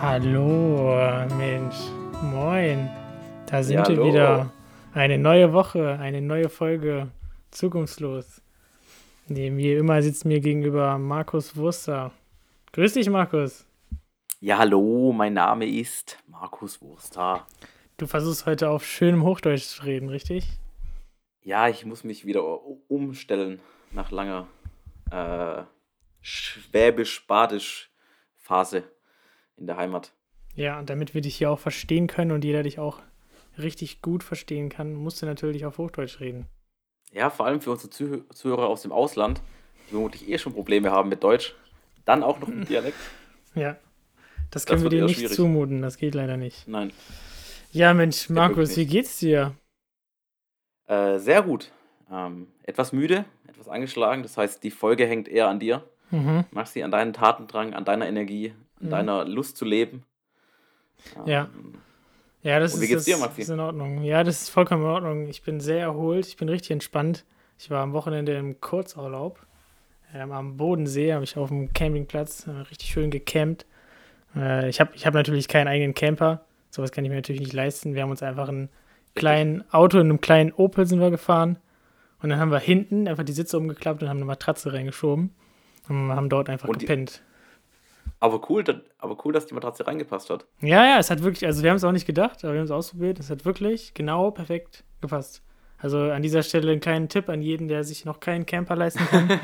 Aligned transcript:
Hallo, 0.00 0.96
Mensch. 1.36 1.76
Moin. 2.22 2.88
Da 3.46 3.62
sind 3.62 3.74
Ja, 3.76 3.86
wir 3.88 3.96
hallo. 3.96 4.06
wieder. 4.06 4.50
Eine 4.94 5.18
neue 5.18 5.52
Woche, 5.52 5.98
eine 5.98 6.20
neue 6.22 6.48
Folge. 6.48 7.08
Zukunftslos. 7.50 8.40
Neben 9.28 9.56
mir 9.56 9.78
immer 9.78 10.00
sitzt 10.02 10.24
mir 10.24 10.40
gegenüber 10.40 10.96
Markus 10.98 11.54
Wurster. 11.56 12.12
Grüß 12.72 12.94
dich, 12.94 13.10
Markus. 13.10 13.66
Ja, 14.40 14.56
hallo, 14.58 15.12
mein 15.12 15.34
Name 15.34 15.66
ist 15.66 16.18
Markus 16.26 16.80
Wurster. 16.80 17.46
Du 17.98 18.06
versuchst 18.06 18.46
heute 18.46 18.70
auf 18.70 18.86
schönem 18.86 19.22
Hochdeutsch 19.24 19.64
zu 19.64 19.82
reden, 19.84 20.08
richtig? 20.08 20.46
Ja, 21.42 21.68
ich 21.68 21.84
muss 21.84 22.04
mich 22.04 22.24
wieder 22.24 22.42
umstellen 22.88 23.60
nach 23.92 24.10
langer 24.10 24.46
äh, 25.10 25.62
schwäbisch-badisch-Phase 26.22 28.84
in 29.60 29.66
der 29.66 29.76
Heimat. 29.76 30.12
Ja, 30.56 30.78
und 30.78 30.90
damit 30.90 31.14
wir 31.14 31.20
dich 31.20 31.36
hier 31.36 31.50
auch 31.50 31.58
verstehen 31.60 32.06
können 32.08 32.32
und 32.32 32.44
jeder 32.44 32.62
dich 32.64 32.78
auch 32.78 33.00
richtig 33.58 34.02
gut 34.02 34.24
verstehen 34.24 34.68
kann, 34.68 34.94
musst 34.94 35.22
du 35.22 35.26
natürlich 35.26 35.64
auf 35.66 35.78
Hochdeutsch 35.78 36.18
reden. 36.20 36.46
Ja, 37.12 37.30
vor 37.30 37.46
allem 37.46 37.60
für 37.60 37.70
unsere 37.72 37.90
Zuh 37.90 38.24
Zuhörer 38.32 38.68
aus 38.68 38.82
dem 38.82 38.92
Ausland, 38.92 39.42
die 39.86 39.92
vermutlich 39.92 40.28
eh 40.28 40.38
schon 40.38 40.52
Probleme 40.54 40.90
haben 40.90 41.08
mit 41.08 41.22
Deutsch, 41.22 41.54
dann 42.04 42.22
auch 42.22 42.40
noch 42.40 42.48
mit 42.48 42.68
Dialekt. 42.68 42.98
Ja. 43.54 43.76
Das 44.52 44.64
können 44.64 44.80
wir 44.82 44.90
wird 44.92 45.00
dir 45.00 45.06
nicht 45.06 45.18
schwierig. 45.18 45.34
zumuten, 45.34 45.82
das 45.82 45.96
geht 45.96 46.14
leider 46.14 46.36
nicht. 46.36 46.68
Nein, 46.68 46.92
Ja, 47.72 47.92
Mensch, 47.94 48.28
Markus, 48.30 48.76
wie 48.76 48.86
geht's 48.86 49.18
dir? 49.18 49.56
äh, 50.86 51.18
sehr 51.18 51.42
gut. 51.42 51.70
Ähm, 52.10 52.48
etwas 52.64 52.92
müde, 52.92 53.24
etwas 53.48 53.68
angeschlagen, 53.68 54.22
das 54.22 54.36
heißt, 54.36 54.62
die 54.62 54.70
Folge 54.70 55.06
hängt 55.06 55.28
eher 55.28 55.48
an 55.48 55.58
dir. 55.60 55.84
Mhm. 56.10 56.44
Maxi, 56.52 56.82
an 56.82 56.90
deinen 56.90 57.12
Tatendrang, 57.12 57.74
an 57.74 57.84
deiner 57.84 58.08
Energie, 58.08 58.54
Mhm. 58.80 58.90
deiner 58.90 59.24
Lust 59.24 59.56
zu 59.56 59.64
leben. 59.64 60.04
Ja. 61.26 61.48
Ähm, 61.54 61.74
Ja, 62.42 62.58
das 62.58 62.74
ist, 62.74 62.92
das 62.92 63.04
dir, 63.04 63.16
ist 63.36 63.50
in 63.50 63.60
Ordnung. 63.60 64.02
Ja, 64.02 64.24
das 64.24 64.42
ist 64.42 64.48
vollkommen 64.50 64.82
in 64.82 64.88
Ordnung. 64.88 65.28
Ich 65.28 65.42
bin 65.42 65.60
sehr 65.60 65.80
erholt, 65.80 66.26
ich 66.26 66.36
bin 66.36 66.48
richtig 66.48 66.70
entspannt. 66.70 67.24
Ich 67.58 67.70
war 67.70 67.82
am 67.82 67.92
Wochenende 67.92 68.34
im 68.36 68.60
Kurzurlaub 68.60 69.38
ähm, 70.14 70.32
am 70.32 70.56
Bodensee, 70.56 71.12
habe 71.12 71.24
ich 71.24 71.36
auf 71.36 71.48
dem 71.48 71.72
Campingplatz 71.72 72.46
äh, 72.46 72.50
richtig 72.50 72.90
schön 72.90 73.10
gecampt. 73.10 73.66
Äh, 74.34 74.68
ich 74.68 74.80
habe 74.80 74.92
ich 74.94 75.06
hab 75.06 75.14
natürlich 75.14 75.48
keinen 75.48 75.68
eigenen 75.68 75.94
Camper, 75.94 76.44
sowas 76.70 76.92
kann 76.92 77.04
ich 77.04 77.10
mir 77.10 77.16
natürlich 77.16 77.40
nicht 77.40 77.52
leisten. 77.52 77.94
Wir 77.94 78.02
haben 78.02 78.10
uns 78.10 78.22
einfach 78.22 78.48
ein 78.48 78.70
kleinen 79.14 79.64
Auto 79.72 79.98
in 79.98 80.06
einem 80.06 80.20
kleinen 80.20 80.52
Opel 80.52 80.86
sind 80.86 81.00
wir 81.00 81.10
gefahren 81.10 81.58
und 82.22 82.30
dann 82.30 82.38
haben 82.38 82.50
wir 82.50 82.58
hinten 82.58 83.08
einfach 83.08 83.24
die 83.24 83.32
Sitze 83.32 83.58
umgeklappt 83.58 84.02
und 84.02 84.08
haben 84.08 84.18
eine 84.18 84.26
Matratze 84.26 84.72
reingeschoben 84.72 85.34
und 85.88 86.10
haben 86.10 86.28
dort 86.28 86.48
einfach 86.48 86.68
Und 86.68 86.78
gepennt. 86.78 87.22
Aber 88.18 88.40
cool, 88.50 88.62
da- 88.64 88.80
aber 88.98 89.16
cool, 89.24 89.32
dass 89.32 89.46
die 89.46 89.54
Matratze 89.54 89.86
reingepasst 89.86 90.28
hat. 90.30 90.44
Ja, 90.60 90.84
ja, 90.84 90.98
es 90.98 91.10
hat 91.10 91.22
wirklich, 91.22 91.46
also 91.46 91.62
wir 91.62 91.70
haben 91.70 91.76
es 91.78 91.84
auch 91.84 91.92
nicht 91.92 92.06
gedacht, 92.06 92.44
aber 92.44 92.52
wir 92.52 92.60
haben 92.60 92.66
es 92.66 92.70
ausprobiert. 92.70 93.18
Es 93.18 93.30
hat 93.30 93.44
wirklich 93.44 93.94
genau 93.94 94.30
perfekt 94.30 94.84
gepasst. 95.00 95.42
Also 95.78 95.98
an 95.98 96.20
dieser 96.20 96.42
Stelle 96.42 96.70
einen 96.72 96.80
kleinen 96.80 97.08
Tipp 97.08 97.30
an 97.30 97.40
jeden, 97.40 97.66
der 97.68 97.84
sich 97.84 98.04
noch 98.04 98.20
keinen 98.20 98.44
Camper 98.44 98.76
leisten 98.76 99.06
kann. 99.06 99.28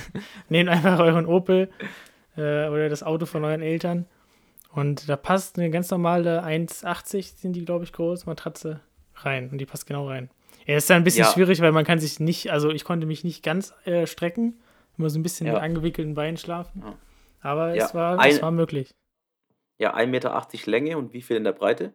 Nehmt 0.48 0.68
einfach 0.70 0.98
euren 1.00 1.26
Opel 1.26 1.70
äh, 2.36 2.68
oder 2.68 2.88
das 2.88 3.02
Auto 3.02 3.26
von 3.26 3.44
euren 3.44 3.60
Eltern 3.62 4.06
und 4.72 5.08
da 5.08 5.16
passt 5.16 5.58
eine 5.58 5.68
ganz 5.70 5.90
normale 5.90 6.42
1,80 6.44 7.36
sind 7.40 7.52
die, 7.54 7.64
glaube 7.64 7.84
ich, 7.84 7.92
groß, 7.92 8.24
Matratze 8.26 8.80
rein 9.16 9.50
und 9.50 9.58
die 9.58 9.66
passt 9.66 9.86
genau 9.86 10.08
rein. 10.08 10.30
Ja, 10.66 10.76
ist 10.76 10.88
dann 10.88 10.98
ein 10.98 11.04
bisschen 11.04 11.24
Ja. 11.24 11.30
schwierig, 11.32 11.60
weil 11.60 11.72
man 11.72 11.84
kann 11.84 11.98
sich 11.98 12.20
nicht, 12.20 12.50
also 12.50 12.70
ich 12.70 12.84
konnte 12.84 13.06
mich 13.06 13.24
nicht 13.24 13.42
ganz 13.42 13.74
äh, 13.84 14.06
strecken, 14.06 14.54
immer 14.96 15.10
so 15.10 15.18
ein 15.18 15.22
bisschen 15.22 15.46
Ja. 15.46 15.54
mit 15.54 15.62
angewickelten 15.62 16.14
Beinen 16.14 16.36
schlafen. 16.36 16.82
Ja. 16.84 16.94
Aber 17.40 17.74
Ja, 17.74 17.86
es, 17.86 17.94
war, 17.94 18.18
ein- 18.18 18.30
es 18.30 18.42
war 18.42 18.50
möglich. 18.50 18.94
Ja, 19.78 19.94
1,80 19.94 20.06
Meter 20.10 20.70
Länge 20.70 20.98
und 20.98 21.12
wie 21.12 21.22
viel 21.22 21.36
in 21.36 21.44
der 21.44 21.52
Breite? 21.52 21.94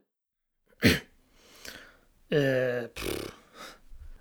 Äh, 2.30 2.90
pff, 2.90 3.32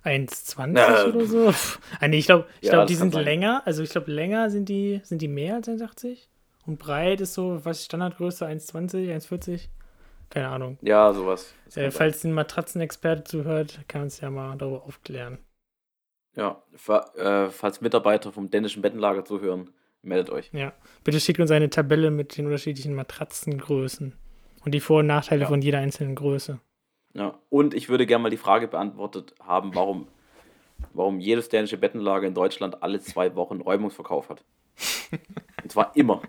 1,20 0.03 0.73
Na, 0.73 1.05
oder 1.07 1.25
so. 1.25 1.53
Ah, 1.99 2.07
nee, 2.07 2.17
ich 2.19 2.27
glaube, 2.27 2.45
ich 2.61 2.67
Ja, 2.67 2.73
glaub, 2.75 2.87
die 2.87 2.95
sind 2.95 3.13
sein. 3.13 3.23
länger. 3.25 3.63
Also 3.65 3.81
ich 3.83 3.89
glaube, 3.89 4.11
länger 4.11 4.49
sind 4.51 4.69
die, 4.69 5.01
sind 5.03 5.21
die 5.21 5.27
mehr 5.27 5.55
als 5.55 5.67
1,80. 5.67 6.29
Und 6.67 6.77
breit 6.79 7.21
ist 7.21 7.33
so, 7.33 7.63
was 7.65 7.79
ist 7.79 7.85
Standardgröße? 7.85 8.45
1,20, 8.45 9.11
1,40? 9.11 9.69
Keine 10.29 10.49
Ahnung. 10.49 10.77
Ja, 10.81 11.11
sowas. 11.13 11.53
Äh, 11.75 11.89
falls 11.91 12.23
ein 12.23 12.33
Matratzenexperte 12.33 13.23
zuhört, 13.23 13.79
kann 13.87 14.03
uns 14.03 14.19
ja 14.21 14.29
mal 14.29 14.55
darüber 14.57 14.83
aufklären. 14.83 15.39
ja, 16.35 16.61
äh, 17.15 17.49
falls 17.49 17.81
Mitarbeiter 17.81 18.31
vom 18.31 18.49
dänischen 18.49 18.81
Bettenlager 18.81 19.25
zuhören, 19.25 19.73
meldet 20.05 20.29
euch. 20.29 20.49
Ja. 20.53 20.73
Bitte 21.03 21.19
schickt 21.19 21.39
uns 21.39 21.51
eine 21.51 21.69
Tabelle 21.69 22.11
mit 22.11 22.37
den 22.37 22.45
unterschiedlichen 22.45 22.93
Matratzengrößen. 22.95 24.13
Und 24.63 24.71
die 24.73 24.79
Vor- 24.79 24.99
und 24.99 25.07
Nachteile 25.07 25.41
Ja. 25.43 25.47
von 25.47 25.61
jeder 25.61 25.79
einzelnen 25.79 26.15
Größe. 26.15 26.59
Ja. 27.13 27.37
Und 27.49 27.73
ich 27.73 27.89
würde 27.89 28.05
gerne 28.05 28.23
mal 28.23 28.29
die 28.29 28.37
Frage 28.37 28.67
beantwortet 28.67 29.33
haben, 29.41 29.75
warum, 29.75 30.07
warum 30.93 31.19
jedes 31.19 31.49
dänische 31.49 31.77
Bettenlager 31.77 32.27
in 32.27 32.33
Deutschland 32.33 32.81
alle 32.83 32.99
zwei 32.99 33.35
Wochen 33.35 33.61
Räumungsverkauf 33.61 34.29
hat. 34.29 34.43
Und 35.63 35.71
zwar 35.71 35.95
immer. 35.95 36.21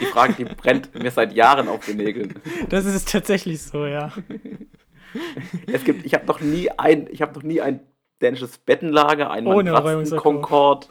Die 0.00 0.04
Frage, 0.06 0.34
die 0.34 0.44
brennt 0.44 0.94
mir 0.94 1.10
seit 1.10 1.32
Jahren 1.32 1.68
auf 1.68 1.86
den 1.86 1.96
Nägeln. 1.96 2.34
Das 2.68 2.84
ist 2.84 3.10
tatsächlich 3.10 3.62
so, 3.62 3.86
ja. 3.86 4.12
Es 5.72 5.84
gibt, 5.84 6.04
ich 6.04 6.12
habe 6.12 6.26
noch 6.26 6.40
nie 6.40 6.68
ein, 6.70 7.08
ich 7.10 7.22
habe 7.22 7.32
noch 7.34 7.42
nie 7.42 7.60
ein 7.60 7.80
dänisches 8.20 8.58
Bettenlager, 8.58 9.30
ein 9.30 9.46
Ohne 9.46 9.70
Matratzen 9.72 9.88
Räumungsverkauf. 9.88 10.22
Concord 10.22 10.88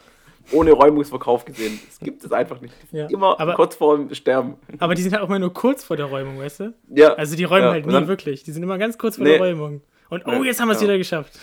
ohne 0.51 0.71
Räumungsverkauf 0.71 1.45
gesehen. 1.45 1.79
Das 1.87 1.99
gibt 1.99 2.23
es 2.23 2.31
einfach 2.31 2.61
nicht. 2.61 2.73
Ja, 2.91 3.07
Immer 3.07 3.39
aber- 3.39 3.53
kurz 3.55 3.75
vor 3.75 3.97
dem 3.97 4.13
Sterben. 4.13 4.55
Aber 4.79 4.95
die 4.95 5.01
sind 5.01 5.13
halt 5.13 5.23
auch 5.23 5.27
immer 5.29 5.39
nur 5.39 5.53
kurz 5.53 5.83
vor 5.83 5.97
der 5.97 6.05
Räumung, 6.07 6.39
weißt 6.39 6.59
du? 6.61 6.73
Ja, 6.89 7.13
Also 7.13 7.35
die 7.35 7.43
räumen 7.43 7.63
Ja, 7.65 7.71
halt 7.71 7.85
nie 7.85 7.91
dann- 7.93 8.07
wirklich. 8.07 8.43
Die 8.43 8.51
sind 8.51 8.63
immer 8.63 8.77
ganz 8.77 8.97
kurz 8.97 9.15
vor 9.17 9.23
Nee. 9.25 9.37
der 9.37 9.41
Räumung. 9.47 9.81
Und 10.09 10.25
oh, 10.27 10.43
jetzt 10.43 10.59
haben 10.61 10.67
wir 10.67 10.73
es 10.73 10.81
ja. 10.81 10.87
wieder 10.87 10.97
geschafft. 10.97 11.33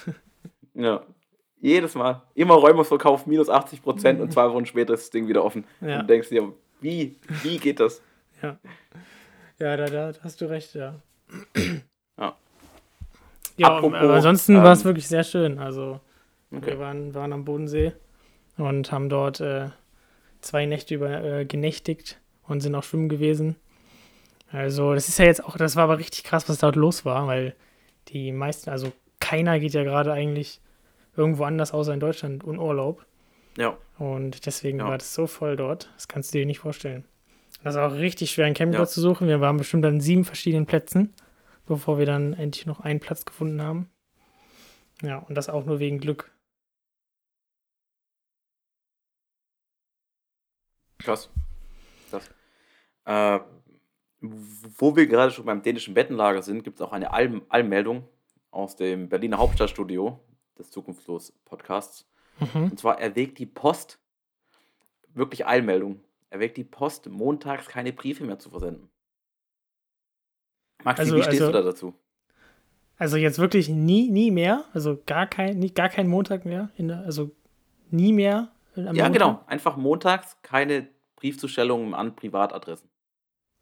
ja. 0.74 1.02
Jedes 1.60 1.94
Mal. 1.94 2.22
Immer 2.34 2.54
Räumungsverkauf 2.54 3.26
minus 3.26 3.48
80 3.48 3.82
Prozent 3.82 4.20
und 4.20 4.32
zwei 4.32 4.50
Wochen 4.50 4.66
später 4.66 4.94
ist 4.94 5.02
das 5.04 5.10
Ding 5.10 5.28
wieder 5.28 5.44
offen. 5.44 5.64
Ja. 5.80 5.94
Und 5.96 6.02
du 6.02 6.06
denkst 6.08 6.28
dir, 6.28 6.52
wie? 6.80 7.16
Wie 7.44 7.58
geht 7.58 7.78
das? 7.78 8.02
Ja, 8.42 8.56
ja 9.60 9.76
da, 9.76 9.86
da 9.86 10.12
hast 10.24 10.40
du 10.40 10.46
recht, 10.46 10.74
ja. 10.74 10.94
Ja. 12.18 12.36
Ja, 13.56 13.66
Apropos, 13.76 13.98
aber 13.98 14.14
ansonsten 14.14 14.56
ähm, 14.56 14.62
war 14.64 14.72
es 14.72 14.84
wirklich 14.84 15.06
sehr 15.06 15.22
schön. 15.24 15.58
Also 15.58 16.00
Okay. 16.54 16.66
wir 16.72 16.78
waren, 16.80 17.14
waren 17.14 17.32
am 17.32 17.44
Bodensee 17.44 17.92
und 18.56 18.92
haben 18.92 19.08
dort 19.08 19.40
äh, 19.40 19.70
zwei 20.40 20.66
Nächte 20.66 20.94
über 20.94 21.22
äh, 21.22 21.44
genächtigt 21.44 22.20
und 22.46 22.60
sind 22.60 22.74
auch 22.74 22.84
schwimmen 22.84 23.08
gewesen. 23.08 23.56
Also 24.50 24.94
das 24.94 25.08
ist 25.08 25.18
ja 25.18 25.24
jetzt 25.24 25.42
auch, 25.44 25.56
das 25.56 25.76
war 25.76 25.84
aber 25.84 25.98
richtig 25.98 26.24
krass, 26.24 26.48
was 26.48 26.58
dort 26.58 26.76
los 26.76 27.04
war, 27.04 27.26
weil 27.26 27.54
die 28.08 28.32
meisten, 28.32 28.68
also 28.70 28.92
keiner 29.20 29.58
geht 29.60 29.72
ja 29.72 29.82
gerade 29.84 30.12
eigentlich 30.12 30.60
irgendwo 31.16 31.44
anders 31.44 31.72
außer 31.72 31.94
in 31.94 32.00
Deutschland 32.00 32.44
in 32.44 32.58
Urlaub. 32.58 33.04
Ja. 33.56 33.76
Und 33.98 34.44
deswegen 34.46 34.78
Ja. 34.80 34.88
war 34.88 34.98
das 34.98 35.14
so 35.14 35.26
voll 35.26 35.56
dort. 35.56 35.90
Das 35.94 36.08
kannst 36.08 36.34
du 36.34 36.38
dir 36.38 36.46
nicht 36.46 36.58
vorstellen. 36.58 37.04
Das 37.62 37.76
war 37.76 37.88
auch 37.92 37.94
richtig 37.96 38.30
schwer, 38.32 38.46
einen 38.46 38.54
Campingplatz 38.54 38.90
Ja. 38.90 38.94
zu 38.94 39.00
suchen. 39.00 39.28
Wir 39.28 39.40
waren 39.40 39.56
bestimmt 39.56 39.84
an 39.86 40.00
sieben 40.00 40.24
verschiedenen 40.24 40.66
Plätzen, 40.66 41.14
bevor 41.66 41.98
wir 41.98 42.06
dann 42.06 42.32
endlich 42.34 42.66
noch 42.66 42.80
einen 42.80 42.98
Platz 43.00 43.24
gefunden 43.24 43.62
haben. 43.62 43.88
Ja, 45.02 45.18
und 45.18 45.34
das 45.36 45.48
auch 45.48 45.64
nur 45.64 45.78
wegen 45.78 45.98
Glück. 45.98 46.30
Krass. 51.04 51.30
Krass. 52.10 52.30
Äh, 53.04 53.40
wo 54.20 54.94
wir 54.94 55.06
gerade 55.06 55.32
schon 55.32 55.44
beim 55.46 55.62
dänischen 55.62 55.94
Bettenlager 55.94 56.42
sind, 56.42 56.62
gibt 56.62 56.78
es 56.78 56.82
auch 56.86 56.92
eine 56.92 57.12
Allm 57.12 57.42
Allmeldung 57.48 58.08
aus 58.50 58.76
dem 58.76 59.08
Berliner 59.08 59.38
Hauptstadtstudio 59.38 60.20
des 60.58 60.70
Zukunftslos-Podcasts. 60.70 62.06
Mhm. 62.38 62.64
Und 62.70 62.78
zwar 62.78 63.00
erwägt 63.00 63.38
die 63.38 63.46
Post, 63.46 63.98
wirklich 65.14 65.46
Eilmeldung, 65.46 66.00
erwägt 66.30 66.56
die 66.56 66.64
Post, 66.64 67.08
montags 67.08 67.66
keine 67.66 67.92
Briefe 67.92 68.24
mehr 68.24 68.38
zu 68.38 68.50
versenden. 68.50 68.88
Maxi, 70.84 71.00
Also- 71.02 71.16
wie 71.16 71.22
stehst 71.22 71.40
also- 71.42 71.46
du 71.52 71.58
da 71.58 71.62
dazu? 71.62 71.94
Also 72.98 73.16
jetzt 73.16 73.38
wirklich 73.40 73.68
nie, 73.68 74.08
nie 74.10 74.30
mehr. 74.30 74.64
Also 74.74 75.00
gar 75.06 75.26
kein, 75.26 75.58
nie, 75.58 75.72
gar 75.72 75.88
kein 75.88 76.06
Montag 76.06 76.44
mehr. 76.44 76.70
In 76.76 76.86
der, 76.88 77.00
also 77.00 77.32
nie 77.90 78.12
mehr. 78.12 78.52
am 78.76 78.84
Ja, 78.84 78.90
Montag. 78.92 79.12
genau. 79.12 79.44
Einfach 79.48 79.76
montags 79.76 80.36
keine 80.42 80.86
Briefzustellungen 81.22 81.94
an 81.94 82.16
Privatadressen. 82.16 82.90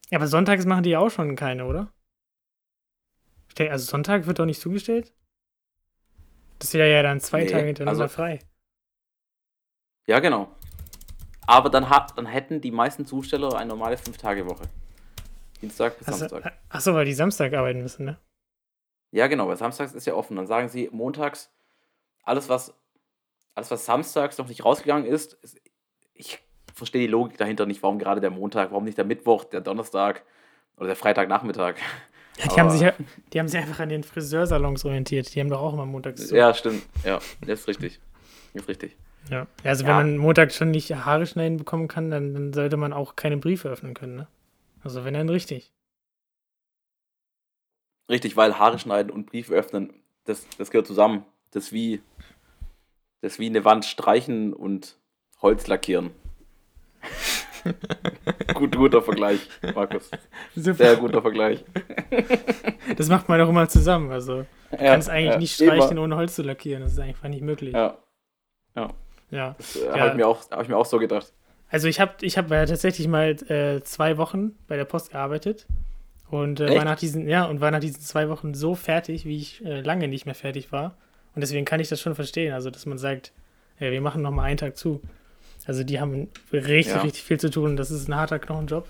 Ja, 0.08 0.16
aber 0.18 0.26
sonntags 0.26 0.64
machen 0.64 0.82
die 0.82 0.90
ja 0.90 0.98
auch 0.98 1.10
schon 1.10 1.36
keine, 1.36 1.66
oder? 1.66 1.92
Also 3.58 3.84
Sonntag 3.84 4.26
wird 4.26 4.38
doch 4.38 4.46
nicht 4.46 4.60
zugestellt? 4.60 5.12
Das 6.58 6.72
wäre 6.72 6.90
ja 6.90 7.02
dann 7.02 7.20
zwei 7.20 7.40
Nee, 7.44 7.50
Tage 7.50 7.66
hintereinander 7.66 8.04
also- 8.04 8.14
frei. 8.14 8.38
Ja, 10.06 10.20
genau. 10.20 10.56
Aber 11.46 11.68
dann, 11.68 11.90
hat, 11.90 12.16
dann 12.16 12.24
hätten 12.24 12.62
die 12.62 12.70
meisten 12.70 13.04
Zusteller 13.04 13.54
eine 13.56 13.68
normale 13.68 13.96
5-Tage-Woche. 13.96 14.62
Dienstag 15.60 15.98
bis 15.98 16.08
Also, 16.08 16.28
Samstag. 16.28 16.58
achso, 16.70 16.94
weil 16.94 17.04
die 17.04 17.12
Samstag 17.12 17.52
arbeiten 17.52 17.82
müssen, 17.82 18.06
ne? 18.06 18.18
Ja, 19.10 19.26
genau, 19.26 19.48
weil 19.48 19.58
samstags 19.58 19.92
ist 19.92 20.06
ja 20.06 20.14
offen. 20.14 20.36
Dann 20.36 20.46
sagen 20.46 20.70
sie 20.70 20.88
montags, 20.92 21.52
alles 22.22 22.48
was, 22.48 22.72
alles 23.54 23.70
was 23.70 23.84
samstags 23.84 24.38
noch 24.38 24.48
nicht 24.48 24.64
rausgegangen 24.64 25.04
ist, 25.04 25.34
ist 25.34 25.60
ich 26.14 26.38
verstehe 26.80 27.02
die 27.02 27.06
Logik 27.06 27.36
dahinter 27.38 27.66
nicht, 27.66 27.82
warum 27.82 27.98
gerade 27.98 28.20
der 28.20 28.30
Montag, 28.30 28.70
warum 28.70 28.84
nicht 28.84 28.98
der 28.98 29.04
Mittwoch, 29.04 29.44
der 29.44 29.60
Donnerstag 29.60 30.24
oder 30.76 30.88
der 30.88 30.96
Freitagnachmittag. 30.96 31.76
Ja, 32.38 32.46
die, 32.48 32.60
haben 32.60 32.70
sich, 32.70 32.80
ja- 32.80 32.94
die 33.32 33.38
haben 33.38 33.48
sich 33.48 33.60
einfach 33.60 33.80
an 33.80 33.88
den 33.90 34.02
Friseursalons 34.02 34.84
orientiert. 34.84 35.34
Die 35.34 35.40
haben 35.40 35.50
doch 35.50 35.60
auch 35.60 35.74
immer 35.74 35.84
montags 35.86 36.26
zu. 36.28 36.36
Ja, 36.36 36.54
stimmt. 36.54 36.82
Ja, 37.04 37.18
das 37.46 37.60
ist 37.60 37.68
richtig. 37.68 38.00
Das 38.54 38.62
ist 38.62 38.68
richtig. 38.68 38.96
Ja. 39.30 39.46
Also 39.64 39.84
wenn 39.84 39.90
Ja. 39.90 39.96
man 39.96 40.16
Montag 40.16 40.52
schon 40.52 40.70
nicht 40.70 40.90
Haare 40.94 41.26
schneiden 41.26 41.58
bekommen 41.58 41.86
kann, 41.88 42.10
dann, 42.10 42.32
dann 42.32 42.52
sollte 42.54 42.76
man 42.78 42.92
auch 42.94 43.14
keine 43.16 43.36
Briefe 43.36 43.68
öffnen 43.68 43.92
können, 43.94 44.16
ne? 44.16 44.26
Also 44.82 45.04
wenn 45.04 45.12
dann 45.14 45.28
richtig. 45.28 45.70
Richtig, 48.08 48.36
weil 48.36 48.58
Haare 48.58 48.78
schneiden 48.78 49.10
und 49.12 49.26
Briefe 49.26 49.54
öffnen, 49.54 49.92
das, 50.24 50.46
das 50.58 50.70
gehört 50.70 50.86
zusammen. 50.86 51.24
Das 51.52 51.64
ist 51.64 51.72
wie, 51.72 52.00
das 53.20 53.32
ist 53.34 53.38
wie 53.38 53.46
eine 53.46 53.64
Wand 53.64 53.84
streichen 53.84 54.52
und 54.52 54.96
Holz 55.42 55.66
lackieren. 55.66 56.10
Gut, 58.54 58.76
guter 58.76 59.02
Vergleich, 59.02 59.40
Markus. 59.74 60.10
Super. 60.54 60.74
Sehr 60.84 60.96
guter 60.96 61.22
Vergleich. 61.22 61.64
Das 62.96 63.08
macht 63.08 63.28
man 63.28 63.38
doch 63.38 63.48
immer 63.48 63.68
zusammen. 63.68 64.10
Also 64.10 64.44
du 64.70 64.76
Ja, 64.76 64.92
kannst 64.92 65.08
eigentlich 65.08 65.32
ja, 65.32 65.38
nicht 65.38 65.54
streichen, 65.54 65.92
immer. 65.92 66.02
ohne 66.02 66.16
Holz 66.16 66.34
zu 66.34 66.42
lackieren. 66.42 66.82
Das 66.82 66.92
ist 66.92 66.98
einfach 66.98 67.28
nicht 67.28 67.42
möglich. 67.42 67.74
Ja, 67.74 67.96
Ja. 68.76 69.54
das 69.58 69.76
äh, 69.76 69.86
Ja. 69.86 69.98
habe 70.00 70.08
ich, 70.10 70.14
mir 70.16 70.26
auch- 70.28 70.50
hab 70.50 70.62
ich 70.62 70.68
mir 70.68 70.76
auch 70.76 70.86
so 70.86 70.98
gedacht. 70.98 71.32
Also 71.68 71.86
ich 71.86 72.00
habe 72.00 72.12
ich 72.22 72.36
hab 72.36 72.50
ja 72.50 72.66
tatsächlich 72.66 73.06
mal 73.06 73.30
äh, 73.48 73.80
zwei 73.82 74.18
Wochen 74.18 74.52
bei 74.66 74.76
der 74.76 74.84
Post 74.84 75.12
gearbeitet 75.12 75.66
und 76.28 76.58
äh, 76.60 76.74
war 76.76 76.84
nach 76.84 76.98
diesen 76.98 77.28
ja 77.28 77.44
und 77.44 77.60
war 77.60 77.70
nach 77.70 77.78
diesen 77.80 78.00
zwei 78.00 78.28
Wochen 78.28 78.54
so 78.54 78.74
fertig, 78.74 79.24
wie 79.24 79.36
ich 79.36 79.64
äh, 79.64 79.80
lange 79.80 80.08
nicht 80.08 80.26
mehr 80.26 80.34
fertig 80.34 80.72
war. 80.72 80.96
Und 81.36 81.42
deswegen 81.42 81.64
kann 81.64 81.78
ich 81.78 81.88
das 81.88 82.00
schon 82.00 82.16
verstehen, 82.16 82.52
also 82.54 82.70
dass 82.70 82.86
man 82.86 82.98
sagt, 82.98 83.32
ja, 83.78 83.92
wir 83.92 84.00
machen 84.00 84.20
noch 84.20 84.32
mal 84.32 84.42
einen 84.42 84.56
Tag 84.56 84.76
zu. 84.76 85.00
Also 85.66 85.84
die 85.84 86.00
haben 86.00 86.28
richtig 86.52 86.94
Ja. 86.94 87.02
richtig 87.02 87.22
viel 87.22 87.38
zu 87.38 87.50
tun. 87.50 87.76
Das 87.76 87.90
ist 87.90 88.08
ein 88.08 88.14
harter 88.14 88.38
Knochenjob. 88.38 88.86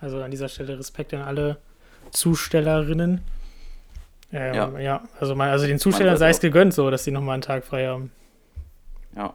Also 0.00 0.22
an 0.22 0.30
dieser 0.30 0.48
Stelle 0.48 0.78
Respekt 0.78 1.12
an 1.14 1.22
alle 1.22 1.58
Zustellerinnen. 2.10 3.20
Ähm, 4.32 4.54
ja. 4.54 4.78
Ja. 4.78 5.02
also 5.20 5.34
mal, 5.34 5.50
also 5.50 5.66
den 5.66 5.78
Zustellern 5.78 6.16
Seite 6.16 6.18
sei 6.18 6.30
es 6.30 6.40
gegönnt, 6.40 6.74
so 6.74 6.90
dass 6.90 7.04
sie 7.04 7.10
noch 7.10 7.20
mal 7.22 7.34
einen 7.34 7.42
Tag 7.42 7.64
frei 7.64 7.86
haben. 7.86 8.10
Ja. 9.16 9.34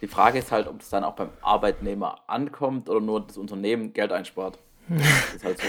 Die 0.00 0.06
Frage 0.06 0.38
ist 0.38 0.52
halt, 0.52 0.66
ob 0.66 0.80
es 0.80 0.90
dann 0.90 1.04
auch 1.04 1.14
beim 1.14 1.30
Arbeitnehmer 1.42 2.20
ankommt 2.26 2.88
oder 2.90 3.00
nur 3.00 3.26
das 3.26 3.36
Unternehmen 3.38 3.92
Geld 3.92 4.12
einspart. 4.12 4.58
Das 4.88 5.34
ist 5.36 5.44
halt 5.44 5.58
so. 5.60 5.66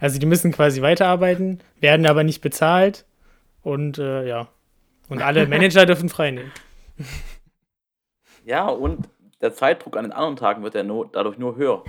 Also 0.00 0.18
die 0.18 0.26
müssen 0.26 0.52
quasi 0.52 0.82
weiterarbeiten, 0.82 1.60
werden 1.80 2.06
aber 2.06 2.22
nicht 2.22 2.40
bezahlt 2.42 3.04
und 3.62 3.98
äh, 3.98 4.26
ja. 4.28 4.48
Und 5.08 5.22
alle 5.22 5.46
Manager 5.48 5.86
dürfen 5.86 6.08
frei 6.08 6.30
nehmen. 6.30 6.52
Ja, 8.44 8.66
und 8.68 9.08
der 9.40 9.54
Zeitdruck 9.54 9.96
an 9.96 10.04
den 10.04 10.12
anderen 10.12 10.36
Tagen 10.36 10.62
wird 10.62 10.74
ja 10.74 10.82
nur, 10.82 11.08
dadurch 11.10 11.38
nur 11.38 11.56
höher. 11.56 11.82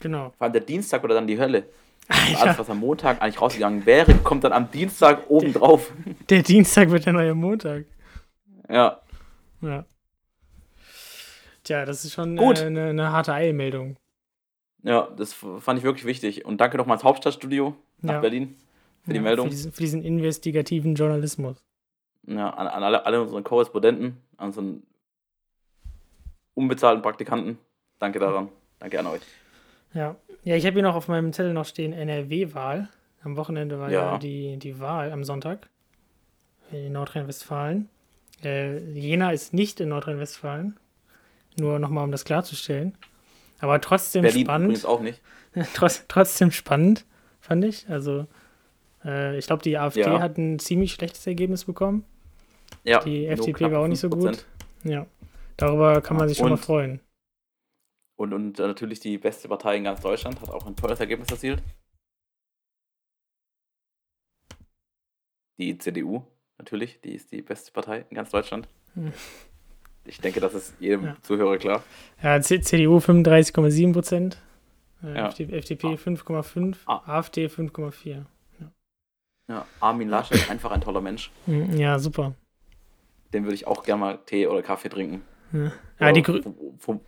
Genau. 0.00 0.30
Vor 0.36 0.44
allem 0.44 0.52
der 0.52 0.62
Dienstag 0.62 1.02
oder 1.04 1.14
dann 1.14 1.26
die 1.26 1.38
Hölle. 1.38 1.64
Alles, 2.08 2.40
Alter, 2.42 2.58
was 2.58 2.70
am 2.70 2.80
Montag 2.80 3.22
eigentlich 3.22 3.40
rausgegangen 3.40 3.86
wäre, 3.86 4.14
kommt 4.16 4.42
dann 4.44 4.52
am 4.52 4.70
Dienstag 4.70 5.28
obendrauf. 5.30 5.92
der 6.28 6.42
Dienstag 6.42 6.90
wird 6.90 7.06
der 7.06 7.12
neue 7.12 7.34
Montag. 7.34 7.84
Ja, 8.68 9.00
Ja. 9.60 9.84
Tja, 11.64 11.84
das 11.84 12.04
ist 12.04 12.12
schon 12.14 12.36
Gut. 12.36 12.60
äh, 12.60 12.66
eine, 12.66 12.86
eine 12.86 13.12
harte 13.12 13.32
Eilmeldung. 13.32 13.96
ja, 14.82 15.08
das 15.16 15.32
fand 15.32 15.78
ich 15.78 15.84
wirklich 15.84 16.04
wichtig. 16.04 16.44
Und 16.44 16.60
danke 16.60 16.76
nochmal 16.76 16.96
ans 16.96 17.04
Hauptstadtstudio 17.04 17.76
nach 18.00 18.14
Ja. 18.14 18.20
Berlin 18.20 18.56
für 19.04 19.10
die 19.10 19.16
Ja, 19.16 19.22
Meldung. 19.22 19.46
Für 19.46 19.50
diesen, 19.50 19.72
für 19.72 19.80
diesen 19.82 20.02
investigativen 20.02 20.96
Journalismus. 20.96 21.56
Ja, 22.26 22.50
an, 22.50 22.66
an 22.66 22.82
alle, 22.82 23.06
alle 23.06 23.22
unsere 23.22 23.42
Korrespondenten, 23.42 24.16
an 24.38 24.46
unseren 24.48 24.82
unbezahlten 26.54 27.02
Praktikanten. 27.02 27.58
Danke 27.98 28.18
daran. 28.18 28.48
Danke 28.78 28.98
an 28.98 29.06
euch. 29.06 29.20
Ja. 29.94 30.16
Ja, 30.44 30.56
ich 30.56 30.66
habe 30.66 30.74
hier 30.74 30.82
noch 30.82 30.94
auf 30.96 31.08
meinem 31.08 31.32
Zettel 31.32 31.52
noch 31.52 31.66
stehen 31.66 31.92
NRW-Wahl. 31.92 32.88
Am 33.22 33.36
Wochenende 33.36 33.78
war 33.78 33.90
ja, 33.90 34.12
Ja. 34.12 34.18
die, 34.18 34.56
die 34.56 34.80
Wahl 34.80 35.12
am 35.12 35.22
Sonntag 35.22 35.68
in 36.72 36.92
Nordrhein-Westfalen. 36.92 37.88
Äh, 38.42 38.78
Jena 38.92 39.30
ist 39.30 39.54
nicht 39.54 39.78
in 39.80 39.90
Nordrhein-Westfalen. 39.90 40.76
Nur 41.58 41.78
nochmal, 41.78 42.04
um 42.04 42.10
das 42.10 42.24
klarzustellen. 42.24 42.96
Aber 43.60 43.80
trotzdem 43.80 44.22
Berlin 44.22 44.44
spannend. 44.46 44.64
übrigens 44.66 44.84
auch 44.84 45.00
nicht. 45.00 45.20
Trotz, 45.74 46.04
trotzdem 46.08 46.50
spannend, 46.50 47.04
fand 47.40 47.64
ich. 47.64 47.88
Also, 47.88 48.26
äh, 49.04 49.36
ich 49.38 49.46
glaube, 49.46 49.62
die 49.62 49.76
AfD 49.78 50.00
Ja. 50.00 50.18
hat 50.18 50.38
ein 50.38 50.58
ziemlich 50.58 50.92
schlechtes 50.94 51.24
Ergebnis 51.26 51.64
bekommen. 51.66 52.04
Ja, 52.84 53.00
Die 53.00 53.26
FDP 53.26 53.70
war 53.70 53.80
auch 53.80 53.86
nicht 53.86 54.00
so 54.00 54.08
5%. 54.08 54.10
gut. 54.18 54.46
Ja. 54.82 55.06
Darüber 55.62 56.00
kann 56.00 56.16
man 56.16 56.24
Ja, 56.24 56.28
sich 56.30 56.38
schon 56.38 56.46
mal 56.48 56.52
und- 56.54 56.58
freuen. 56.64 57.00
Und, 58.18 58.32
und 58.32 58.58
äh, 58.60 58.66
natürlich 58.66 59.00
die 59.00 59.16
beste 59.18 59.48
Partei 59.48 59.76
in 59.76 59.84
ganz 59.84 60.00
Deutschland 60.00 60.40
hat 60.40 60.50
auch 60.50 60.66
ein 60.66 60.76
tolles 60.76 61.00
Ergebnis 61.00 61.28
erzielt. 61.30 61.62
Die 65.58 65.78
CDU, 65.78 66.22
natürlich, 66.58 67.00
die 67.00 67.14
ist 67.14 67.30
die 67.32 67.42
beste 67.42 67.72
Partei 67.72 68.04
in 68.10 68.14
ganz 68.16 68.30
Deutschland. 68.30 68.68
Hm. 68.94 69.12
Ich 70.04 70.20
denke, 70.20 70.40
das 70.40 70.54
ist 70.54 70.74
jedem 70.80 71.04
Ja. 71.06 71.16
Zuhörer 71.22 71.58
klar. 71.58 71.82
Ja, 72.22 72.40
CDU 72.40 72.98
35,7 72.98 73.92
Prozent. 73.92 74.42
Äh, 75.02 75.16
Ja. 75.16 75.28
FD 75.28 75.44
FDP 75.52 75.86
Ah. 75.88 75.96
5,5. 75.96 76.76
Ah. 76.86 77.18
AfD 77.18 77.46
5,4. 77.48 78.24
Ja, 79.48 79.66
Armin 79.80 80.08
Laschet, 80.08 80.48
einfach 80.50 80.70
ein 80.72 80.80
toller 80.80 81.00
Mensch. 81.00 81.30
Hm, 81.46 81.76
Ja, 81.76 81.98
super. 81.98 82.34
Den 83.32 83.44
würde 83.44 83.54
ich 83.54 83.66
auch 83.66 83.82
gerne 83.84 84.00
mal 84.00 84.18
Tee 84.26 84.46
oder 84.46 84.62
Kaffee 84.62 84.88
trinken. 84.88 85.22
Ja, 85.52 85.72
ja 86.00 86.12
die, 86.12 86.20
Oder 86.22 86.40
Grü 86.40 86.42
vom- 86.78 87.00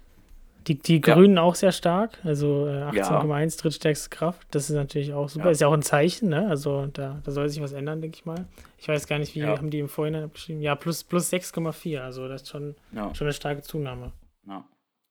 die, 0.67 0.79
die 0.79 1.02
Ja. 1.05 1.14
Grünen 1.14 1.37
auch 1.38 1.55
sehr 1.55 1.73
stark. 1.73 2.19
Also 2.25 2.67
äh, 2.67 2.81
Ja. 2.81 2.91
18,1 2.91 3.61
drittstärkste 3.61 4.08
Kraft. 4.11 4.46
Das 4.52 4.70
ist 4.70 4.76
natürlich 4.76 5.12
auch 5.12 5.29
super. 5.29 5.46
Ja. 5.46 5.50
Ist 5.50 5.61
ja 5.61 5.69
auch 5.69 5.73
ein 5.75 5.82
Zeichen, 5.82 6.31
ne? 6.31 6.49
Also 6.49 6.87
da, 6.87 7.20
da 7.23 7.31
soll 7.31 7.49
sich 7.49 7.61
was 7.62 7.73
ändern, 7.73 8.00
denke 8.00 8.17
ich 8.17 8.25
mal. 8.25 8.46
Ich 8.79 8.88
weiß 8.88 9.06
gar 9.06 9.19
nicht, 9.19 9.35
wie 9.35 9.44
haben 9.44 9.70
die 9.70 9.79
im 9.81 9.88
Vorhinein 9.88 10.25
abgeschrieben? 10.25 10.62
Ja, 10.62 10.75
plus, 10.75 11.05
plus 11.05 11.31
6,4. 11.32 12.00
Also 12.00 12.29
das 12.29 12.43
ist 12.43 12.49
schon, 12.49 12.75
schon 12.93 13.26
eine 13.26 13.32
starke 13.32 13.62
Zunahme. 13.62 14.12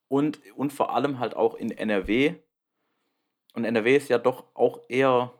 Und, 0.09 0.39
und 0.55 0.71
vor 0.71 0.95
allem 0.95 1.17
halt 1.19 1.35
auch 1.35 1.55
in 1.55 1.71
NRW. 1.71 2.35
Und 3.53 3.65
NRW 3.65 3.95
ist 3.95 4.09
ja 4.09 4.19
doch 4.19 4.43
auch 4.53 4.81
eher 4.87 5.31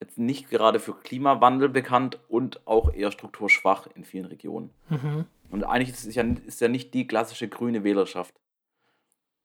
jetzt 0.00 0.16
nicht 0.18 0.48
gerade 0.50 0.78
für 0.78 0.92
Klimawandel 0.94 1.68
bekannt 1.68 2.18
und 2.28 2.64
auch 2.68 2.92
eher 2.92 3.10
strukturschwach 3.10 3.88
in 3.96 4.04
vielen 4.04 4.26
Regionen. 4.26 4.70
Mhm. 4.90 5.24
Und 5.50 5.64
eigentlich 5.64 5.90
ist 5.90 6.04
es 6.06 6.14
ja, 6.14 6.24
ist 6.46 6.60
ja 6.60 6.68
nicht 6.68 6.92
die 6.94 7.06
klassische 7.06 7.48
grüne 7.48 7.84
Wählerschaft. 7.84 8.34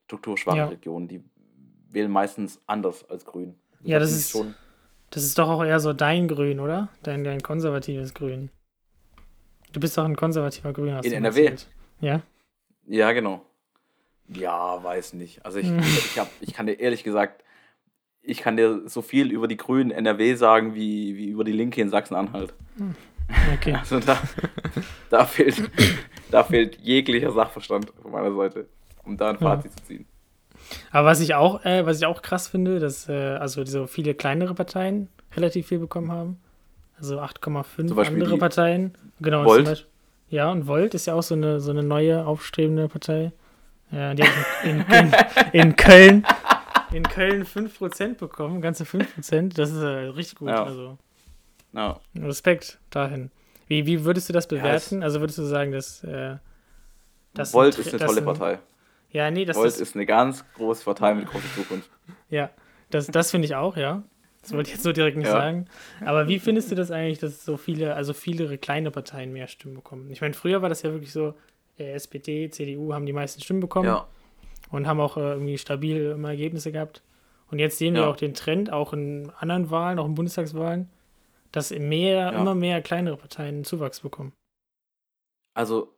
Strukturschwache 0.06 0.58
Ja. 0.58 0.68
Regionen, 0.68 1.08
die 1.08 1.24
wählen 1.90 2.12
meistens 2.12 2.62
anders 2.68 3.08
als 3.10 3.26
grün. 3.26 3.56
Ja, 3.84 4.00
das 4.00 4.12
ich 4.12 4.18
ist- 4.18 4.32
schon. 4.32 4.56
Das 5.10 5.24
ist 5.24 5.38
doch 5.38 5.50
auch 5.50 5.64
eher 5.64 5.80
so 5.82 5.92
dein 5.92 6.30
Grün, 6.30 6.62
oder? 6.62 6.88
Dein, 7.04 7.26
dein 7.26 7.42
konservatives 7.44 8.14
Grün. 8.14 8.50
Du 9.74 9.80
bist 9.82 9.98
doch 9.98 10.06
ein 10.06 10.16
konservativer 10.16 10.72
Grün, 10.72 10.94
hast 10.94 11.06
In 11.06 11.12
NRW? 11.14 11.44
erzählt. 11.48 11.68
Ja? 12.00 12.22
Ja, 12.88 13.12
genau. 13.12 13.46
Ja, 14.30 14.82
weiß 14.82 15.14
nicht. 15.14 15.46
Also 15.46 15.60
ich, 15.60 15.68
Hm. 15.68 15.80
ich, 15.80 16.18
hab, 16.18 16.30
ich 16.40 16.54
kann 16.54 16.66
dir 16.66 16.74
ehrlich 16.80 17.04
gesagt, 17.04 17.44
ich 18.22 18.38
kann 18.40 18.56
dir 18.56 18.88
so 18.88 19.02
viel 19.02 19.32
über 19.32 19.48
die 19.50 19.58
Grünen 19.58 19.92
NRW 19.92 20.36
sagen, 20.36 20.76
wie, 20.76 21.18
wie 21.18 21.28
über 21.28 21.44
die 21.44 21.52
Linke 21.52 21.82
in 21.82 21.90
Sachsen-Anhalt. 21.90 22.54
Okay. 23.56 23.74
Also 23.76 24.00
da, 24.00 24.18
da, 25.10 25.26
fehlt, 25.26 25.70
da 26.32 26.44
fehlt 26.44 26.78
jeglicher 26.80 27.32
Sachverstand 27.32 27.92
von 28.02 28.12
meiner 28.12 28.34
Seite, 28.34 28.68
um 29.04 29.18
da 29.18 29.30
ein 29.30 29.36
Ja. 29.36 29.42
Fazit 29.42 29.72
zu 29.78 29.84
ziehen. 29.86 30.06
Aber 30.92 31.08
was 31.08 31.20
ich 31.20 31.34
auch, 31.36 31.66
äh, 31.66 31.86
was 31.86 31.98
ich 31.98 32.06
auch 32.06 32.22
krass 32.22 32.48
finde, 32.48 32.80
dass 32.80 33.10
äh, 33.10 33.14
also 33.14 33.66
so 33.66 33.88
viele 33.88 34.14
kleinere 34.14 34.54
Parteien 34.54 35.10
relativ 35.36 35.68
viel 35.68 35.80
bekommen 35.80 36.12
haben. 36.12 36.40
Also 36.98 37.20
8,5 37.20 37.88
Zum 37.88 37.96
Beispiel 37.98 38.22
andere 38.22 38.38
Parteien. 38.38 38.94
Genau. 39.20 39.44
Volt? 39.46 39.66
Beispiel- 39.66 39.88
ja, 40.30 40.50
und 40.50 40.66
Volt 40.68 40.94
ist 40.94 41.08
ja 41.08 41.14
auch 41.16 41.24
so 41.24 41.36
eine, 41.36 41.60
so 41.60 41.72
eine 41.72 41.84
neue, 41.84 42.26
aufstrebende 42.26 42.88
Partei. 42.88 43.34
Ja, 43.92 44.14
die 44.14 44.24
hat 44.24 44.32
in, 44.64 44.80
in, 44.82 45.12
in 45.52 45.76
Köln 45.76 46.26
in 46.94 47.04
Köln 47.04 47.44
5% 47.46 48.16
bekommen, 48.16 48.62
ganze 48.62 48.84
5%. 48.84 49.54
Das 49.56 49.72
ist 49.72 49.82
äh, 49.82 49.86
richtig 49.88 50.38
gut. 50.40 50.50
Ja. 50.50 50.64
Also 50.64 50.98
Ja. 51.74 52.00
Respekt 52.18 52.80
dahin. 52.90 53.32
Wie, 53.68 53.86
wie 53.86 54.04
würdest 54.04 54.28
du 54.30 54.34
das 54.34 54.46
Ja, 54.52 54.58
bewerten? 54.58 55.04
also 55.04 55.20
würdest 55.22 55.38
du 55.40 55.44
sagen, 55.44 55.72
dass 55.72 56.04
äh, 56.04 56.38
das 57.34 57.54
Volt 57.54 57.76
ein 57.76 57.82
ist 57.82 57.94
eine 57.94 58.06
tolle 58.06 58.20
ein- 58.20 58.26
Partei. 58.26 58.60
Ja, 59.12 59.30
nee, 59.30 59.44
das 59.46 59.58
Volt 59.58 59.68
ist, 59.68 59.82
ist 59.82 59.96
eine 59.96 60.06
ganz 60.06 60.46
große 60.56 60.84
Partei 60.86 61.14
mit 61.14 61.28
großer 61.28 61.54
Zukunft. 61.56 61.90
Ja, 62.30 62.50
das, 62.90 63.08
das 63.08 63.32
finde 63.32 63.46
ich 63.46 63.56
auch, 63.56 63.76
ja. 63.78 64.04
Das 64.42 64.54
wollte 64.54 64.70
ich 64.70 64.76
jetzt 64.76 64.84
so 64.84 64.92
direkt 64.92 65.18
nicht 65.18 65.28
Ja. 65.28 65.34
sagen. 65.34 65.66
Aber 66.04 66.28
wie 66.28 66.40
findest 66.40 66.72
du 66.72 66.76
das 66.76 66.90
eigentlich, 66.92 67.20
dass 67.20 67.46
so 67.46 67.58
viele, 67.58 67.94
also 67.96 68.14
viele 68.14 68.58
kleine 68.58 68.90
Parteien 68.90 69.32
mehr 69.34 69.48
Stimmen 69.48 69.76
bekommen? 69.76 70.10
Ich 70.12 70.22
meine, 70.22 70.34
früher 70.34 70.62
war 70.62 70.70
das 70.70 70.82
ja 70.82 70.92
wirklich 70.92 71.12
so, 71.12 71.36
äh, 71.78 71.92
SPD, 71.92 72.50
CDU 72.50 72.94
haben 72.94 73.06
die 73.06 73.14
meisten 73.14 73.42
Stimmen 73.42 73.60
bekommen 73.60 73.88
Ja, 73.88 74.08
und 74.72 74.88
haben 74.88 75.00
auch 75.00 75.16
äh, 75.18 75.22
irgendwie 75.34 75.58
stabil 75.58 76.12
immer 76.12 76.30
Ergebnisse 76.30 76.72
gehabt. 76.72 77.04
Und 77.52 77.60
jetzt 77.60 77.78
sehen 77.78 77.94
wir 77.94 78.02
Ja. 78.04 78.08
auch 78.10 78.16
den 78.16 78.34
Trend, 78.34 78.72
auch 78.72 78.94
in 78.94 79.30
anderen 79.40 79.70
Wahlen, 79.70 80.00
auch 80.00 80.06
in 80.08 80.16
Bundestagswahlen, 80.16 80.90
dass 81.52 81.72
mehr, 81.72 82.32
Ja. 82.34 82.42
immer 82.42 82.56
mehr 82.56 82.82
kleinere 82.82 83.18
Parteien 83.18 83.64
Zuwachs 83.64 84.00
bekommen. 84.02 84.34
also 85.54 85.94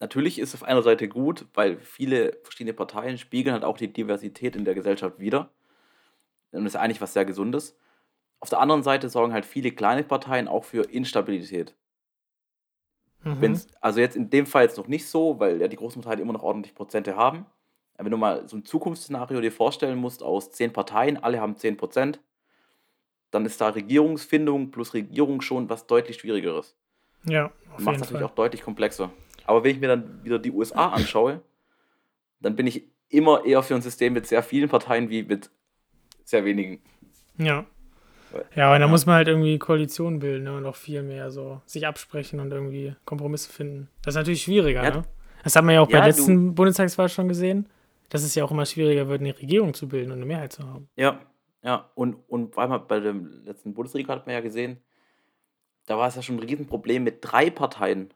natürlich 0.00 0.38
ist 0.38 0.50
es 0.50 0.62
auf 0.62 0.68
einer 0.68 0.82
Seite 0.82 1.08
gut, 1.08 1.46
weil 1.54 1.78
viele 1.80 2.38
verschiedene 2.44 2.74
Parteien 2.74 3.18
spiegeln 3.18 3.52
halt 3.54 3.64
auch 3.64 3.76
die 3.78 3.92
Diversität 3.92 4.54
in 4.56 4.64
der 4.64 4.74
Gesellschaft 4.74 5.18
wider. 5.18 5.50
Und 6.52 6.64
das 6.64 6.74
ist 6.74 6.80
eigentlich 6.80 7.00
was 7.00 7.12
sehr 7.12 7.24
Gesundes. 7.24 7.76
Auf 8.40 8.50
der 8.50 8.60
anderen 8.60 8.82
Seite 8.82 9.08
sorgen 9.08 9.32
halt 9.32 9.46
viele 9.46 9.72
kleine 9.72 10.04
Parteien 10.04 10.48
auch 10.48 10.64
für 10.64 10.82
Instabilität. 10.84 11.74
Mhm. 13.24 13.40
Wenn's, 13.40 13.66
also 13.80 14.00
jetzt 14.00 14.16
in 14.16 14.30
dem 14.30 14.46
Fall 14.46 14.64
jetzt 14.64 14.76
noch 14.78 14.88
nicht 14.88 15.06
so, 15.08 15.40
weil 15.40 15.60
ja 15.60 15.68
die 15.68 15.76
großen 15.76 16.02
Parteien 16.02 16.20
immer 16.20 16.32
noch 16.32 16.42
ordentlich 16.42 16.74
Prozente 16.74 17.16
haben. 17.16 17.46
Wenn 17.98 18.10
du 18.10 18.18
mal 18.18 18.46
so 18.46 18.56
ein 18.56 18.64
Zukunftsszenario 18.64 19.40
dir 19.40 19.50
vorstellen 19.52 19.98
musst, 19.98 20.22
aus 20.22 20.50
zehn 20.52 20.72
Parteien, 20.72 21.16
alle 21.16 21.40
haben 21.40 21.56
10 21.56 21.76
Prozent, 21.78 22.20
dann 23.30 23.44
ist 23.46 23.60
da 23.60 23.68
Regierungsfindung 23.68 24.70
plus 24.70 24.94
Regierung 24.94 25.40
schon 25.40 25.68
was 25.68 25.86
deutlich 25.86 26.16
Schwierigeres. 26.18 26.74
Ja, 27.24 27.50
Macht 27.78 27.96
es 27.96 28.00
natürlich 28.02 28.24
auch 28.24 28.34
deutlich 28.34 28.62
komplexer. 28.62 29.10
Aber 29.44 29.62
wenn 29.64 29.72
ich 29.72 29.80
mir 29.80 29.88
dann 29.88 30.24
wieder 30.24 30.38
die 30.38 30.50
USA 30.52 30.88
anschaue, 30.92 31.40
dann 32.40 32.56
bin 32.56 32.66
ich 32.66 32.84
immer 33.08 33.44
eher 33.44 33.62
für 33.62 33.74
ein 33.74 33.82
System 33.82 34.12
mit 34.12 34.26
sehr 34.26 34.42
vielen 34.42 34.68
Parteien 34.68 35.10
wie 35.10 35.22
mit 35.22 35.50
sehr 36.24 36.44
wenigen. 36.44 36.80
Ja. 37.38 37.64
Ja, 38.54 38.66
aber 38.68 38.78
da 38.78 38.86
muss 38.88 39.06
man 39.06 39.14
halt 39.16 39.28
irgendwie 39.28 39.58
Koalitionen 39.58 40.18
bilden 40.18 40.44
ne? 40.44 40.56
und 40.56 40.66
auch 40.66 40.76
viel 40.76 41.02
mehr 41.02 41.30
so 41.30 41.62
sich 41.64 41.86
absprechen 41.86 42.38
und 42.40 42.52
irgendwie 42.52 42.94
Kompromisse 43.04 43.50
finden. 43.50 43.88
Das 44.02 44.12
ist 44.14 44.18
natürlich 44.18 44.42
schwieriger, 44.42 44.82
Ja, 44.84 44.90
ne? 44.90 45.02
Das 45.44 45.54
hat 45.56 45.64
man 45.64 45.74
ja 45.76 45.80
auch 45.80 45.86
bei 45.86 45.98
ja, 45.98 46.04
der 46.04 46.12
du- 46.12 46.18
letzten 46.18 46.54
Bundestagswahl 46.54 47.08
schon 47.08 47.28
gesehen, 47.28 47.66
dass 48.10 48.24
es 48.24 48.34
ja 48.34 48.44
auch 48.44 48.50
immer 48.50 48.66
schwieriger 48.66 49.08
wird, 49.08 49.20
eine 49.20 49.38
Regierung 49.38 49.72
zu 49.74 49.88
bilden 49.88 50.10
und 50.10 50.18
eine 50.18 50.26
Mehrheit 50.26 50.52
zu 50.52 50.64
haben. 50.68 50.88
Ja, 50.96 51.20
ja. 51.66 51.90
Und, 51.94 52.14
und 52.28 52.54
vor 52.54 52.62
allem 52.62 52.86
bei 52.88 53.00
dem 53.00 53.44
letzten 53.44 53.74
Bundesliga 53.74 54.14
hat 54.14 54.24
man 54.26 54.34
ja 54.34 54.40
gesehen, 54.40 54.80
da 55.86 55.98
war 55.98 56.08
es 56.08 56.14
ja 56.16 56.22
schon 56.22 56.36
ein 56.36 56.42
Riesenproblem, 56.42 57.04
mit 57.04 57.18
drei 57.20 57.50
Parteien 57.50 58.12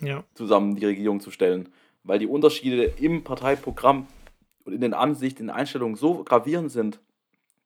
Ja, 0.00 0.24
zusammen 0.34 0.74
die 0.76 0.84
Regierung 0.86 1.20
zu 1.20 1.30
stellen, 1.30 1.72
weil 2.02 2.18
die 2.18 2.26
Unterschiede 2.26 2.84
im 2.84 3.22
Parteiprogramm 3.22 4.08
und 4.64 4.72
in 4.72 4.80
den 4.80 4.94
Ansichten, 4.94 5.42
in 5.42 5.46
den 5.48 5.56
Einstellungen 5.56 5.94
so 5.96 6.24
gravierend 6.24 6.72
sind, 6.72 6.98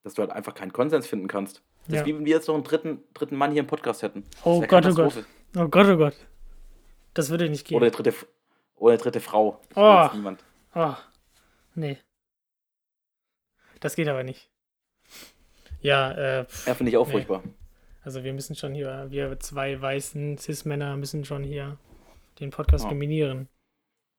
dass 0.03 0.13
du 0.13 0.21
halt 0.21 0.31
einfach 0.31 0.53
keinen 0.53 0.71
Konsens 0.73 1.07
finden 1.07 1.27
kannst. 1.27 1.61
Das 1.87 1.95
Ja. 1.95 2.01
ist 2.01 2.07
wie 2.07 2.15
wenn 2.15 2.25
wir 2.25 2.35
jetzt 2.35 2.47
noch 2.47 2.55
einen 2.55 2.63
dritten, 2.63 3.03
dritten 3.13 3.35
Mann 3.35 3.51
hier 3.51 3.61
im 3.61 3.67
Podcast 3.67 4.03
hätten. 4.03 4.23
Oh 4.43 4.61
Gott, 4.61 4.85
oh 4.85 4.93
Gott. 4.93 5.25
Oh 5.57 5.67
Gott, 5.67 5.87
oh 5.87 5.97
Gott. 5.97 6.15
Das 7.13 7.29
würde 7.31 7.49
nicht 7.49 7.65
gehen. 7.67 7.75
Oder 7.77 7.87
eine 7.87 7.91
dritte, 7.91 8.13
oder 8.75 8.93
eine 8.93 9.01
dritte 9.01 9.19
Frau. 9.19 9.59
Das 9.73 10.11
Oh. 10.13 10.15
niemand. 10.15 10.43
Oh, 10.75 10.93
nee. 11.75 11.97
Das 13.79 13.95
geht 13.95 14.07
aber 14.07 14.23
nicht. 14.23 14.48
Ja, 15.81 16.11
äh, 16.11 16.45
pff, 16.45 16.67
Ja, 16.67 16.73
finde 16.73 16.91
ich 16.91 16.97
auch 16.97 17.05
Nee. 17.07 17.13
furchtbar. 17.13 17.43
also 18.03 18.23
wir 18.23 18.33
müssen 18.33 18.55
schon 18.55 18.73
hier, 18.73 19.07
wir 19.09 19.39
zwei 19.39 19.79
weißen 19.81 20.37
Cis-Männer 20.37 20.97
müssen 20.97 21.25
schon 21.25 21.43
hier 21.43 21.77
den 22.39 22.49
Podcast 22.51 22.85
Ja. 22.85 22.89
dominieren. 22.89 23.47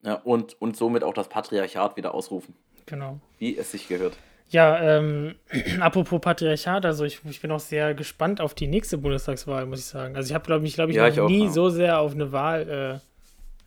Ja, 0.03 0.15
und, 0.15 0.61
und 0.63 0.77
somit 0.77 1.05
auch 1.05 1.13
das 1.15 1.29
Patriarchat 1.29 1.97
wieder 1.97 2.15
ausrufen, 2.15 2.55
Genau. 2.87 3.21
wie 3.39 3.57
es 3.59 3.71
sich 3.73 3.89
gehört. 3.89 4.17
Ja, 4.49 4.81
ähm, 4.99 5.35
apropos 5.81 6.21
Patriarchat, 6.21 6.85
also 6.87 7.05
ich, 7.05 7.21
ich 7.29 7.41
bin 7.41 7.51
auch 7.53 7.61
sehr 7.61 7.95
gespannt 7.95 8.41
auf 8.41 8.55
die 8.55 8.67
nächste 8.67 8.99
Bundestagswahl, 8.99 9.67
muss 9.67 9.79
ich 9.81 9.85
sagen. 9.85 10.17
Also 10.17 10.29
ich 10.31 10.35
habe, 10.35 10.45
glaube 10.47 10.67
ich, 10.67 10.75
glaube 10.75 10.91
ich, 10.91 10.97
Ja, 10.97 11.07
noch 11.07 11.13
ich 11.13 11.21
auch, 11.21 11.29
nie 11.29 11.45
ja. 11.45 11.51
so 11.51 11.69
sehr 11.69 12.01
auf 12.01 12.13
eine 12.15 12.33
Wahl, 12.33 13.01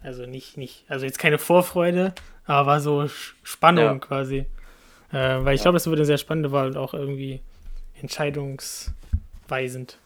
äh, 0.04 0.06
also 0.06 0.26
nicht, 0.26 0.58
nicht, 0.58 0.84
also 0.90 1.06
jetzt 1.06 1.20
keine 1.20 1.38
Vorfreude, 1.38 2.14
aber 2.46 2.80
so 2.82 3.08
Spannung 3.44 4.00
quasi. 4.02 4.46
Äh, 5.12 5.46
weil 5.46 5.56
ich 5.56 5.62
glaube, 5.62 5.76
das 5.76 5.86
wird 5.86 5.96
eine 5.98 6.06
sehr 6.06 6.18
spannende 6.18 6.52
Wahl 6.52 6.68
und 6.68 6.78
auch 6.78 6.94
irgendwie 6.96 7.40
entscheidungsweisend. 8.02 9.98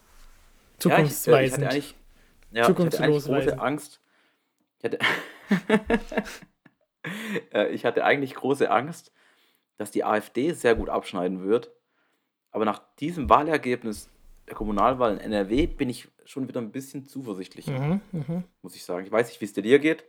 Ja, 0.84 0.98
ich, 1.00 1.06
äh, 1.12 1.20
ich 1.20 1.46
Zukunftsweisend. 1.46 1.64
hatte 1.64 1.74
eigentlich, 1.74 1.94
ja, 2.50 2.62
ich 2.62 2.68
hatte 2.68 3.10
große 3.10 3.58
Angst. 3.58 4.00
Ich 4.78 4.84
hatte, 4.84 4.98
Äh, 7.52 7.68
ich 7.68 7.84
hatte 7.84 8.04
eigentlich 8.04 8.34
große 8.34 8.70
Angst, 8.70 9.12
dass 9.76 9.90
die 9.90 10.04
AfD 10.04 10.52
sehr 10.52 10.74
gut 10.74 10.88
abschneiden 10.88 11.44
wird. 11.44 11.70
Aber 12.50 12.64
nach 12.64 12.82
diesem 12.96 13.28
Wahlergebnis 13.28 14.08
der 14.46 14.54
Kommunalwahl 14.54 15.12
in 15.12 15.20
NRW 15.20 15.66
bin 15.66 15.90
ich 15.90 16.08
schon 16.24 16.48
wieder 16.48 16.60
ein 16.60 16.72
bisschen 16.72 17.04
zuversichtlicher, 17.04 17.78
mhm, 17.78 18.00
mhm. 18.12 18.44
muss 18.62 18.74
ich 18.74 18.84
sagen. 18.84 19.04
Ich 19.04 19.12
weiß 19.12 19.28
nicht, 19.28 19.40
wie 19.40 19.44
es 19.44 19.52
dir 19.52 19.78
geht, 19.78 20.04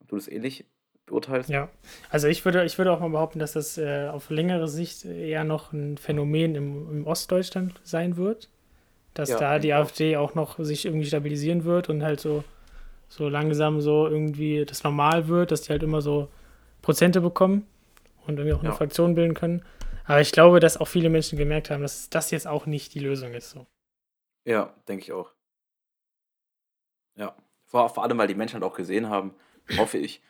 ob 0.00 0.08
du 0.08 0.16
das 0.16 0.28
ähnlich 0.28 0.64
beurteilst. 1.12 1.50
Ja, 1.50 1.68
also 2.10 2.26
ich 2.28 2.44
würde, 2.44 2.64
ich 2.64 2.78
würde 2.78 2.90
auch 2.92 3.00
mal 3.00 3.10
behaupten, 3.10 3.38
dass 3.38 3.52
das 3.52 3.78
äh, 3.78 4.08
auf 4.08 4.30
längere 4.30 4.66
Sicht 4.66 5.04
eher 5.04 5.44
noch 5.44 5.72
ein 5.72 5.98
Phänomen 5.98 6.54
im, 6.54 6.90
im 6.90 7.06
Ostdeutschland 7.06 7.80
sein 7.84 8.16
wird. 8.16 8.48
Dass 9.14 9.28
Ja, 9.28 9.38
da 9.38 9.58
die 9.58 9.74
auch. 9.74 9.80
AfD 9.80 10.16
auch 10.16 10.34
noch 10.34 10.58
sich 10.58 10.86
irgendwie 10.86 11.06
stabilisieren 11.06 11.64
wird 11.64 11.90
und 11.90 12.02
halt 12.02 12.18
so, 12.20 12.44
so 13.08 13.28
langsam 13.28 13.80
so 13.82 14.08
irgendwie 14.08 14.64
das 14.64 14.84
normal 14.84 15.28
wird, 15.28 15.50
dass 15.50 15.62
die 15.62 15.70
halt 15.70 15.82
immer 15.82 16.00
so 16.00 16.28
Prozente 16.80 17.20
bekommen 17.20 17.66
und 18.26 18.38
irgendwie 18.38 18.54
auch 18.54 18.60
eine 18.60 18.70
Ja. 18.70 18.74
Fraktion 18.74 19.14
bilden 19.14 19.34
können. 19.34 19.62
Aber 20.06 20.20
ich 20.22 20.32
glaube, 20.32 20.60
dass 20.60 20.78
auch 20.78 20.88
viele 20.88 21.10
Menschen 21.10 21.36
gemerkt 21.38 21.70
haben, 21.70 21.82
dass 21.82 22.08
das 22.08 22.30
jetzt 22.30 22.46
auch 22.46 22.64
nicht 22.66 22.94
die 22.94 23.00
Lösung 23.00 23.34
ist. 23.34 23.50
So. 23.50 23.66
Ja, 24.46 24.74
denke 24.88 25.02
ich 25.04 25.12
auch. 25.12 25.30
Ja, 27.16 27.36
vor, 27.66 27.88
vor 27.90 28.02
allem, 28.02 28.16
weil 28.18 28.28
die 28.28 28.34
Menschen 28.34 28.54
halt 28.54 28.64
auch 28.64 28.76
gesehen 28.76 29.08
haben, 29.10 29.34
hoffe 29.76 29.98
ich, 29.98 30.22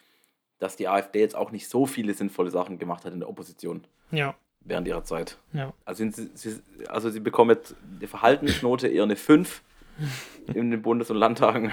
dass 0.62 0.76
die 0.76 0.86
AfD 0.88 1.20
jetzt 1.20 1.34
auch 1.34 1.50
nicht 1.50 1.68
so 1.68 1.86
viele 1.86 2.14
sinnvolle 2.14 2.50
Sachen 2.50 2.78
gemacht 2.78 3.04
hat 3.04 3.12
in 3.12 3.20
der 3.20 3.28
Opposition 3.28 3.84
Ja, 4.10 4.34
während 4.60 4.86
ihrer 4.86 5.04
Zeit. 5.04 5.38
ja. 5.52 5.72
Also 5.84 6.08
sie, 6.08 6.30
sie, 6.34 6.60
also 6.88 7.10
sie 7.10 7.20
bekommen 7.20 7.50
jetzt 7.50 7.74
eine 7.98 8.06
Verhaltensnote 8.08 8.86
eher 8.88 9.02
eine 9.02 9.16
5 9.16 9.62
in 10.54 10.70
den 10.70 10.80
Bundes- 10.82 11.10
und 11.10 11.16
Landtagen 11.16 11.72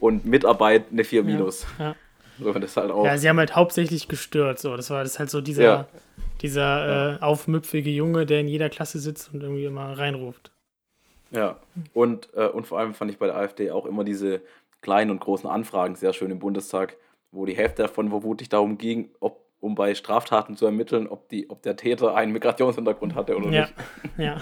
und 0.00 0.24
Mitarbeit 0.24 0.86
eine 0.90 1.04
4 1.04 1.22
minus. 1.22 1.66
ja. 1.78 1.94
So, 2.40 2.52
das 2.52 2.76
halt 2.76 2.90
auch. 2.90 3.04
Ja, 3.04 3.16
sie 3.16 3.28
haben 3.28 3.38
halt 3.38 3.54
hauptsächlich 3.54 4.08
gestört. 4.08 4.58
So. 4.58 4.76
Das 4.76 4.90
war 4.90 5.04
das 5.04 5.20
halt 5.20 5.30
so 5.30 5.40
dieser, 5.40 5.62
Ja. 5.62 5.88
dieser 6.42 7.14
äh, 7.14 7.22
aufmüpfige 7.22 7.90
Junge, 7.90 8.26
der 8.26 8.40
in 8.40 8.48
jeder 8.48 8.68
Klasse 8.70 8.98
sitzt 8.98 9.32
und 9.32 9.40
irgendwie 9.42 9.64
immer 9.66 9.96
reinruft. 9.96 10.50
Ja, 11.30 11.60
und, 11.92 12.28
äh, 12.34 12.46
und 12.48 12.66
vor 12.66 12.80
allem 12.80 12.92
fand 12.94 13.12
ich 13.12 13.18
bei 13.18 13.26
der 13.26 13.36
AfD 13.36 13.70
auch 13.70 13.86
immer 13.86 14.02
diese 14.02 14.40
kleinen 14.82 15.12
und 15.12 15.20
großen 15.20 15.48
Anfragen 15.48 15.94
sehr 15.94 16.12
schön 16.12 16.32
im 16.32 16.40
Bundestag, 16.40 16.96
wo 17.34 17.46
die 17.46 17.56
Hälfte 17.56 17.82
davon 17.82 18.08
vermutlich 18.10 18.48
darum 18.48 18.78
ging, 18.78 19.10
ob, 19.20 19.44
um 19.60 19.74
bei 19.74 19.94
Straftaten 19.94 20.56
zu 20.56 20.64
ermitteln, 20.66 21.08
ob, 21.08 21.28
die, 21.28 21.50
ob 21.50 21.62
der 21.62 21.76
Täter 21.76 22.14
einen 22.14 22.32
Migrationshintergrund 22.32 23.14
hatte 23.14 23.36
oder 23.36 23.50
Ja, 23.50 23.60
nicht. 23.62 23.74
ja. 24.18 24.40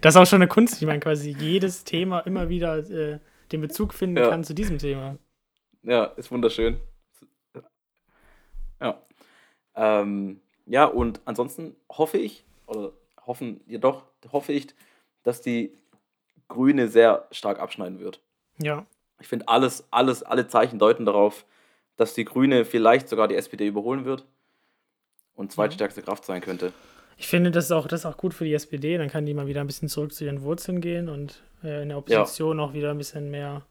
das 0.00 0.14
ist 0.14 0.20
auch 0.20 0.26
schon 0.26 0.42
eine 0.42 0.48
Kunst, 0.48 0.80
wie 0.80 0.86
man 0.86 1.00
quasi 1.00 1.30
jedes 1.38 1.84
Thema 1.84 2.20
immer 2.20 2.48
wieder 2.48 2.78
äh, 2.90 3.18
den 3.52 3.60
Bezug 3.60 3.94
finden 3.94 4.16
Ja. 4.18 4.28
kann 4.30 4.44
zu 4.44 4.54
diesem 4.54 4.78
Thema. 4.78 5.16
Ja, 5.82 6.04
ist 6.04 6.30
wunderschön. 6.30 6.78
Ja. 8.80 9.00
Ähm, 9.74 10.40
ja, 10.66 10.84
und 10.84 11.20
ansonsten 11.24 11.76
hoffe 11.90 12.18
ich, 12.18 12.44
oder 12.66 12.92
hoffen 13.24 13.60
jedoch, 13.66 14.02
hoffe 14.32 14.52
ich, 14.52 14.66
dass 15.22 15.40
die 15.40 15.72
Grüne 16.48 16.88
sehr 16.88 17.26
stark 17.30 17.58
abschneiden 17.60 18.00
wird. 18.00 18.20
Ja, 18.58 18.84
Ich 19.20 19.28
finde 19.28 19.48
alles, 19.48 19.84
alles, 19.90 20.22
alle 20.22 20.46
Zeichen 20.48 20.78
deuten 20.78 21.04
darauf, 21.06 21.44
dass 21.96 22.14
die 22.14 22.24
Grüne 22.24 22.64
vielleicht 22.64 23.08
sogar 23.08 23.28
die 23.28 23.34
SPD 23.36 23.66
überholen 23.66 24.04
wird 24.04 24.24
und 25.34 25.52
zweitstärkste 25.52 26.02
Kraft 26.02 26.24
sein 26.24 26.40
könnte. 26.42 26.72
ich 27.16 27.26
finde, 27.28 27.50
das 27.50 27.66
ist, 27.66 27.72
auch, 27.72 27.86
das 27.86 28.00
ist 28.00 28.06
auch 28.06 28.16
gut 28.18 28.34
für 28.34 28.44
die 28.44 28.52
SPD. 28.54 28.98
Dann 28.98 29.08
kann 29.08 29.24
die 29.26 29.34
mal 29.34 29.46
wieder 29.46 29.60
ein 29.62 29.66
bisschen 29.66 29.88
zurück 29.88 30.12
zu 30.12 30.24
ihren 30.24 30.42
Wurzeln 30.42 30.80
gehen 30.80 31.08
und 31.08 31.42
äh, 31.64 31.82
in 31.82 31.88
der 31.88 31.98
Opposition 31.98 32.60
auch 32.60 32.74
wieder 32.74 32.90
ein 32.90 32.98
bisschen 32.98 33.30
mehr 33.30 33.62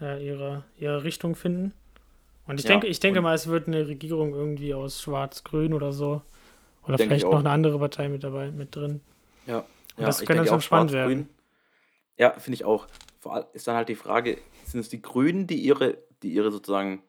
äh, 0.00 0.24
ihre, 0.26 0.64
ihre 0.78 1.02
Richtung 1.04 1.34
finden. 1.34 1.72
Und 2.46 2.58
ich 2.60 2.64
Ja, 2.64 2.72
denke, 2.72 2.86
ich 2.88 3.00
denke 3.00 3.20
und- 3.20 3.24
mal, 3.24 3.34
es 3.34 3.46
wird 3.46 3.68
eine 3.68 3.88
Regierung 3.88 4.34
irgendwie 4.34 4.74
aus 4.74 5.00
Schwarz-Grün 5.00 5.72
oder 5.72 5.92
so. 5.92 6.20
Oder 6.86 6.98
vielleicht 6.98 7.24
noch 7.24 7.38
eine 7.38 7.48
andere 7.48 7.78
Partei 7.78 8.10
mit 8.10 8.22
dabei, 8.22 8.50
mit 8.50 8.76
drin. 8.76 9.00
Ja, 9.46 9.64
das 9.96 10.20
ich 10.20 10.26
könnte 10.26 10.40
denke 10.42 10.48
schon 10.50 10.58
auch 10.58 10.62
spannend 10.62 10.92
werden. 10.92 11.30
Ja, 12.18 12.32
finde 12.32 12.56
ich 12.56 12.64
auch. 12.66 12.86
Vor 13.24 13.34
allem 13.34 13.46
ist 13.54 13.66
dann 13.66 13.74
halt 13.74 13.88
die 13.88 13.94
Frage, 13.94 14.36
sind 14.66 14.80
es 14.80 14.90
die 14.90 15.00
Grünen, 15.00 15.46
die 15.46 15.56
ihre, 15.56 15.96
die 16.22 16.34
ihre 16.34 16.52
sozusagen 16.52 17.02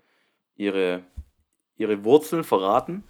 ihre, 0.56 1.04
ihre 1.76 2.06
Wurzeln 2.06 2.46
verraten? 2.46 3.04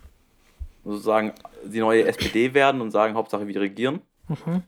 Sozusagen 0.84 1.34
die 1.64 1.82
neue 1.82 2.08
SPD 2.08 2.56
werden 2.56 2.82
und 2.82 2.90
sagen, 2.90 3.14
Hauptsache 3.14 3.48
wir 3.48 3.62
regieren? 3.62 4.02
Mhm. 4.28 4.64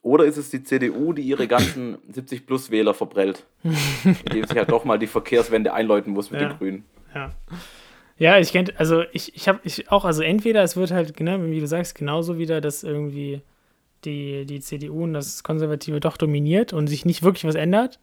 Oder 0.00 0.24
ist 0.24 0.38
es 0.38 0.48
die 0.48 0.62
CDU, 0.62 1.12
die 1.12 1.20
ihre 1.20 1.46
ganzen 1.46 1.98
70-Plus-Wähler 2.10 2.94
verprellt, 2.94 3.44
indem 3.62 4.46
sie 4.46 4.54
halt 4.54 4.70
doch 4.70 4.86
mal 4.86 4.98
die 4.98 5.06
Verkehrswende 5.06 5.74
einläuten 5.74 6.14
muss 6.14 6.30
mit 6.30 6.40
Ja. 6.40 6.48
den 6.48 6.56
Grünen? 6.56 6.84
Ja. 7.14 7.34
Ja, 8.16 8.38
ich 8.38 8.50
kenne, 8.50 8.72
also 8.78 9.02
ich, 9.12 9.36
ich 9.36 9.46
habe 9.46 9.60
ich 9.62 9.92
auch, 9.92 10.06
also 10.06 10.22
entweder 10.22 10.62
es 10.62 10.74
wird 10.74 10.90
halt, 10.90 11.14
genau, 11.14 11.38
wie 11.42 11.60
du 11.60 11.66
sagst, 11.66 11.96
genauso 11.96 12.38
wieder, 12.38 12.62
dass 12.62 12.82
irgendwie 12.82 13.42
die, 14.04 14.46
die 14.46 14.60
CDU 14.60 15.04
und 15.04 15.12
das 15.14 15.42
Konservative 15.42 16.00
doch 16.00 16.16
dominiert 16.16 16.72
und 16.72 16.86
sich 16.86 17.04
nicht 17.04 17.22
wirklich 17.22 17.44
was 17.44 17.54
ändert 17.54 17.98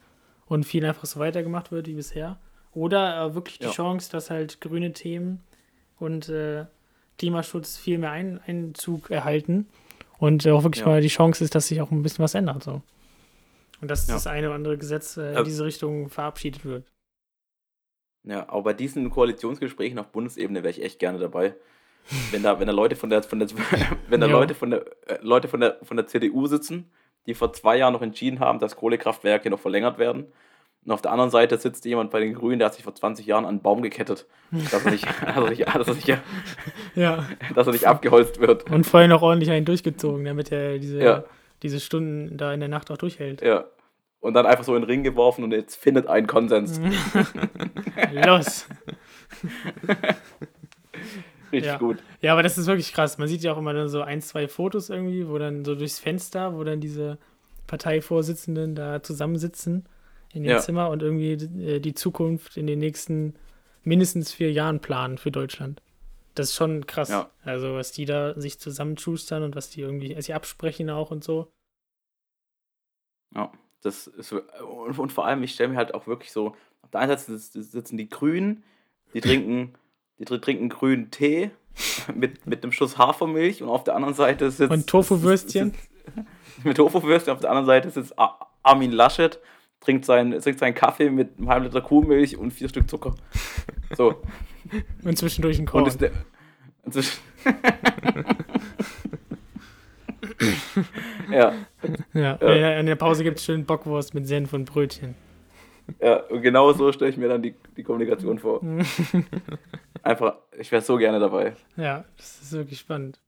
und 0.46 0.66
viel 0.66 0.86
einfach 0.86 1.06
so 1.06 1.20
weitergemacht 1.20 1.72
wird 1.72 1.88
wie 1.88 1.94
bisher. 1.94 2.40
Oder 2.74 3.26
äh, 3.26 3.36
wirklich 3.36 3.60
die 3.60 3.66
Ja. 3.66 3.72
Chance, 3.72 4.12
dass 4.12 4.30
halt 4.30 4.60
grüne 4.60 4.94
Themen 4.94 5.42
und 6.00 6.28
äh, 6.30 6.66
Klimaschutz 7.20 7.78
viel 7.78 8.00
mehr 8.00 8.12
ein, 8.12 8.42
Einzug 8.46 9.12
erhalten 9.12 9.68
und 10.18 10.46
äh, 10.46 10.52
auch 10.52 10.64
wirklich 10.64 10.82
Ja. 10.82 10.88
mal 10.90 11.02
die 11.02 11.08
Chance 11.08 11.44
ist, 11.44 11.54
dass 11.56 11.68
sich 11.68 11.80
auch 11.82 11.92
ein 11.92 12.02
bisschen 12.04 12.24
was 12.24 12.34
ändert. 12.34 12.64
So. 12.64 12.82
Und 13.82 13.92
dass 13.92 14.08
Ja. 14.08 14.16
das 14.16 14.28
eine 14.28 14.48
oder 14.48 14.56
andere 14.56 14.78
Gesetz 14.78 15.18
äh, 15.18 15.30
in 15.30 15.34
Ja. 15.36 15.44
diese 15.44 15.64
Richtung 15.66 16.10
verabschiedet 16.10 16.66
wird. 16.66 16.86
Ja, 18.26 18.48
aber 18.50 18.64
bei 18.64 18.74
diesen 18.74 19.10
Koalitionsgesprächen 19.10 20.00
auf 20.00 20.08
Bundesebene 20.08 20.64
wäre 20.64 20.72
ich 20.72 20.82
echt 20.82 20.98
gerne 21.00 21.20
dabei. 21.20 21.56
Wenn 22.32 22.44
da, 22.44 22.60
wenn 22.60 22.68
da 22.68 22.74
Leute 22.74 22.96
von 22.96 23.10
der, 23.10 23.24
von 23.24 23.40
der, 23.40 23.48
wenn 24.10 24.20
da 24.22 24.28
Ja. 24.28 24.34
Leute 24.34 24.54
von 24.56 24.72
der, 24.72 24.86
äh, 25.08 25.18
Leute 25.22 25.48
von 25.48 25.60
der, 25.60 25.78
von 25.84 25.98
der 25.98 26.08
CDU 26.08 26.48
sitzen, 26.48 26.92
die 27.26 27.34
vor 27.34 27.54
zwei 27.54 27.78
Jahren 27.78 27.94
noch 27.94 28.02
entschieden 28.02 28.40
haben, 28.40 28.60
dass 28.60 28.76
Kohlekraftwerke 28.76 29.50
noch 29.50 29.60
verlängert 29.60 29.98
werden. 29.98 30.26
Und 30.86 30.92
auf 30.92 31.02
der 31.02 31.12
anderen 31.12 31.32
Seite 31.32 31.58
sitzt 31.58 31.86
jemand 31.86 32.12
bei 32.12 32.20
den 32.20 32.34
Grünen, 32.34 32.60
der 32.60 32.66
hat 32.66 32.74
sich 32.74 32.84
vor 32.84 32.94
20 32.94 33.26
Jahren 33.26 33.46
an 33.46 33.52
einen 33.52 33.62
Baum 33.62 33.82
gekettet, 33.82 34.26
dass 34.52 34.84
er 34.84 34.92
nicht, 34.92 35.06
dass 35.26 35.38
er 35.38 35.50
nicht, 35.50 35.66
dass 35.66 35.88
er 35.88 35.94
nicht, 35.94 36.08
Ja. 36.96 37.26
dass 37.56 37.68
er 37.68 37.74
nicht 37.74 37.88
abgeholzt 37.88 38.42
wird. 38.42 38.70
Und 38.70 38.86
vorher 38.86 39.08
noch 39.08 39.22
ordentlich 39.22 39.50
einen 39.52 39.66
durchgezogen, 39.66 40.26
damit 40.26 40.52
er 40.52 40.80
diese, 40.80 41.02
Ja. 41.02 41.24
diese 41.62 41.80
Stunden 41.80 42.36
da 42.38 42.54
in 42.54 42.60
der 42.60 42.68
Nacht 42.68 42.92
auch 42.92 42.98
durchhält. 42.98 43.42
Ja. 43.42 43.64
Und 44.20 44.34
dann 44.34 44.46
einfach 44.46 44.66
so 44.66 44.76
in 44.76 44.82
den 44.82 44.90
Ring 44.90 45.04
geworfen 45.04 45.44
und 45.46 45.52
jetzt 45.52 45.76
findet 45.78 46.08
ein 46.08 46.28
Konsens. 46.28 46.80
Los. 48.26 48.68
Richtig 51.54 51.72
Ja. 51.72 51.78
gut. 51.78 52.04
Ja, 52.22 52.34
aber 52.34 52.44
das 52.44 52.58
ist 52.58 52.68
wirklich 52.68 52.92
krass. 52.94 53.18
Man 53.18 53.28
sieht 53.28 53.42
ja 53.44 53.54
auch 53.54 53.58
immer 53.58 53.74
dann 53.74 53.88
so 53.88 54.02
ein, 54.02 54.22
zwei 54.22 54.48
Fotos 54.48 54.90
irgendwie, 54.90 55.28
wo 55.30 55.38
dann 55.38 55.64
so 55.64 55.76
durchs 55.76 56.00
Fenster, 56.00 56.56
wo 56.58 56.64
dann 56.64 56.82
diese 56.82 57.18
Parteivorsitzenden 57.68 58.76
da 58.76 59.02
zusammensitzen 59.02 59.86
in 60.34 60.44
dem 60.44 60.52
Ja. 60.52 60.60
Zimmer 60.60 60.90
und 60.90 61.02
irgendwie 61.04 61.34
äh, 61.34 61.80
die 61.80 61.94
Zukunft 61.94 62.58
in 62.58 62.68
den 62.68 62.80
nächsten 62.80 63.36
mindestens 63.84 64.32
vier 64.34 64.52
Jahren 64.52 64.80
planen 64.80 65.18
für 65.18 65.32
Deutschland. 65.32 65.82
Das 66.36 66.50
ist 66.50 66.56
schon 66.56 66.88
krass. 66.88 67.10
Ja. 67.10 67.30
Also, 67.44 67.76
was 67.76 67.92
die 67.92 68.06
da 68.06 68.34
sich 68.40 68.60
zusammenschustern 68.60 69.44
und 69.44 69.56
was 69.56 69.70
die 69.70 69.82
irgendwie 69.82 70.16
sich 70.16 70.34
absprechen 70.34 70.90
auch 70.90 71.12
und 71.12 71.24
so. 71.24 71.52
Ja, 73.36 73.52
das 73.82 74.08
ist 74.08 74.32
und, 74.34 74.98
und 74.98 75.12
vor 75.12 75.26
allem, 75.26 75.44
ich 75.44 75.54
stelle 75.54 75.70
mir 75.70 75.78
halt 75.78 75.94
auch 75.94 76.08
wirklich 76.08 76.32
so, 76.32 76.56
auf 76.82 76.92
der 76.92 77.02
einen 77.02 77.18
Seite 77.18 77.38
sitz- 77.38 77.72
sitzen 77.72 77.98
die 77.98 78.10
Grünen, 78.10 78.64
die 79.14 79.22
trinken, 79.22 79.74
die 80.24 80.34
tr- 80.34 80.42
trinken 80.42 80.70
grünen 80.70 81.12
Tee 81.12 81.52
mit, 82.16 82.46
mit 82.48 82.64
einem 82.64 82.72
Schuss 82.72 82.98
Hafermilch 82.98 83.62
und 83.62 83.70
auf 83.70 83.84
der 83.84 83.96
anderen 83.96 84.14
Seite 84.14 84.50
sitzt. 84.52 84.72
Und 84.72 84.88
Tofu-Würstchen. 84.88 85.74
Mit 86.64 86.78
Tofu-Würstchen, 86.78 87.34
auf 87.34 87.40
der 87.40 87.50
anderen 87.50 87.66
Seite 87.66 87.90
sitzt 87.90 88.18
Ar- 88.20 88.52
Armin 88.62 88.92
Laschet, 88.92 89.40
trinkt, 89.80 90.06
sein, 90.06 90.32
trinkt 90.40 90.60
seinen 90.60 90.76
Kaffee 90.76 91.10
mit 91.10 91.38
einem 91.38 91.50
halben 91.50 91.66
Liter 91.66 91.82
Kuhmilch 91.82 92.38
und 92.38 92.52
vier 92.52 92.70
Stück 92.70 92.90
Zucker. 92.90 93.16
So. 93.98 94.22
Und 95.04 95.18
zwischendurch 95.18 95.58
ein 95.58 95.62
Und 95.62 95.72
Korn. 95.72 95.86
ist 95.88 96.00
der. 96.00 96.12
ja, 101.32 101.54
ja. 102.14 102.38
Ja. 102.42 102.80
In 102.80 102.86
der 102.86 102.96
Pause 102.96 103.24
gibt 103.24 103.40
es 103.40 103.46
schön 103.46 103.66
Bockwurst 103.66 104.14
mit 104.14 104.28
Senf 104.28 104.54
und 104.54 104.66
Brötchen. 104.66 105.16
Ja, 106.00 106.18
und 106.24 106.42
genau 106.42 106.74
so 106.74 106.92
stelle 106.92 107.12
ich 107.12 107.18
mir 107.18 107.30
dann 107.30 107.42
die, 107.42 107.56
die 107.78 107.84
Kommunikation 107.84 108.40
vor. 108.40 108.62
Einfach, 110.04 110.38
ich 110.58 110.72
wäre 110.72 110.82
so 110.82 110.98
gerne 110.98 111.20
dabei. 111.20 111.56
Ja, 111.78 112.06
das 112.18 112.42
ist 112.42 112.52
wirklich 112.52 112.80
spannend. 112.80 113.20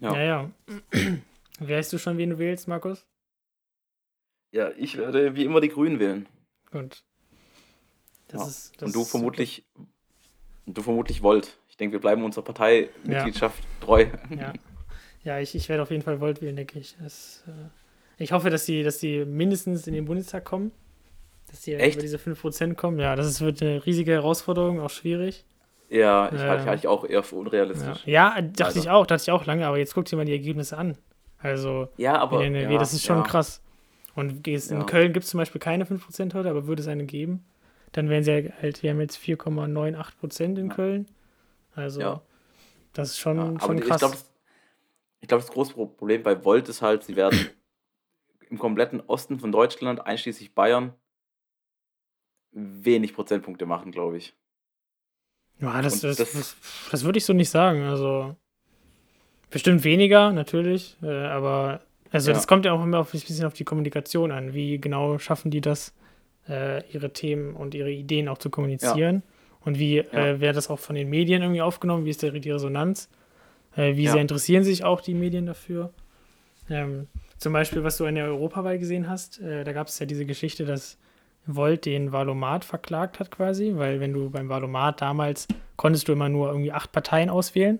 Ja. 0.00 0.14
Ja, 0.14 0.22
ja. 0.22 0.50
Weißt 1.60 1.92
du 1.92 1.98
schon, 1.98 2.18
wen 2.18 2.30
du 2.30 2.38
wählst, 2.38 2.68
Markus? 2.68 3.06
Ja, 4.50 4.70
ich 4.76 4.96
werde 4.96 5.34
wie 5.34 5.44
immer 5.44 5.60
die 5.60 5.68
Grünen 5.68 5.98
wählen. 5.98 6.26
Gut. 6.70 7.02
Das 8.28 8.40
Ja. 8.40 8.48
ist, 8.48 8.72
das 8.78 8.86
und 8.86 8.94
du 8.94 9.04
vermutlich, 9.04 9.64
und 10.66 10.76
du 10.78 10.82
vermutlich 10.82 11.22
wollt. 11.22 11.58
Ich 11.68 11.76
denke, 11.76 11.94
wir 11.94 12.00
bleiben 12.00 12.24
unserer 12.24 12.44
Parteimitgliedschaft 12.44 13.62
treu. 13.80 14.06
Okay. 14.06 14.36
Ja, 14.38 14.52
ja 15.24 15.38
ich, 15.40 15.54
ich 15.54 15.68
werde 15.68 15.82
auf 15.82 15.90
jeden 15.90 16.02
Fall 16.02 16.20
Volt 16.20 16.40
wählen, 16.40 16.56
denke 16.56 16.78
ich. 16.78 16.96
Das, 17.00 17.44
äh, 17.46 18.22
ich 18.22 18.32
hoffe, 18.32 18.50
dass 18.50 18.64
die, 18.64 18.82
dass 18.82 18.98
die 18.98 19.24
mindestens 19.24 19.86
in 19.86 19.94
den 19.94 20.04
Bundestag 20.04 20.44
kommen. 20.44 20.72
Dass 21.50 21.60
die 21.62 21.74
Echt? 21.74 21.94
über 21.96 22.02
diese 22.02 22.18
5% 22.18 22.74
kommen. 22.74 22.98
Ja, 22.98 23.14
das 23.16 23.26
ist, 23.26 23.40
wird 23.40 23.62
eine 23.62 23.84
riesige 23.86 24.12
Herausforderung, 24.12 24.80
auch 24.80 24.90
schwierig. 24.90 25.44
Ja, 25.88 26.26
ich 26.32 26.40
Ähm. 26.40 26.48
halte 26.48 26.74
ich 26.76 26.86
auch 26.88 27.04
eher 27.04 27.22
für 27.22 27.36
Ja, 27.36 27.40
unrealistisch. 27.42 28.06
ja 28.06 28.40
dachte 28.40 28.64
Also. 28.64 28.80
ich 28.80 28.90
auch, 28.90 29.06
dachte 29.06 29.22
ich 29.22 29.30
auch 29.30 29.44
lange, 29.46 29.66
aber 29.66 29.78
jetzt 29.78 29.94
guck 29.94 30.06
dir 30.06 30.16
mal 30.16 30.24
die 30.24 30.32
Ergebnisse 30.32 30.76
an. 30.76 30.96
Also, 31.38 31.88
Ja, 31.98 32.16
aber. 32.18 32.42
in 32.44 32.54
NRW, 32.54 32.72
ja, 32.74 32.78
das 32.78 32.92
ist 32.94 33.04
schon 33.04 33.18
ja. 33.18 33.22
krass. 33.22 33.62
Und 34.14 34.46
in 34.46 34.54
Ja. 34.54 34.84
Köln 34.84 35.12
gibt 35.12 35.24
es 35.24 35.30
zum 35.30 35.38
Beispiel 35.38 35.60
keine 35.60 35.84
5% 35.84 36.34
heute, 36.34 36.48
aber 36.48 36.66
würde 36.66 36.82
es 36.82 36.88
eine 36.88 37.04
geben, 37.04 37.44
dann 37.92 38.08
wären 38.08 38.24
sie 38.24 38.32
ja 38.32 38.50
halt, 38.62 38.82
wir 38.82 38.90
haben 38.90 39.00
jetzt 39.00 39.16
4,98% 39.18 40.58
in 40.58 40.68
Ja. 40.68 40.74
Köln. 40.74 41.06
Also, 41.74 42.00
Ja. 42.00 42.22
das 42.92 43.10
ist 43.10 43.18
schon, 43.18 43.36
Ja, 43.36 43.60
schon 43.60 43.76
die- 43.76 43.82
ich 43.82 43.88
krass. 43.88 44.00
glaube, 44.00 44.14
das, 44.14 44.30
glaub, 45.28 45.40
das 45.40 45.50
große 45.50 45.74
Pro- 45.74 45.86
Problem 45.86 46.22
bei 46.22 46.42
Volt 46.44 46.68
ist 46.68 46.80
halt, 46.82 47.04
sie 47.04 47.14
werden 47.16 47.38
im 48.50 48.58
kompletten 48.58 49.00
Osten 49.06 49.38
von 49.38 49.52
Deutschland, 49.52 50.04
einschließlich 50.06 50.54
Bayern, 50.54 50.94
wenig 52.54 53.14
Prozentpunkte 53.14 53.66
machen, 53.66 53.92
glaube 53.92 54.16
ich. 54.16 54.34
ja, 55.60 55.82
das, 55.82 56.00
das, 56.00 56.16
das- 56.16 56.56
das, 56.90 57.04
würde 57.04 57.18
ich 57.18 57.24
so 57.24 57.32
nicht 57.32 57.50
sagen. 57.50 57.82
Also, 57.82 58.36
bestimmt 59.50 59.84
weniger, 59.84 60.32
natürlich, 60.32 60.96
äh, 61.02 61.08
aber 61.26 61.80
also 62.10 62.32
das 62.32 62.46
kommt 62.46 62.64
ja 62.64 62.72
auch 62.72 62.82
immer 62.82 63.00
auf, 63.00 63.12
ein 63.12 63.20
bisschen 63.20 63.44
auf 63.46 63.54
die 63.54 63.64
Kommunikation 63.64 64.30
an. 64.30 64.54
Wie 64.54 64.78
genau 64.78 65.18
schaffen 65.18 65.50
die 65.50 65.60
das, 65.60 65.92
äh, 66.48 66.88
ihre 66.92 67.12
Themen 67.12 67.54
und 67.54 67.74
ihre 67.74 67.90
Ideen 67.90 68.28
auch 68.28 68.38
zu 68.38 68.50
kommunizieren? 68.50 69.22
Und 69.64 69.78
wie 69.78 69.98
äh, 69.98 70.40
wird 70.40 70.56
das 70.56 70.70
auch 70.70 70.78
von 70.78 70.94
den 70.94 71.08
Medien 71.08 71.42
irgendwie 71.42 71.62
aufgenommen? 71.62 72.04
Wie 72.04 72.10
ist 72.10 72.22
die 72.22 72.28
Resonanz? 72.28 73.08
Äh, 73.76 73.96
wie 73.96 74.06
sehr 74.12 74.20
interessieren 74.20 74.62
sich 74.62 74.84
auch 74.84 75.00
die 75.00 75.14
Medien 75.14 75.46
dafür? 75.46 75.92
Ähm, 76.70 77.08
zum 77.38 77.52
Beispiel, 77.52 77.82
was 77.82 77.96
du 77.96 78.04
in 78.04 78.14
der 78.14 78.26
Europawahl 78.26 78.78
gesehen 78.78 79.08
hast, 79.08 79.40
da 79.42 79.72
gab 79.72 79.88
es 79.88 79.98
ja 79.98 80.06
diese 80.06 80.24
Geschichte, 80.24 80.64
dass 80.64 80.96
Volt 81.46 81.84
den 81.84 82.12
Valomat 82.12 82.64
verklagt 82.64 83.20
hat 83.20 83.30
quasi, 83.30 83.72
weil 83.76 84.00
wenn 84.00 84.12
du 84.12 84.30
beim 84.30 84.48
Valomat 84.48 85.00
damals 85.02 85.46
konntest 85.76 86.08
du 86.08 86.12
immer 86.12 86.28
nur 86.28 86.48
irgendwie 86.48 86.72
acht 86.72 86.92
Parteien 86.92 87.28
auswählen 87.30 87.78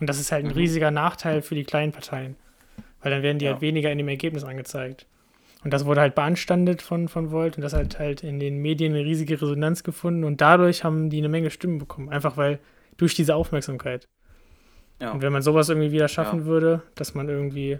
und 0.00 0.08
das 0.08 0.18
ist 0.18 0.32
halt 0.32 0.44
ein 0.44 0.50
Mhm. 0.52 0.56
riesiger 0.56 0.90
Nachteil 0.90 1.42
für 1.42 1.54
die 1.54 1.64
kleinen 1.64 1.92
Parteien, 1.92 2.36
weil 3.02 3.10
dann 3.12 3.22
werden 3.22 3.38
die 3.38 3.44
Ja. 3.46 3.52
halt 3.52 3.60
weniger 3.60 3.90
in 3.92 3.98
dem 3.98 4.08
Ergebnis 4.08 4.44
angezeigt. 4.44 5.06
Und 5.64 5.72
das 5.72 5.84
wurde 5.84 6.00
halt 6.00 6.14
beanstandet 6.14 6.80
von, 6.80 7.08
von 7.08 7.32
Volt 7.32 7.56
und 7.56 7.62
das 7.62 7.72
hat 7.74 7.98
halt 7.98 8.22
in 8.22 8.38
den 8.38 8.58
Medien 8.62 8.94
eine 8.94 9.04
riesige 9.04 9.34
Resonanz 9.42 9.82
gefunden 9.82 10.22
und 10.24 10.40
dadurch 10.40 10.84
haben 10.84 11.10
die 11.10 11.18
eine 11.18 11.28
Menge 11.28 11.50
Stimmen 11.50 11.78
bekommen, 11.78 12.08
einfach 12.08 12.36
weil 12.36 12.60
durch 12.98 13.14
diese 13.14 13.34
Aufmerksamkeit. 13.34 14.04
Ja. 15.02 15.10
Und 15.12 15.20
wenn 15.22 15.32
man 15.32 15.42
sowas 15.42 15.68
irgendwie 15.68 15.92
wieder 15.92 16.08
schaffen 16.08 16.40
Ja. 16.40 16.44
würde, 16.46 16.82
dass 16.94 17.14
man 17.14 17.28
irgendwie 17.28 17.78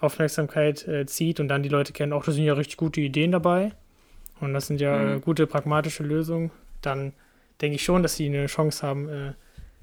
Aufmerksamkeit 0.00 0.86
äh, 0.86 1.06
zieht 1.06 1.40
und 1.40 1.48
dann 1.48 1.62
die 1.62 1.68
Leute 1.68 1.92
kennen, 1.92 2.12
auch 2.12 2.24
das 2.24 2.34
sind 2.34 2.44
ja 2.44 2.54
richtig 2.54 2.76
gute 2.76 3.00
Ideen 3.00 3.32
dabei 3.32 3.72
und 4.42 4.54
das 4.54 4.66
sind 4.66 4.80
ja 4.80 4.96
Mhm. 4.96 5.16
äh, 5.18 5.20
gute 5.20 5.46
pragmatische 5.46 6.02
Lösungen, 6.02 6.50
dann 6.80 7.12
denke 7.60 7.76
ich 7.76 7.84
schon, 7.84 8.02
dass 8.02 8.16
sie 8.16 8.26
eine 8.26 8.46
Chance 8.46 8.86
haben, 8.86 9.08
äh, 9.08 9.34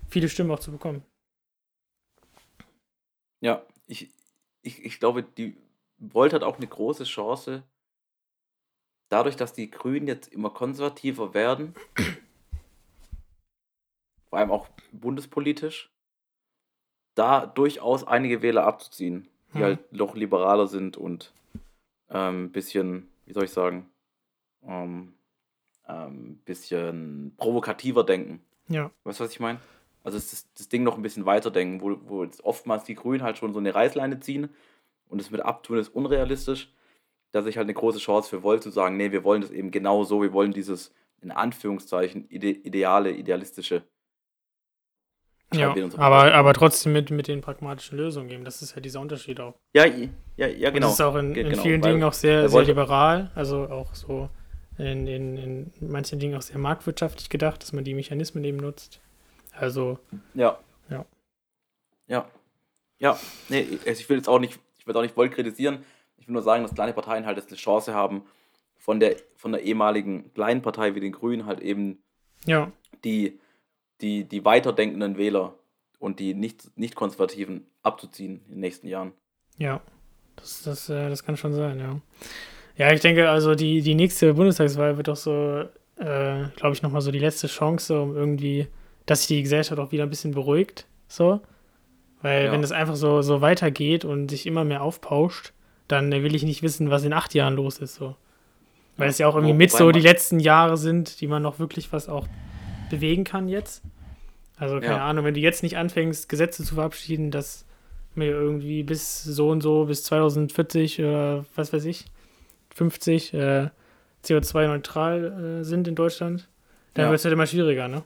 viele 0.09 0.29
Stimmen 0.29 0.51
auch 0.51 0.59
zu 0.59 0.71
bekommen. 0.71 1.03
Ja, 3.41 3.63
ich, 3.87 4.09
ich, 4.61 4.83
ich 4.83 4.99
glaube, 4.99 5.23
die 5.23 5.55
Volt 5.97 6.33
hat 6.33 6.43
auch 6.43 6.57
eine 6.57 6.67
große 6.67 7.05
Chance, 7.05 7.63
dadurch, 9.09 9.35
dass 9.35 9.53
die 9.53 9.71
Grünen 9.71 10.07
jetzt 10.07 10.31
immer 10.31 10.49
konservativer 10.49 11.33
werden, 11.33 11.73
vor 14.29 14.39
allem 14.39 14.51
auch 14.51 14.67
bundespolitisch, 14.91 15.89
da 17.15 17.45
durchaus 17.45 18.05
einige 18.05 18.41
Wähler 18.41 18.65
abzuziehen, 18.65 19.27
die 19.53 19.59
Mhm. 19.59 19.63
halt 19.63 19.93
noch 19.93 20.15
liberaler 20.15 20.67
sind 20.67 20.97
und 20.97 21.33
ein 22.09 22.35
ähm, 22.45 22.51
bisschen, 22.51 23.09
wie 23.25 23.33
soll 23.33 23.45
ich 23.45 23.51
sagen, 23.51 23.88
ein 24.65 25.13
ähm, 25.87 26.39
bisschen 26.45 27.33
provokativer 27.37 28.03
denken. 28.03 28.41
Ja, 28.67 28.91
Weißt 29.03 29.19
du, 29.19 29.23
was 29.23 29.31
ich 29.31 29.39
meine? 29.39 29.59
Also 30.03 30.17
ist 30.17 30.47
das 30.57 30.69
Ding 30.69 30.83
noch 30.83 30.95
ein 30.95 31.01
bisschen 31.01 31.25
weiterdenken, 31.25 31.81
wo, 31.81 31.97
wo 32.05 32.23
jetzt 32.23 32.43
oftmals 32.43 32.83
die 32.83 32.95
Grünen 32.95 33.23
halt 33.23 33.37
schon 33.37 33.53
so 33.53 33.59
eine 33.59 33.75
Reißleine 33.75 34.19
ziehen 34.19 34.49
und 35.09 35.19
es 35.19 35.31
mit 35.31 35.41
abtun 35.41 35.77
ist 35.77 35.89
unrealistisch, 35.89 36.71
dass 37.31 37.45
ich 37.45 37.57
halt 37.57 37.65
eine 37.65 37.73
große 37.73 37.99
Chance 37.99 38.29
für 38.29 38.43
Volt 38.43 38.63
zu 38.63 38.69
sagen, 38.69 38.97
nee, 38.97 39.11
wir 39.11 39.23
wollen 39.23 39.41
das 39.41 39.51
eben 39.51 39.71
genau 39.71 40.03
so, 40.03 40.21
wir 40.21 40.33
wollen 40.33 40.53
dieses 40.53 40.93
in 41.21 41.31
Anführungszeichen 41.31 42.29
ide 42.29 42.49
ideale, 42.49 43.11
idealistische. 43.11 43.83
ja. 45.53 45.71
Und 45.71 45.99
aber, 45.99 46.33
aber 46.33 46.53
trotzdem 46.53 46.93
mit, 46.93 47.11
mit 47.11 47.27
den 47.27 47.41
pragmatischen 47.41 47.97
Lösungen 47.97 48.29
geben. 48.29 48.45
Das 48.45 48.61
ist 48.61 48.75
ja 48.75 48.81
dieser 48.81 49.01
Unterschied 49.01 49.39
auch. 49.41 49.55
Ja, 49.73 49.85
ja, 49.85 50.47
ja, 50.47 50.69
Und 50.69 50.75
genau. 50.75 50.87
das 50.87 50.93
ist 50.93 51.01
auch 51.01 51.15
in, 51.15 51.35
in 51.35 51.49
genau, 51.49 51.61
vielen 51.61 51.81
Dingen 51.81 52.03
auch 52.03 52.13
sehr, 52.13 52.47
sehr 52.47 52.63
liberal, 52.63 53.31
also 53.35 53.67
auch 53.67 53.93
so 53.93 54.29
in, 54.79 55.07
in, 55.07 55.37
in 55.37 55.71
manchen 55.79 56.19
Dingen 56.19 56.35
auch 56.35 56.41
sehr 56.41 56.57
marktwirtschaftlich 56.57 57.29
gedacht, 57.29 57.61
dass 57.61 57.73
man 57.73 57.83
die 57.83 57.93
Mechanismen 57.93 58.43
eben 58.43 58.57
nutzt. 58.57 58.99
Also, 59.53 59.99
Ja. 60.33 60.59
Ja. 60.89 61.05
Ja. 62.07 62.27
Ja, 62.97 63.19
nee, 63.49 63.59
ich- 63.61 63.87
also 63.87 63.99
ich 64.01 64.09
will 64.09 64.17
jetzt 64.17 64.27
auch 64.29 64.39
nicht, 64.39 64.59
ich 64.77 64.87
will 64.87 64.95
auch 64.97 65.01
nicht 65.01 65.15
Volt 65.15 65.31
kritisieren. 65.31 65.83
Ich 66.17 66.27
will 66.27 66.33
nur 66.33 66.41
sagen, 66.41 66.63
dass 66.63 66.73
kleine 66.73 66.93
Parteien 66.93 67.25
halt 67.25 67.37
jetzt 67.37 67.49
eine 67.49 67.57
Chance 67.57 67.93
haben, 67.93 68.23
von 68.77 68.99
der, 68.99 69.15
von 69.35 69.51
der 69.51 69.61
ehemaligen 69.63 70.33
kleinen 70.33 70.61
Partei 70.61 70.95
wie 70.95 70.99
den 70.99 71.11
Grünen 71.11 71.45
halt 71.45 71.59
eben 71.59 72.01
ja, 72.45 72.71
die, 73.03 73.39
die, 74.01 74.23
die 74.23 74.43
weiterdenkenden 74.45 75.17
Wähler 75.17 75.53
und 75.99 76.19
die 76.19 76.33
nicht, 76.33 76.77
nicht 76.77 76.95
konservativen 76.95 77.67
abzuziehen 77.83 78.41
in 78.47 78.55
den 78.55 78.59
nächsten 78.61 78.87
Jahren. 78.87 79.13
ja. 79.57 79.81
Das, 80.37 80.61
das, 80.63 80.89
äh, 80.89 81.09
das 81.09 81.25
kann 81.25 81.35
schon 81.35 81.53
sein, 81.53 81.79
ja. 81.79 81.99
Ja, 82.79 82.91
ich 82.93 83.01
denke, 83.01 83.29
also 83.29 83.53
die, 83.53 83.81
die 83.81 83.93
nächste 83.93 84.33
Bundestagswahl 84.33 84.97
wird 84.97 85.07
doch 85.09 85.15
so 85.17 85.65
äh, 85.99 86.45
glaube 86.55 86.73
ich, 86.73 86.81
nochmal 86.81 87.01
so 87.01 87.11
die 87.11 87.19
letzte 87.19 87.47
Chance, 87.47 88.01
um 88.01 88.15
irgendwie, 88.15 88.67
dass 89.05 89.19
sich 89.19 89.27
die 89.37 89.43
Gesellschaft 89.43 89.79
auch 89.81 89.91
wieder 89.91 90.03
ein 90.03 90.09
bisschen 90.09 90.31
beruhigt. 90.31 90.87
So. 91.09 91.41
Weil 92.21 92.45
Ja. 92.45 92.51
wenn 92.53 92.63
es 92.63 92.71
einfach 92.71 92.95
so, 92.95 93.21
so 93.21 93.41
weitergeht 93.41 94.05
und 94.05 94.29
sich 94.29 94.45
immer 94.47 94.63
mehr 94.63 94.81
aufpauscht, 94.81 95.51
dann 95.89 96.09
will 96.11 96.35
ich 96.35 96.43
nicht 96.43 96.63
wissen, 96.63 96.89
was 96.89 97.03
in 97.03 97.11
acht 97.13 97.33
Jahren 97.33 97.55
los 97.55 97.79
ist. 97.79 97.95
So. 97.95 98.15
Weil 98.95 99.07
Ja, 99.07 99.09
es 99.09 99.17
ja 99.17 99.27
auch 99.27 99.35
irgendwie 99.35 99.53
mit 99.55 99.71
so 99.71 99.91
die 99.91 99.99
letzten 99.99 100.39
Jahre 100.39 100.77
sind, 100.77 101.19
die 101.19 101.27
man 101.27 101.41
noch 101.43 101.59
wirklich 101.59 101.91
was 101.91 102.07
auch 102.07 102.27
bewegen 102.89 103.25
kann 103.25 103.49
jetzt. 103.49 103.83
Also 104.57 104.75
keine 104.79 104.95
Ja. 104.95 105.05
Ahnung, 105.05 105.25
wenn 105.25 105.33
du 105.33 105.39
jetzt 105.41 105.63
nicht 105.63 105.75
anfängst, 105.77 106.29
Gesetze 106.29 106.63
zu 106.63 106.75
verabschieden, 106.75 107.29
dass 107.31 107.65
wir 108.15 108.27
irgendwie 108.27 108.83
bis 108.83 109.21
so 109.23 109.49
und 109.49 109.61
so, 109.61 109.85
bis 109.85 110.03
2040 110.03 110.99
oder 111.01 111.45
was 111.55 111.71
weiß 111.73 111.85
ich, 111.85 112.05
50 112.79 113.33
äh, 113.33 113.69
CO2-neutral 114.23 115.59
äh, 115.59 115.63
sind 115.65 115.85
in 115.89 115.95
Deutschland, 115.95 116.47
dann 116.93 117.05
Ja. 117.05 117.11
wird 117.11 117.19
es 117.19 117.25
halt 117.25 117.33
immer 117.33 117.45
schwieriger, 117.45 117.89
ne? 117.89 118.03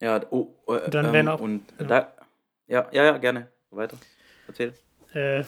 Ja, 0.00 0.20
oh, 0.30 0.48
äh, 0.68 0.88
Dann 0.90 1.06
ähm, 1.06 1.12
werden 1.12 1.28
auch- 1.28 1.40
und 1.40 1.62
ja. 1.78 1.86
da, 1.86 2.12
ja, 2.66 2.88
ja, 2.90 3.04
ja, 3.04 3.18
gerne. 3.18 3.48
Weiter. 3.70 3.98
Erzähl. 4.48 4.72
Äh, 5.14 5.44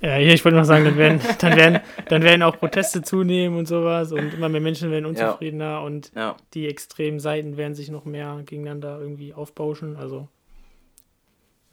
ja, 0.00 0.18
ich 0.18 0.44
wollte 0.44 0.58
noch 0.58 0.64
sagen, 0.64 0.84
dann 0.84 0.96
werden, 0.96 1.20
dann, 1.40 1.56
werden, 1.56 1.80
dann 2.08 2.22
werden 2.22 2.42
auch 2.44 2.56
Proteste 2.58 3.02
zunehmen 3.02 3.58
und 3.58 3.66
sowas 3.66 4.12
und 4.12 4.32
immer 4.34 4.48
mehr 4.48 4.60
Menschen 4.60 4.90
werden 4.92 5.06
unzufriedener 5.06 5.82
und 5.82 6.12
Ja, 6.14 6.36
die 6.54 6.68
extremen 6.68 7.18
Seiten 7.18 7.56
werden 7.56 7.74
sich 7.74 7.90
noch 7.90 8.04
mehr 8.04 8.42
gegeneinander 8.46 9.00
irgendwie 9.00 9.34
aufbauschen. 9.34 9.96
Also, 9.96 10.28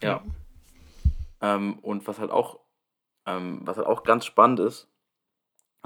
ja. 0.01 0.23
Ähm, 1.41 1.77
und 1.83 2.07
was 2.07 2.17
halt 2.19 2.31
auch, 2.31 2.59
ähm, 3.27 3.61
was 3.63 3.77
halt 3.77 3.87
auch 3.87 4.03
ganz 4.03 4.25
spannend 4.25 4.59
ist, 4.59 4.87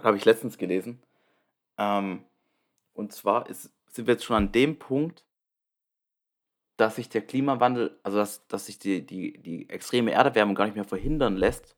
habe 0.04 0.18
ich 0.18 0.26
letztens 0.26 0.58
gelesen. 0.58 1.02
Ähm, 1.78 2.24
und 2.94 3.14
zwar 3.14 3.50
ist, 3.50 3.72
sind 3.88 4.08
wir 4.08 4.14
jetzt 4.14 4.26
schon 4.26 4.36
an 4.36 4.52
dem 4.52 4.78
Punkt, 4.78 5.26
dass 6.78 6.96
sich 6.96 7.10
der 7.10 7.22
Klimawandel, 7.22 8.00
also 8.04 8.18
dass, 8.18 8.48
dass 8.48 8.66
sich 8.66 8.80
die, 8.80 9.06
die, 9.06 9.38
die 9.38 9.70
extreme 9.70 10.12
Erderwärmung 10.12 10.56
gar 10.56 10.66
nicht 10.66 10.76
mehr 10.76 10.84
verhindern 10.84 11.38
lässt. 11.38 11.76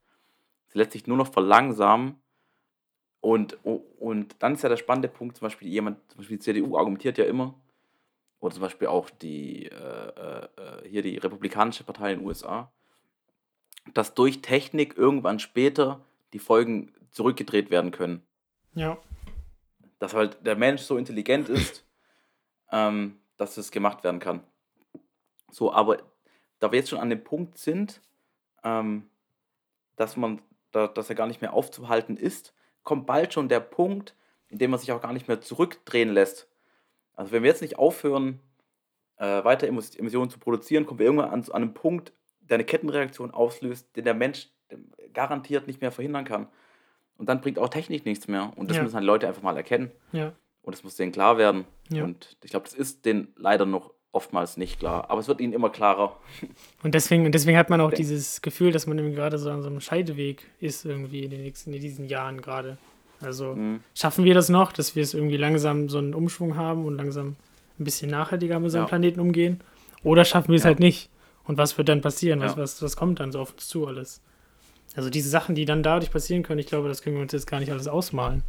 Sie 0.68 0.78
lässt 0.78 0.92
sich 0.92 1.06
nur 1.06 1.16
noch 1.16 1.32
verlangsamen. 1.32 2.16
Und, 3.20 3.58
und 3.64 4.36
dann 4.38 4.54
ist 4.54 4.62
ja 4.62 4.68
der 4.68 4.76
spannende 4.76 5.08
Punkt, 5.08 5.36
zum 5.36 5.46
Beispiel 5.46 5.68
jemand, 5.68 5.98
zum 6.10 6.18
Beispiel 6.18 6.38
die 6.38 6.42
CDU 6.42 6.76
argumentiert 6.76 7.18
ja 7.18 7.24
immer, 7.24 7.54
oder 8.40 8.54
zum 8.54 8.62
Beispiel 8.62 8.88
auch 8.88 9.10
die, 9.10 9.66
äh, 9.66 9.72
äh, 9.72 10.44
äh, 10.44 10.88
hier 10.88 11.02
die 11.02 11.16
Republikanische 11.16 11.84
Partei 11.84 12.12
in 12.12 12.20
den 12.20 12.26
USA, 12.26 12.70
dass 13.94 14.14
durch 14.14 14.42
Technik 14.42 14.96
irgendwann 14.96 15.38
später 15.38 16.04
die 16.32 16.38
Folgen 16.38 16.92
zurückgedreht 17.16 17.70
werden 17.70 17.90
können. 17.90 18.26
ja, 18.74 18.98
Dass 19.98 20.12
halt 20.12 20.44
der 20.46 20.54
Mensch 20.54 20.82
so 20.82 20.98
intelligent 20.98 21.48
ist, 21.48 21.84
ähm, 22.70 23.18
dass 23.38 23.56
es 23.56 23.70
gemacht 23.70 24.04
werden 24.04 24.20
kann. 24.20 24.44
So, 25.50 25.72
aber 25.72 26.02
da 26.58 26.70
wir 26.70 26.78
jetzt 26.78 26.90
schon 26.90 26.98
an 26.98 27.10
dem 27.10 27.24
Punkt 27.24 27.56
sind, 27.56 28.02
ähm, 28.62 29.08
dass 29.96 30.16
man, 30.16 30.42
da, 30.72 30.88
dass 30.88 31.08
er 31.08 31.14
gar 31.14 31.26
nicht 31.26 31.40
mehr 31.40 31.54
aufzuhalten 31.54 32.18
ist, 32.18 32.54
kommt 32.82 33.06
bald 33.06 33.32
schon 33.32 33.48
der 33.48 33.60
Punkt, 33.60 34.14
in 34.48 34.58
dem 34.58 34.70
man 34.70 34.78
sich 34.78 34.92
auch 34.92 35.00
gar 35.00 35.14
nicht 35.14 35.26
mehr 35.26 35.40
zurückdrehen 35.40 36.12
lässt. 36.12 36.48
Also 37.14 37.32
wenn 37.32 37.42
wir 37.42 37.50
jetzt 37.50 37.62
nicht 37.62 37.78
aufhören, 37.78 38.40
äh, 39.16 39.42
weiter 39.42 39.66
Emissionen 39.66 40.28
zu 40.28 40.38
produzieren, 40.38 40.84
kommen 40.84 40.98
wir 40.98 41.06
irgendwann 41.06 41.30
an, 41.30 41.42
an 41.44 41.62
einen 41.62 41.74
Punkt, 41.74 42.12
der 42.40 42.56
eine 42.56 42.64
Kettenreaktion 42.64 43.30
auslöst, 43.30 43.96
den 43.96 44.04
der 44.04 44.14
Mensch 44.14 44.50
garantiert 45.14 45.66
nicht 45.66 45.80
mehr 45.80 45.92
verhindern 45.92 46.26
kann. 46.26 46.48
Und 47.18 47.28
dann 47.28 47.40
bringt 47.40 47.58
auch 47.58 47.68
Technik 47.68 48.04
nichts 48.04 48.28
mehr. 48.28 48.52
Und 48.56 48.68
das 48.70 48.76
Ja. 48.76 48.82
müssen 48.82 48.94
halt 48.96 49.04
Leute 49.04 49.26
einfach 49.28 49.42
mal 49.42 49.56
erkennen. 49.56 49.90
ja, 50.12 50.32
Und 50.62 50.74
das 50.74 50.82
muss 50.84 50.96
denen 50.96 51.12
klar 51.12 51.38
werden. 51.38 51.64
Ja. 51.90 52.04
Und 52.04 52.36
ich 52.44 52.50
glaube, 52.50 52.64
das 52.64 52.74
ist 52.74 53.04
denen 53.06 53.28
leider 53.36 53.64
noch 53.66 53.92
oftmals 54.12 54.56
nicht 54.56 54.78
klar. 54.80 55.10
Aber 55.10 55.20
es 55.20 55.28
wird 55.28 55.40
ihnen 55.40 55.52
immer 55.52 55.70
klarer. 55.70 56.16
Und 56.82 56.94
deswegen, 56.94 57.26
und 57.26 57.32
deswegen 57.32 57.56
hat 57.58 57.68
man 57.70 57.80
auch 57.80 57.92
dieses 57.92 58.40
Gefühl, 58.42 58.72
dass 58.72 58.86
man 58.86 58.96
gerade 59.14 59.38
so 59.38 59.50
an 59.50 59.62
so 59.62 59.68
einem 59.68 59.80
Scheideweg 59.80 60.44
ist, 60.58 60.84
irgendwie 60.86 61.22
in 61.24 61.30
den 61.30 61.42
nächsten, 61.42 61.72
in 61.74 61.80
diesen 61.80 62.06
Jahren 62.06 62.40
gerade. 62.40 62.78
Also 63.20 63.54
Mhm. 63.54 63.80
schaffen 63.94 64.24
wir 64.24 64.34
das 64.34 64.48
noch, 64.48 64.72
dass 64.72 64.94
wir 64.96 65.02
es 65.02 65.14
irgendwie 65.14 65.36
langsam 65.36 65.88
so 65.88 65.98
einen 65.98 66.14
Umschwung 66.14 66.56
haben 66.56 66.84
und 66.86 66.96
langsam 66.96 67.36
ein 67.78 67.84
bisschen 67.84 68.10
nachhaltiger 68.10 68.58
mit 68.58 68.66
unserem. 68.66 68.86
Planeten 68.86 69.20
umgehen? 69.20 69.60
Oder 70.02 70.24
schaffen 70.24 70.48
wir 70.48 70.56
es 70.56 70.64
halt 70.64 70.80
nicht? 70.80 71.10
Und 71.44 71.58
was 71.58 71.76
wird 71.78 71.88
dann 71.88 72.00
passieren? 72.00 72.40
Was, 72.40 72.56
was, 72.56 72.82
was 72.82 72.96
kommt 72.96 73.20
dann 73.20 73.32
so 73.32 73.40
auf 73.40 73.52
uns 73.52 73.68
zu 73.68 73.86
alles? 73.86 74.20
Also 74.96 75.10
diese 75.10 75.28
Sachen, 75.28 75.54
die 75.54 75.66
dann 75.66 75.82
dadurch 75.82 76.10
passieren 76.10 76.42
können, 76.42 76.58
ich 76.58 76.66
glaube, 76.66 76.88
das 76.88 77.02
können 77.02 77.16
wir 77.16 77.22
uns 77.22 77.32
jetzt 77.32 77.46
gar 77.46 77.60
nicht 77.60 77.70
alles 77.70 77.86
ausmalen. 77.86 78.42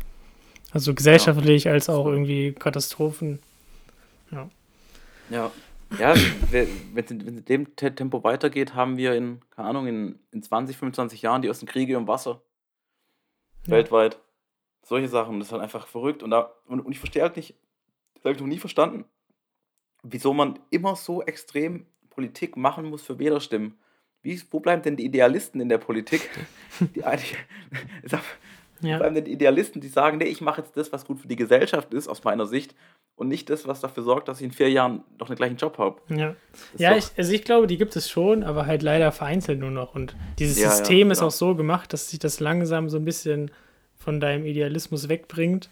Also 0.72 0.94
gesellschaftlich 0.96 1.68
als 1.70 1.90
auch 1.90 2.06
irgendwie 2.06 2.54
Katastrophen. 2.54 3.40
Ja. 4.32 4.50
Ja, 6.00 6.16
wenn 6.52 6.68
es 6.96 7.12
in, 7.12 7.46
dem 7.46 7.76
Te- 7.76 7.94
Tempo 7.96 8.24
weitergeht, 8.24 8.74
haben 8.76 8.98
wir 8.98 9.16
in, 9.16 9.40
keine 9.52 9.70
Ahnung, 9.70 9.88
in, 9.88 10.20
in 10.32 10.42
20, 10.42 10.78
25 10.78 11.22
Jahren 11.22 11.42
die 11.42 11.48
ersten 11.48 11.66
Kriege 11.66 11.96
im 11.96 12.08
Wasser. 12.08 12.42
Ja. 13.66 13.72
Weltweit. 13.74 14.20
Solche 14.84 15.08
Sachen. 15.10 15.40
Das 15.40 15.50
ist 15.50 15.52
halt 15.52 15.62
einfach 15.62 15.88
verrückt. 15.88 16.24
Und, 16.24 16.32
da, 16.32 16.52
und, 16.66 16.82
und 16.82 16.92
ich 16.92 17.00
verstehe 17.00 17.24
halt 17.24 17.36
nicht, 17.36 17.56
das 18.16 18.24
habe 18.24 18.34
ich 18.36 18.40
noch 18.40 18.48
nie 18.48 18.58
verstanden, 18.58 19.06
wieso 20.04 20.34
man 20.34 20.60
immer 20.70 20.96
so 20.96 21.22
extrem 21.24 21.86
Politik 22.10 22.56
machen 22.58 22.86
muss 22.86 23.02
für 23.02 23.20
Wählerstimmen. 23.20 23.78
Wie, 24.24 24.42
wo 24.52 24.60
bleiben 24.60 24.82
denn 24.82 24.96
die 24.98 25.06
Idealisten 25.06 25.62
in 25.62 25.70
der 25.70 25.78
Politik? 25.78 26.30
Die 26.96 27.04
eigentlich, 27.04 27.36
Ja, 28.82 28.98
bleiben 28.98 29.16
denn 29.16 29.26
die 29.26 29.32
Idealisten, 29.32 29.82
die 29.82 29.88
sagen, 29.88 30.20
nee, 30.20 30.26
ich 30.26 30.40
mache 30.40 30.62
jetzt 30.62 30.78
das, 30.78 30.92
was 30.94 31.04
gut 31.06 31.20
für 31.20 31.28
die 31.28 31.36
Gesellschaft 31.36 31.94
ist, 31.96 32.08
aus 32.08 32.24
meiner 32.24 32.46
Sicht, 32.46 32.76
und 33.16 33.28
nicht 33.28 33.50
das, 33.50 33.68
was 33.68 33.82
dafür 33.82 34.04
sorgt, 34.04 34.28
dass 34.28 34.40
ich 34.40 34.46
in 34.46 34.52
vier 34.52 34.70
Jahren 34.70 35.04
noch 35.20 35.26
den 35.28 35.36
gleichen 35.36 35.58
Job 35.58 35.80
habe. 35.80 36.00
ja. 36.16 36.36
ist 36.76 36.80
Ja, 36.80 36.96
ich, 36.96 37.06
also 37.18 37.32
ich 37.32 37.44
glaube, 37.44 37.66
die 37.66 37.78
gibt 37.78 37.96
es 37.96 38.08
schon, 38.08 38.44
aber 38.44 38.68
halt 38.68 38.84
leider 38.84 39.12
vereinzelt 39.12 39.60
nur 39.60 39.72
noch. 39.72 39.96
Und 39.96 40.16
dieses 40.38 40.60
Ja, 40.60 40.66
ja, 40.66 40.72
System 40.76 41.10
ist 41.10 41.18
genau. 41.20 41.30
auch 41.30 41.32
so 41.32 41.56
gemacht, 41.56 41.92
dass 41.92 42.12
sich 42.12 42.20
das 42.20 42.40
langsam 42.40 42.88
so 42.90 42.98
ein 42.98 43.06
bisschen 43.06 43.50
von 43.96 44.20
deinem 44.20 44.46
Idealismus 44.46 45.10
wegbringt 45.10 45.72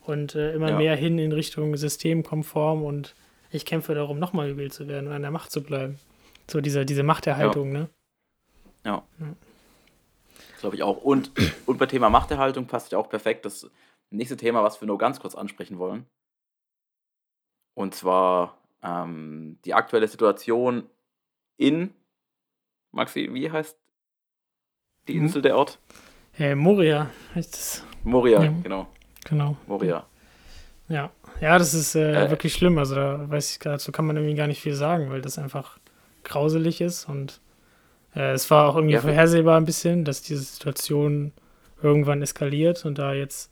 und 0.00 0.34
äh, 0.34 0.54
immer 0.54 0.70
Ja. 0.70 0.78
mehr 0.78 0.96
hin 0.96 1.18
in 1.18 1.32
Richtung 1.32 1.76
systemkonform 1.76 2.82
und 2.82 3.14
ich 3.50 3.66
kämpfe 3.66 3.94
darum, 3.94 4.18
nochmal 4.18 4.48
gewählt 4.48 4.72
zu 4.72 4.88
werden 4.88 5.08
und 5.08 5.12
an 5.12 5.20
der 5.20 5.30
Macht 5.30 5.50
zu 5.50 5.62
bleiben. 5.62 5.98
So 6.50 6.60
diese, 6.60 6.84
diese 6.86 7.02
Machterhaltung, 7.02 7.72
ne? 7.72 7.88
Ja. 8.84 9.02
Das 9.18 10.60
glaube 10.60 10.76
ich 10.76 10.82
auch. 10.82 10.96
Und, 11.02 11.30
und 11.66 11.78
bei 11.78 11.86
Thema 11.86 12.08
Machterhaltung 12.10 12.66
passt 12.66 12.92
ja 12.92 12.98
auch 12.98 13.08
perfekt 13.08 13.44
das 13.44 13.70
nächste 14.10 14.36
Thema, 14.36 14.62
was 14.62 14.80
wir 14.80 14.86
nur 14.86 14.98
ganz 14.98 15.20
kurz 15.20 15.34
ansprechen 15.34 15.78
wollen. 15.78 16.06
Und 17.74 17.94
zwar 17.94 18.56
ähm, 18.82 19.58
die 19.64 19.74
aktuelle 19.74 20.08
Situation 20.08 20.88
in, 21.58 21.92
Maxi, 22.92 23.28
wie 23.32 23.50
heißt 23.50 23.76
die 25.06 25.14
Hm? 25.14 25.22
Insel, 25.22 25.42
der 25.42 25.56
Ort? 25.56 25.78
Äh, 26.38 26.54
Moria 26.54 27.10
heißt 27.34 27.52
das, 27.54 27.84
Moria, 28.04 28.42
Ja. 28.42 28.52
genau. 28.62 28.88
genau. 29.24 29.56
Moria. 29.66 30.06
Ja, 30.88 31.10
ja, 31.40 31.58
das 31.58 31.74
ist 31.74 31.94
äh, 31.94 32.24
Äh, 32.26 32.30
wirklich 32.30 32.54
schlimm. 32.54 32.78
Also 32.78 32.94
da 32.94 33.28
weiß 33.28 33.50
ich 33.52 33.60
gerade, 33.60 33.78
so 33.78 33.92
kann 33.92 34.06
man 34.06 34.16
irgendwie 34.16 34.34
gar 34.36 34.46
nicht 34.46 34.62
viel 34.62 34.74
sagen, 34.74 35.10
weil 35.10 35.20
das 35.20 35.38
einfach 35.38 35.78
grauselig 36.28 36.80
ist 36.80 37.08
und 37.08 37.40
äh, 38.14 38.32
es 38.32 38.50
war 38.50 38.68
auch 38.68 38.76
irgendwie 38.76 38.94
Ja. 38.94 39.00
vorhersehbar 39.00 39.56
ein 39.58 39.64
bisschen, 39.64 40.04
dass 40.04 40.22
diese 40.22 40.42
Situation 40.42 41.32
irgendwann 41.82 42.22
eskaliert 42.22 42.84
und 42.84 42.98
da 42.98 43.12
jetzt, 43.12 43.50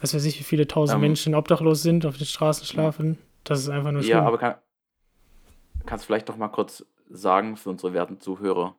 was 0.00 0.14
weiß 0.14 0.24
ich, 0.24 0.38
wie 0.38 0.44
viele 0.44 0.66
tausend 0.66 0.96
Ähm, 0.96 1.02
Menschen 1.02 1.34
obdachlos 1.34 1.82
sind, 1.82 2.04
auf 2.06 2.16
den 2.18 2.26
Straßen 2.26 2.66
schlafen. 2.66 3.18
Das 3.44 3.60
ist 3.60 3.68
einfach 3.68 3.92
nur 3.92 4.02
schlimm. 4.02 4.18
Ja, 4.18 4.22
aber 4.24 4.38
kann, 4.38 4.54
kannst 5.86 6.04
du 6.04 6.06
vielleicht 6.06 6.28
doch 6.28 6.36
mal 6.36 6.48
kurz 6.48 6.84
sagen 7.10 7.56
für 7.56 7.70
unsere 7.70 7.92
werten 7.92 8.20
Zuhörer, 8.20 8.76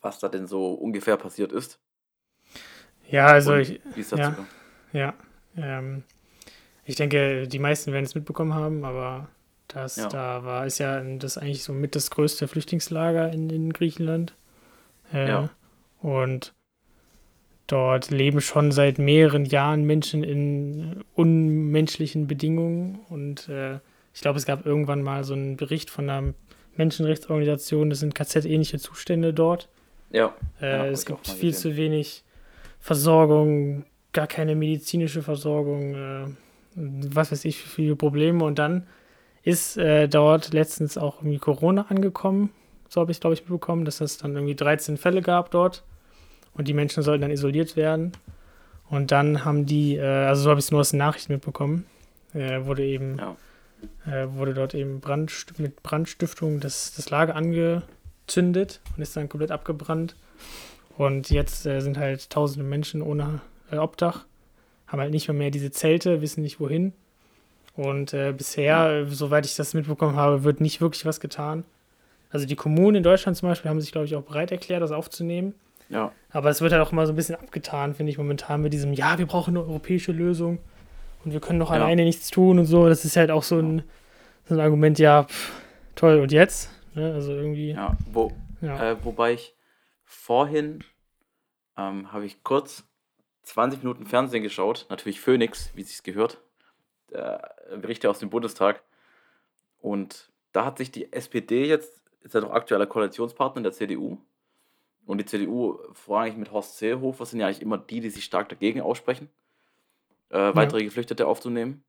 was 0.00 0.18
da 0.18 0.28
denn 0.28 0.46
so 0.46 0.72
ungefähr 0.74 1.16
passiert 1.16 1.52
ist? 1.52 1.80
ja, 3.08 3.26
also 3.26 3.54
und 3.54 3.60
ich, 3.60 3.80
wie 3.94 4.00
es 4.00 4.08
dazu 4.10 4.22
ja. 4.22 4.30
kam? 4.30 4.46
Ja, 4.92 5.14
ähm, 5.56 6.02
ich 6.84 6.96
denke, 6.96 7.46
die 7.46 7.58
meisten 7.58 7.92
werden 7.92 8.04
es 8.04 8.14
mitbekommen 8.14 8.54
haben, 8.54 8.84
aber 8.84 9.28
das 9.74 9.96
Ja. 9.96 10.08
da 10.08 10.44
war, 10.44 10.66
ist 10.66 10.78
ja 10.78 11.00
das 11.18 11.38
eigentlich 11.38 11.62
so 11.62 11.72
mit 11.72 11.94
das 11.94 12.10
größte 12.10 12.48
Flüchtlingslager 12.48 13.32
in, 13.32 13.50
in 13.50 13.72
Griechenland. 13.72 14.34
Äh, 15.12 15.28
Ja. 15.28 15.50
Und 16.00 16.52
dort 17.66 18.10
leben 18.10 18.40
schon 18.40 18.72
seit 18.72 18.98
mehreren 18.98 19.44
Jahren 19.44 19.84
Menschen 19.84 20.24
in 20.24 21.04
unmenschlichen 21.14 22.26
Bedingungen. 22.26 22.98
Und 23.08 23.48
äh, 23.48 23.78
ich 24.14 24.20
glaube, 24.20 24.38
es 24.38 24.46
gab 24.46 24.66
irgendwann 24.66 25.02
mal 25.02 25.24
so 25.24 25.34
einen 25.34 25.56
Bericht 25.56 25.88
von 25.90 26.10
einer 26.10 26.34
Menschenrechtsorganisation, 26.76 27.90
das 27.90 28.00
sind 28.00 28.14
KZ-ähnliche 28.14 28.78
Zustände 28.78 29.32
dort. 29.32 29.68
Ja, 30.10 30.34
Äh, 30.60 30.70
Ja, 30.70 30.86
es 30.86 31.06
gibt 31.06 31.26
viel 31.26 31.50
gesehen. 31.50 31.72
zu 31.72 31.76
wenig 31.76 32.24
Versorgung, 32.80 33.84
gar 34.12 34.26
keine 34.26 34.54
medizinische 34.54 35.22
Versorgung, 35.22 35.94
äh, 35.94 36.24
was 36.74 37.30
weiß 37.32 37.44
ich, 37.44 37.58
für 37.58 37.68
viele 37.68 37.96
Probleme. 37.96 38.44
Und 38.44 38.58
dann 38.58 38.86
ist 39.44 39.76
äh, 39.76 40.08
dort 40.08 40.52
letztens 40.52 40.96
auch 40.98 41.18
irgendwie 41.20 41.38
Corona 41.38 41.86
angekommen. 41.88 42.50
So 42.88 43.00
habe 43.00 43.10
ich, 43.12 43.20
glaube 43.20 43.34
ich, 43.34 43.40
mitbekommen, 43.42 43.84
dass 43.84 44.00
es 44.00 44.18
dann 44.18 44.34
irgendwie 44.34 44.54
13 44.54 44.96
Fälle 44.96 45.22
gab 45.22 45.50
dort. 45.50 45.82
Und 46.54 46.68
die 46.68 46.74
Menschen 46.74 47.02
sollten 47.02 47.22
dann 47.22 47.30
isoliert 47.30 47.76
werden. 47.76 48.12
Und 48.90 49.10
dann 49.10 49.44
haben 49.44 49.64
die, 49.66 49.96
äh, 49.96 50.02
also 50.04 50.42
so 50.42 50.50
habe 50.50 50.60
ich 50.60 50.66
es 50.66 50.70
nur 50.70 50.80
aus 50.80 50.90
den 50.90 50.98
Nachrichten 50.98 51.32
mitbekommen, 51.32 51.86
äh, 52.34 52.64
wurde 52.66 52.84
eben 52.84 53.16
Ja. 53.18 53.36
äh, 54.06 54.28
wurde 54.34 54.52
dort 54.54 54.74
eben 54.74 55.00
Brandst 55.00 55.58
mit 55.58 55.82
Brandstiftung 55.82 56.60
das, 56.60 56.92
das 56.94 57.08
Lager 57.10 57.34
angezündet 57.34 58.80
und 58.94 59.02
ist 59.02 59.16
dann 59.16 59.28
komplett 59.30 59.50
abgebrannt. 59.50 60.14
Und 60.98 61.30
jetzt 61.30 61.64
äh, 61.66 61.80
sind 61.80 61.96
halt 61.96 62.28
tausende 62.28 62.64
Menschen 62.68 63.00
ohne 63.00 63.40
äh, 63.70 63.76
Obdach, 63.78 64.26
haben 64.86 65.00
halt 65.00 65.10
nicht 65.10 65.26
mehr, 65.28 65.34
mehr 65.34 65.50
diese 65.50 65.70
Zelte, 65.70 66.20
wissen 66.20 66.42
nicht 66.42 66.60
wohin. 66.60 66.92
Und 67.74 68.12
äh, 68.12 68.32
bisher, 68.32 69.06
soweit 69.08 69.46
ich 69.46 69.56
das 69.56 69.72
mitbekommen 69.74 70.16
habe, 70.16 70.44
wird 70.44 70.60
nicht 70.60 70.80
wirklich 70.80 71.06
was 71.06 71.20
getan. 71.20 71.64
Also 72.30 72.46
die 72.46 72.56
Kommunen 72.56 72.96
in 72.96 73.02
Deutschland 73.02 73.36
zum 73.36 73.48
Beispiel 73.48 73.70
haben 73.70 73.80
sich, 73.80 73.92
glaube 73.92 74.06
ich, 74.06 74.14
auch 74.16 74.22
bereit 74.22 74.50
erklärt, 74.52 74.82
das 74.82 74.90
aufzunehmen. 74.92 75.54
Ja, 75.88 76.12
Aber 76.30 76.48
es 76.48 76.60
wird 76.62 76.72
halt 76.72 76.80
auch 76.82 76.92
immer 76.92 77.06
so 77.06 77.12
ein 77.12 77.16
bisschen 77.16 77.34
abgetan, 77.34 77.94
finde 77.94 78.10
ich, 78.10 78.16
momentan 78.18 78.62
mit 78.62 78.72
diesem, 78.72 78.94
ja, 78.94 79.18
wir 79.18 79.26
brauchen 79.26 79.50
eine 79.56 79.60
europäische 79.66 80.12
Lösung 80.12 80.58
und 81.24 81.32
wir 81.32 81.40
können 81.40 81.58
doch 81.60 81.68
Ja. 81.70 81.76
alleine 81.76 82.04
nichts 82.04 82.30
tun 82.30 82.58
und 82.58 82.64
so. 82.64 82.88
Das 82.88 83.04
ist 83.04 83.16
halt 83.16 83.30
auch 83.30 83.42
so 83.42 83.58
ein, 83.58 83.82
so 84.48 84.54
ein 84.54 84.60
Argument, 84.60 84.98
ja, 84.98 85.24
pff, 85.24 85.52
toll, 85.94 86.20
und 86.20 86.32
jetzt? 86.32 86.70
Ne? 86.94 87.12
Also 87.12 87.32
irgendwie, 87.32 87.70
ja. 87.70 87.76
ja. 87.88 87.96
Wo, 88.12 88.32
Äh, 88.62 88.96
wobei 89.02 89.32
ich 89.34 89.54
vorhin 90.04 90.84
ähm, 91.76 92.12
habe 92.12 92.24
ich 92.26 92.42
kurz 92.42 92.84
20 93.42 93.82
Minuten 93.82 94.06
Fernsehen 94.06 94.42
geschaut, 94.42 94.86
natürlich 94.88 95.20
Phoenix, 95.20 95.70
wie 95.74 95.82
sich's 95.82 96.02
gehört, 96.02 96.38
der 97.12 97.54
Berichte 97.80 98.08
aus 98.10 98.18
dem 98.18 98.30
Bundestag. 98.30 98.82
Und 99.80 100.30
da 100.52 100.64
hat 100.64 100.78
sich 100.78 100.90
die 100.90 101.12
SPD 101.12 101.66
jetzt, 101.66 102.02
ist 102.22 102.34
ja 102.34 102.40
doch 102.40 102.52
aktueller 102.52 102.86
Koalitionspartner 102.86 103.62
der 103.62 103.72
CDU. 103.72 104.18
Und 105.04 105.18
die 105.18 105.24
CDU, 105.24 105.78
vorrangig 105.92 106.36
mit 106.36 106.52
Horst 106.52 106.78
Seehofer, 106.78 107.26
sind 107.26 107.40
ja 107.40 107.46
eigentlich 107.46 107.62
immer 107.62 107.78
die, 107.78 108.00
die 108.00 108.10
sich 108.10 108.24
stark 108.24 108.48
dagegen 108.48 108.80
aussprechen, 108.80 109.28
äh, 110.30 110.54
weitere 110.54 110.84
Geflüchtete 110.84 111.26
aufzunehmen. 111.26 111.82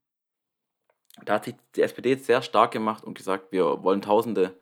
Da 1.23 1.35
hat 1.35 1.45
sich 1.45 1.55
die 1.75 1.83
SPD 1.83 2.09
jetzt 2.09 2.25
sehr 2.25 2.41
stark 2.41 2.71
gemacht 2.71 3.03
und 3.03 3.15
gesagt, 3.15 3.51
wir 3.51 3.83
wollen 3.83 4.01
Tausende 4.01 4.55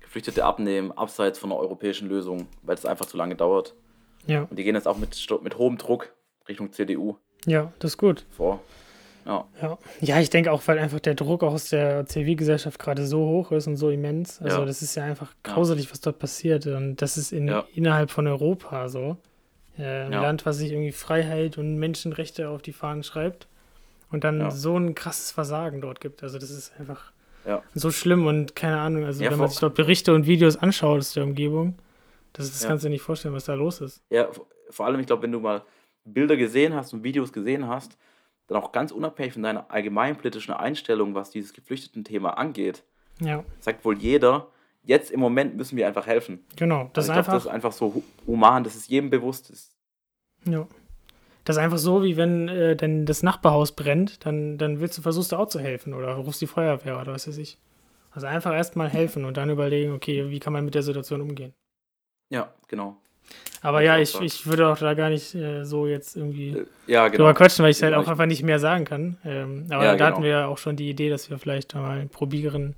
Geflüchtete 0.00 0.44
abnehmen, 0.44 0.92
abseits 0.92 1.38
von 1.38 1.50
einer 1.50 1.58
europäischen 1.58 2.08
Lösung, 2.08 2.46
weil 2.62 2.76
es 2.76 2.86
einfach 2.86 3.06
zu 3.06 3.16
lange 3.16 3.34
dauert. 3.34 3.74
ja, 4.26 4.42
Und 4.42 4.58
die 4.58 4.62
gehen 4.62 4.76
jetzt 4.76 4.86
auch 4.86 4.98
mit, 4.98 5.16
mit 5.42 5.58
hohem 5.58 5.78
Druck 5.78 6.12
Richtung 6.46 6.72
CDU 6.72 7.16
ja, 7.46 7.72
das 7.78 7.92
ist 7.92 7.98
gut. 7.98 8.24
vor. 8.30 8.60
Ja, 9.24 9.44
Ja. 9.60 9.78
ja, 10.00 10.20
ich 10.20 10.30
denke 10.30 10.50
auch, 10.52 10.62
weil 10.66 10.78
einfach 10.78 11.00
der 11.00 11.14
Druck 11.14 11.42
aus 11.42 11.68
der 11.70 12.06
Zivilgesellschaft 12.06 12.78
gerade 12.78 13.06
so 13.06 13.18
hoch 13.26 13.52
ist 13.52 13.66
und 13.66 13.76
so 13.76 13.90
immens. 13.90 14.40
Also 14.42 14.60
Ja. 14.60 14.64
das 14.64 14.82
ist 14.82 14.94
ja 14.96 15.04
einfach 15.04 15.32
grauselig, 15.42 15.90
was 15.92 16.00
dort 16.00 16.18
passiert. 16.18 16.66
Und 16.66 16.96
das 16.96 17.16
ist 17.16 17.32
in, 17.32 17.48
Ja. 17.48 17.64
innerhalb 17.74 18.10
von 18.10 18.26
Europa 18.26 18.88
so. 18.88 19.16
Äh, 19.78 20.02
ein. 20.04 20.10
Land, 20.12 20.44
was 20.44 20.58
sich 20.58 20.70
irgendwie 20.72 20.92
Freiheit 20.92 21.56
und 21.56 21.76
Menschenrechte 21.76 22.48
auf 22.50 22.60
die 22.62 22.72
Fahnen 22.72 23.02
schreibt. 23.04 23.46
Und 24.10 24.24
dann 24.24 24.50
so 24.50 24.76
ein 24.76 24.94
krasses 24.94 25.32
Versagen 25.32 25.80
dort 25.80 26.00
gibt. 26.00 26.22
Also 26.22 26.38
das 26.38 26.50
ist 26.50 26.72
einfach 26.78 27.12
so 27.74 27.90
schlimm 27.90 28.26
und 28.26 28.54
keine 28.54 28.78
Ahnung. 28.78 29.04
Also 29.04 29.24
wenn 29.24 29.38
man 29.38 29.48
sich 29.48 29.58
dort 29.60 29.74
Berichte 29.74 30.14
und 30.14 30.26
Videos 30.26 30.56
anschaut 30.56 30.98
aus 30.98 31.12
der 31.14 31.24
Umgebung, 31.24 31.76
das, 32.34 32.50
das 32.52 32.66
kannst 32.68 32.84
du 32.84 32.88
dir 32.88 32.92
nicht 32.92 33.02
vorstellen, 33.02 33.34
was 33.34 33.44
da 33.46 33.54
los 33.54 33.80
ist. 33.80 34.02
ja 34.10 34.28
vor 34.70 34.86
allem, 34.86 35.00
ich 35.00 35.06
glaube, 35.06 35.22
wenn 35.24 35.32
du 35.32 35.40
mal 35.40 35.62
Bilder 36.04 36.36
gesehen 36.36 36.72
hast 36.74 36.92
und 36.94 37.02
Videos 37.04 37.32
gesehen 37.32 37.66
hast, 37.68 37.96
dann 38.52 38.62
auch 38.62 38.72
ganz 38.72 38.92
unabhängig 38.92 39.32
von 39.34 39.42
deiner 39.42 39.70
allgemeinpolitischen 39.70 40.54
Einstellung, 40.54 41.14
was 41.14 41.30
dieses 41.30 41.52
Geflüchteten-Thema 41.52 42.36
angeht, 42.38 42.82
Ja, 43.20 43.44
sagt 43.60 43.84
wohl 43.84 43.98
jeder, 43.98 44.48
jetzt 44.82 45.10
im 45.10 45.20
Moment 45.20 45.56
müssen 45.56 45.76
wir 45.76 45.86
einfach 45.86 46.06
helfen. 46.06 46.44
genau. 46.56 46.90
Das 46.92 47.08
Also 47.08 47.08
ist 47.08 47.08
ich 47.08 47.12
glaube, 47.12 47.18
einfach. 47.18 47.32
das 47.34 47.44
ist 47.44 47.50
einfach 47.50 47.72
so 47.72 47.94
hu- 47.94 48.02
human, 48.26 48.64
dass 48.64 48.74
es 48.74 48.88
jedem 48.88 49.10
bewusst 49.10 49.50
ist. 49.50 49.74
Ja. 50.44 50.66
Das 51.44 51.56
ist 51.56 51.62
einfach 51.62 51.78
so, 51.78 52.02
wie 52.04 52.16
wenn 52.16 52.48
äh, 52.48 52.76
denn 52.76 53.04
das 53.04 53.22
Nachbarhaus 53.24 53.72
brennt, 53.72 54.24
dann, 54.26 54.58
dann 54.58 54.80
willst 54.80 54.98
du, 54.98 55.02
versuchst 55.02 55.32
du 55.32 55.36
auch 55.36 55.48
zu 55.48 55.58
helfen 55.58 55.92
oder 55.92 56.14
rufst 56.14 56.40
die 56.40 56.46
Feuerwehr 56.46 57.00
oder 57.00 57.12
was 57.12 57.26
weiß 57.26 57.36
ich. 57.38 57.58
Also 58.12 58.26
einfach 58.28 58.52
erstmal 58.54 58.88
helfen 58.88 59.24
und 59.24 59.36
dann 59.36 59.50
überlegen, 59.50 59.92
okay, 59.92 60.28
wie 60.30 60.38
kann 60.38 60.52
man 60.52 60.64
mit 60.64 60.74
der 60.74 60.82
Situation 60.82 61.20
umgehen. 61.20 61.52
Ja, 62.28 62.52
genau. 62.68 62.96
Aber 63.60 63.80
ja, 63.82 63.94
auch 63.94 63.98
ich, 64.00 64.20
ich 64.20 64.46
würde 64.46 64.66
auch 64.68 64.78
da 64.78 64.94
gar 64.94 65.08
nicht 65.08 65.34
äh, 65.34 65.64
so 65.64 65.86
jetzt 65.86 66.16
irgendwie 66.16 66.50
Äh, 66.50 66.66
Ja, 66.86 67.06
genau. 67.08 67.24
drüber 67.24 67.34
quatschen, 67.34 67.62
weil 67.62 67.70
ich 67.70 67.80
halt 67.82 67.90
Genau, 67.92 68.00
auch 68.00 68.04
ich- 68.04 68.10
einfach 68.10 68.26
nicht 68.26 68.42
mehr 68.42 68.58
sagen 68.58 68.84
kann. 68.84 69.18
Ähm, 69.24 69.66
aber 69.70 69.84
Ja, 69.84 69.96
da 69.96 70.06
hatten 70.06 70.16
genau. 70.16 70.24
wir 70.24 70.30
ja 70.30 70.46
auch 70.46 70.58
schon 70.58 70.76
die 70.76 70.90
Idee, 70.90 71.10
dass 71.10 71.30
wir 71.30 71.38
vielleicht 71.38 71.74
mal 71.74 72.06
probieren, 72.06 72.74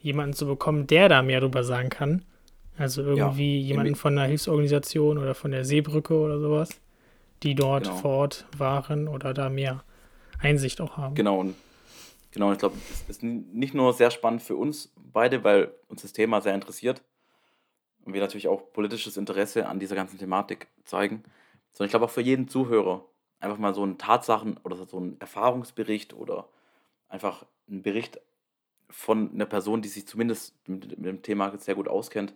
jemanden 0.00 0.34
zu 0.34 0.46
bekommen, 0.46 0.86
der 0.86 1.08
da 1.08 1.22
mehr 1.22 1.40
drüber 1.40 1.62
sagen 1.64 1.88
kann. 1.88 2.24
Also 2.76 3.02
irgendwie 3.02 3.60
jemanden 3.60 3.90
im- 3.90 3.94
von 3.94 4.18
einer 4.18 4.26
Hilfsorganisation 4.26 5.18
oder 5.18 5.34
von 5.36 5.52
der 5.52 5.64
Seebrücke 5.64 6.14
oder 6.14 6.40
sowas, 6.40 6.68
die 7.44 7.54
dort 7.54 7.84
Genau. 7.84 7.96
vor 7.96 8.10
Ort 8.10 8.46
waren 8.58 9.06
oder 9.06 9.32
da 9.34 9.48
mehr 9.48 9.84
Einsicht 10.40 10.80
auch 10.80 10.96
haben. 10.96 11.14
Genau, 11.14 11.38
und, 11.38 11.54
genau, 12.32 12.50
ich 12.52 12.58
glaube, 12.58 12.74
es 12.90 13.08
ist 13.08 13.22
nicht 13.22 13.74
nur 13.74 13.92
sehr 13.92 14.10
spannend 14.10 14.42
für 14.42 14.56
uns 14.56 14.92
beide, 15.12 15.44
weil 15.44 15.70
uns 15.88 16.02
das 16.02 16.12
Thema 16.12 16.40
sehr 16.40 16.54
interessiert 16.54 17.00
und 18.04 18.12
wir 18.12 18.20
natürlich 18.20 18.48
auch 18.48 18.72
politisches 18.72 19.16
Interesse 19.16 19.66
an 19.68 19.78
dieser 19.78 19.94
ganzen 19.96 20.18
Thematik 20.18 20.68
zeigen, 20.84 21.22
sondern 21.72 21.86
ich 21.86 21.92
glaube 21.92 22.04
auch 22.06 22.10
für 22.10 22.20
jeden 22.20 22.48
Zuhörer 22.48 23.04
einfach 23.40 23.58
mal 23.58 23.74
so 23.74 23.82
einen 23.82 23.98
Tatsachen- 23.98 24.58
oder 24.64 24.76
so 24.76 24.96
einen 24.96 25.20
Erfahrungsbericht 25.20 26.14
oder 26.14 26.48
einfach 27.08 27.44
einen 27.68 27.82
Bericht 27.82 28.20
von 28.90 29.32
einer 29.32 29.46
Person, 29.46 29.82
die 29.82 29.88
sich 29.88 30.06
zumindest 30.06 30.54
mit, 30.68 30.88
mit 30.98 31.06
dem 31.06 31.22
Thema 31.22 31.56
sehr 31.58 31.74
gut 31.74 31.88
auskennt, 31.88 32.34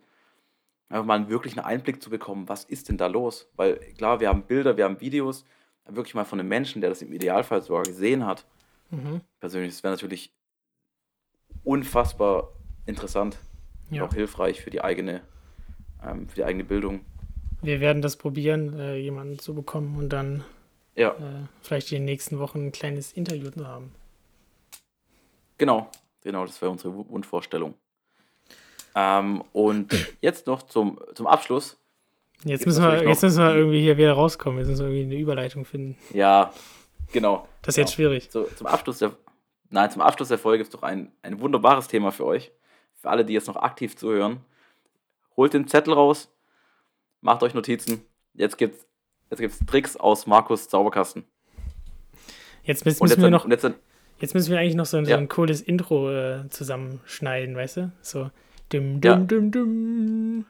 einfach 0.88 1.04
mal 1.04 1.14
einen 1.14 1.28
wirklichen 1.28 1.60
Einblick 1.60 2.02
zu 2.02 2.10
bekommen, 2.10 2.48
was 2.48 2.64
ist 2.64 2.88
denn 2.88 2.96
da 2.96 3.06
los? 3.06 3.48
Weil 3.56 3.76
klar, 3.96 4.20
wir 4.20 4.28
haben 4.28 4.42
Bilder, 4.44 4.76
wir 4.76 4.84
haben 4.84 5.00
Videos, 5.00 5.44
wirklich 5.86 6.14
mal 6.14 6.24
von 6.24 6.40
einem 6.40 6.48
Menschen, 6.48 6.80
der 6.80 6.90
das 6.90 7.02
im 7.02 7.12
Idealfall 7.12 7.62
sogar 7.62 7.82
gesehen 7.82 8.26
hat, 8.26 8.46
Mhm. 8.90 9.20
persönlich, 9.40 9.72
das 9.72 9.82
wäre 9.82 9.92
natürlich 9.92 10.32
unfassbar 11.64 12.52
interessant 12.86 13.38
und 13.90 13.96
Ja. 13.96 14.04
auch 14.04 14.14
hilfreich 14.14 14.60
für 14.62 14.70
die 14.70 14.82
eigene, 14.82 15.22
ähm, 16.06 16.28
für 16.28 16.34
die 16.36 16.44
eigene 16.44 16.64
Bildung. 16.64 17.00
Wir 17.62 17.80
werden 17.80 18.02
das 18.02 18.16
probieren, 18.16 18.78
äh, 18.78 18.96
jemanden 18.96 19.38
zu 19.38 19.54
bekommen 19.54 19.96
und 19.98 20.10
dann 20.10 20.44
Ja, 20.94 21.10
äh, 21.10 21.46
vielleicht 21.62 21.90
in 21.92 21.98
den 21.98 22.04
nächsten 22.04 22.38
Wochen 22.38 22.66
ein 22.66 22.72
kleines 22.72 23.12
Interview 23.12 23.50
zu 23.50 23.66
haben. 23.66 23.92
genau, 25.58 25.90
genau, 26.22 26.46
das 26.46 26.60
wäre 26.60 26.70
unsere 26.70 26.94
Wu- 26.94 27.08
Wunschvorstellung. 27.08 27.74
Ähm, 28.94 29.42
und 29.52 29.92
jetzt 30.20 30.46
noch 30.46 30.62
zum, 30.62 30.98
zum 31.14 31.26
Abschluss. 31.26 31.76
Jetzt 32.44 32.66
müssen, 32.66 32.84
wir, 32.84 33.02
jetzt 33.08 33.22
müssen 33.22 33.38
wir 33.42 33.54
irgendwie 33.56 33.80
hier 33.80 33.96
wieder 33.96 34.12
rauskommen. 34.12 34.60
Jetzt 34.60 34.68
müssen 34.68 34.86
wir 34.88 34.94
irgendwie 34.94 35.14
eine 35.14 35.22
Überleitung 35.22 35.64
finden. 35.64 35.96
Ja, 36.14 36.52
genau. 37.12 37.48
Das 37.62 37.72
ist 37.72 37.74
genau. 37.76 37.84
jetzt 37.86 37.94
schwierig. 37.94 38.28
So, 38.30 38.44
zum 38.44 38.68
Abschluss 38.68 38.98
der, 38.98 39.12
nein, 39.70 39.90
zum 39.90 40.02
Abschluss 40.02 40.28
der 40.28 40.38
Folge 40.38 40.62
ist 40.62 40.72
doch 40.72 40.84
ein, 40.84 41.10
ein 41.22 41.40
wunderbares 41.40 41.88
Thema 41.88 42.12
für 42.12 42.24
euch. 42.24 42.52
Für 42.94 43.10
alle, 43.10 43.24
die 43.24 43.32
jetzt 43.32 43.48
noch 43.48 43.56
aktiv 43.56 43.96
zuhören. 43.96 44.38
Holt 45.38 45.54
den 45.54 45.68
Zettel 45.68 45.94
raus, 45.94 46.28
macht 47.20 47.42
euch 47.44 47.54
Notizen. 47.54 48.02
Jetzt 48.34 48.58
gibt's, 48.58 48.84
jetzt 49.30 49.38
gibt's 49.38 49.60
Tricks 49.66 49.96
aus 49.96 50.26
Markus 50.26 50.68
Zauberkasten. 50.68 51.24
Jetzt 52.64 52.84
müssen, 52.84 53.00
Und 53.00 53.08
jetzt, 53.08 53.18
müssen 53.18 53.26
wir 53.26 53.30
noch, 53.30 53.48
jetzt 53.48 53.70
jetzt 54.18 54.34
müssen 54.34 54.50
wir 54.50 54.58
eigentlich 54.58 54.74
noch 54.74 54.84
so 54.84 54.96
ein, 54.96 55.04
so 55.04 55.12
Ja. 55.12 55.16
ein 55.16 55.28
cooles 55.28 55.60
Intro 55.60 56.10
äh, 56.12 56.48
zusammenschneiden, 56.50 57.54
weißt 57.54 57.76
du? 57.76 57.92
So. 58.02 58.32
Dum, 58.70 59.00
Ja. 59.02 59.14
dum, 59.14 59.28
dum, 59.28 59.50
dum. 59.52 60.44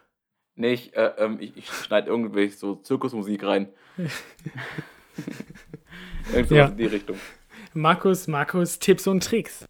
nee, 0.54 0.72
ich, 0.72 0.96
äh, 0.96 1.12
ähm, 1.18 1.36
ich, 1.38 1.54
ich 1.58 1.70
schneide 1.70 2.08
irgendwie 2.08 2.48
so 2.48 2.76
Zirkusmusik 2.76 3.44
rein. 3.44 3.68
Irgend 6.32 6.48
so 6.48 6.54
Ja. 6.54 6.64
in 6.68 6.76
die 6.78 6.86
Richtung. 6.86 7.16
Markus, 7.74 8.26
Markus, 8.26 8.78
Tipps 8.78 9.06
und 9.06 9.22
Tricks. 9.22 9.66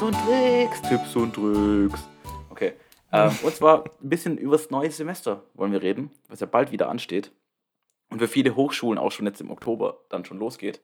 Tipps 0.00 0.16
und 0.16 0.26
Tricks, 0.26 0.80
Tipps 0.80 1.14
und 1.16 1.34
Tricks. 1.34 2.08
Okay. 2.48 2.72
Ähm, 3.12 3.36
und 3.42 3.54
zwar 3.54 3.84
ein 3.84 4.08
bisschen 4.08 4.38
über 4.38 4.52
das 4.56 4.70
neue 4.70 4.90
Semester 4.90 5.44
wollen 5.52 5.72
wir 5.72 5.82
reden, 5.82 6.10
was 6.28 6.40
ja 6.40 6.46
bald 6.46 6.72
wieder 6.72 6.88
ansteht. 6.88 7.32
Und 8.08 8.18
für 8.18 8.26
viele 8.26 8.56
Hochschulen 8.56 8.98
auch 8.98 9.12
schon 9.12 9.26
jetzt 9.26 9.42
im 9.42 9.50
Oktober 9.50 9.98
dann 10.08 10.24
schon 10.24 10.38
losgeht. 10.38 10.80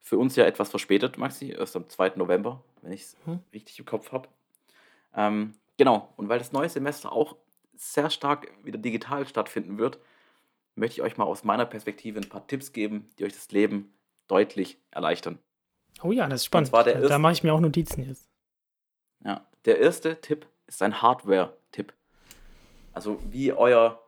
Für 0.00 0.18
uns 0.18 0.34
ja 0.34 0.44
etwas 0.44 0.70
verspätet, 0.70 1.18
Maxi, 1.18 1.50
erst 1.52 1.76
am 1.76 1.88
2. 1.88 2.14
November, 2.16 2.64
wenn 2.82 2.90
ich 2.90 3.02
es 3.02 3.16
Hm. 3.26 3.38
richtig 3.54 3.78
im 3.78 3.84
Kopf 3.84 4.10
habe. 4.10 4.28
Ähm, 5.14 5.54
genau, 5.76 6.08
und 6.16 6.28
weil 6.28 6.40
das 6.40 6.50
neue 6.50 6.68
Semester 6.68 7.12
auch 7.12 7.36
sehr 7.76 8.10
stark 8.10 8.50
wieder 8.64 8.78
digital 8.78 9.24
stattfinden 9.28 9.78
wird, 9.78 10.00
möchte 10.74 10.94
ich 10.94 11.02
euch 11.02 11.16
mal 11.16 11.26
aus 11.26 11.44
meiner 11.44 11.64
Perspektive 11.64 12.18
ein 12.18 12.28
paar 12.28 12.44
Tipps 12.48 12.72
geben, 12.72 13.08
die 13.20 13.24
euch 13.24 13.34
das 13.34 13.52
Leben 13.52 13.94
deutlich 14.26 14.78
erleichtern. 14.90 15.38
Oh 16.02 16.12
ja, 16.12 16.26
das 16.28 16.40
ist 16.40 16.46
spannend. 16.46 16.72
da 16.72 16.82
erste- 16.86 17.18
mache 17.18 17.32
ich 17.32 17.42
mir 17.42 17.52
auch 17.52 17.60
Notizen 17.60 18.02
jetzt. 18.06 18.28
Ja, 19.24 19.46
der 19.64 19.78
erste 19.80 20.20
Tipp 20.20 20.46
ist 20.66 20.82
ein 20.82 21.02
Hardware-Tipp. 21.02 21.92
Also 22.92 23.20
wie 23.30 23.52
euer 23.52 24.02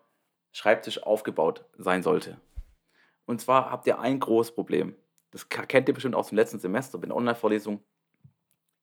Schreibtisch 0.53 1.03
aufgebaut 1.03 1.64
sein 1.79 2.03
sollte. 2.03 2.40
Und 3.25 3.40
zwar 3.40 3.71
habt 3.71 3.87
ihr 3.87 3.99
ein 3.99 4.21
großes 4.21 4.55
Problem. 4.55 4.95
Das 5.31 5.49
kennt 5.49 5.88
ihr 5.88 5.95
bestimmt 5.95 6.14
aus 6.14 6.29
dem 6.29 6.37
letzten 6.37 6.59
Semester 6.59 6.99
bei 6.99 7.07
der 7.07 7.16
Online-Vorlesung. 7.16 7.83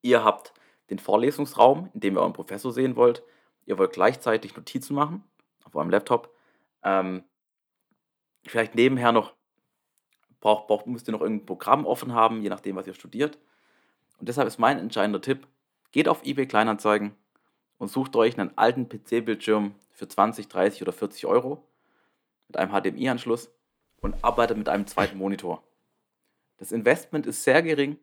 Ihr 0.02 0.24
habt 0.24 0.54
den 0.90 0.98
Vorlesungsraum, 0.98 1.90
in 1.94 2.00
dem 2.00 2.16
ihr 2.18 2.22
euren 2.22 2.34
Professor 2.34 2.72
sehen 2.72 2.96
wollt. 2.96 3.22
Ihr 3.66 3.78
wollt 3.78 3.94
gleichzeitig 3.94 4.56
Notizen 4.56 4.96
machen 4.96 5.24
auf 5.64 5.76
eurem 5.76 5.90
Laptop. 5.92 6.34
Ähm, 6.82 7.24
vielleicht 8.48 8.74
nebenher 8.74 9.12
noch 9.12 9.34
braucht, 10.42 10.68
braucht, 10.68 10.88
müsst 10.88 11.08
ihr 11.08 11.12
noch 11.12 11.22
irgendein 11.22 11.46
Programm 11.46 11.86
offen 11.86 12.14
haben, 12.14 12.42
je 12.42 12.50
nachdem, 12.50 12.76
was 12.76 12.88
ihr 12.88 12.94
studiert. 12.94 13.38
Und 14.20 14.30
deshalb 14.30 14.48
ist 14.48 14.60
mein 14.60 14.80
entscheidender 14.80 15.22
Tipp, 15.22 15.48
geht 15.92 16.08
auf 16.08 16.26
eBay 16.26 16.46
Kleinanzeigen 16.46 17.16
und 17.78 17.90
sucht 17.90 18.16
euch 18.16 18.38
einen 18.38 18.58
alten 18.58 18.88
PC-Bildschirm 18.90 19.76
für 19.92 20.08
20, 20.08 20.48
30 20.48 20.82
oder 20.82 20.92
40 20.92 21.26
Euro 21.26 21.64
mit 22.48 22.58
einem 22.58 22.72
HDMI-Anschluss 22.72 23.52
und 24.02 24.24
arbeitet 24.24 24.58
mit 24.58 24.70
einem 24.70 24.88
zweiten 24.88 25.18
Monitor. 25.18 25.64
Das 26.58 26.72
Investment 26.72 27.26
ist 27.26 27.44
sehr 27.44 27.62
gering, 27.62 27.98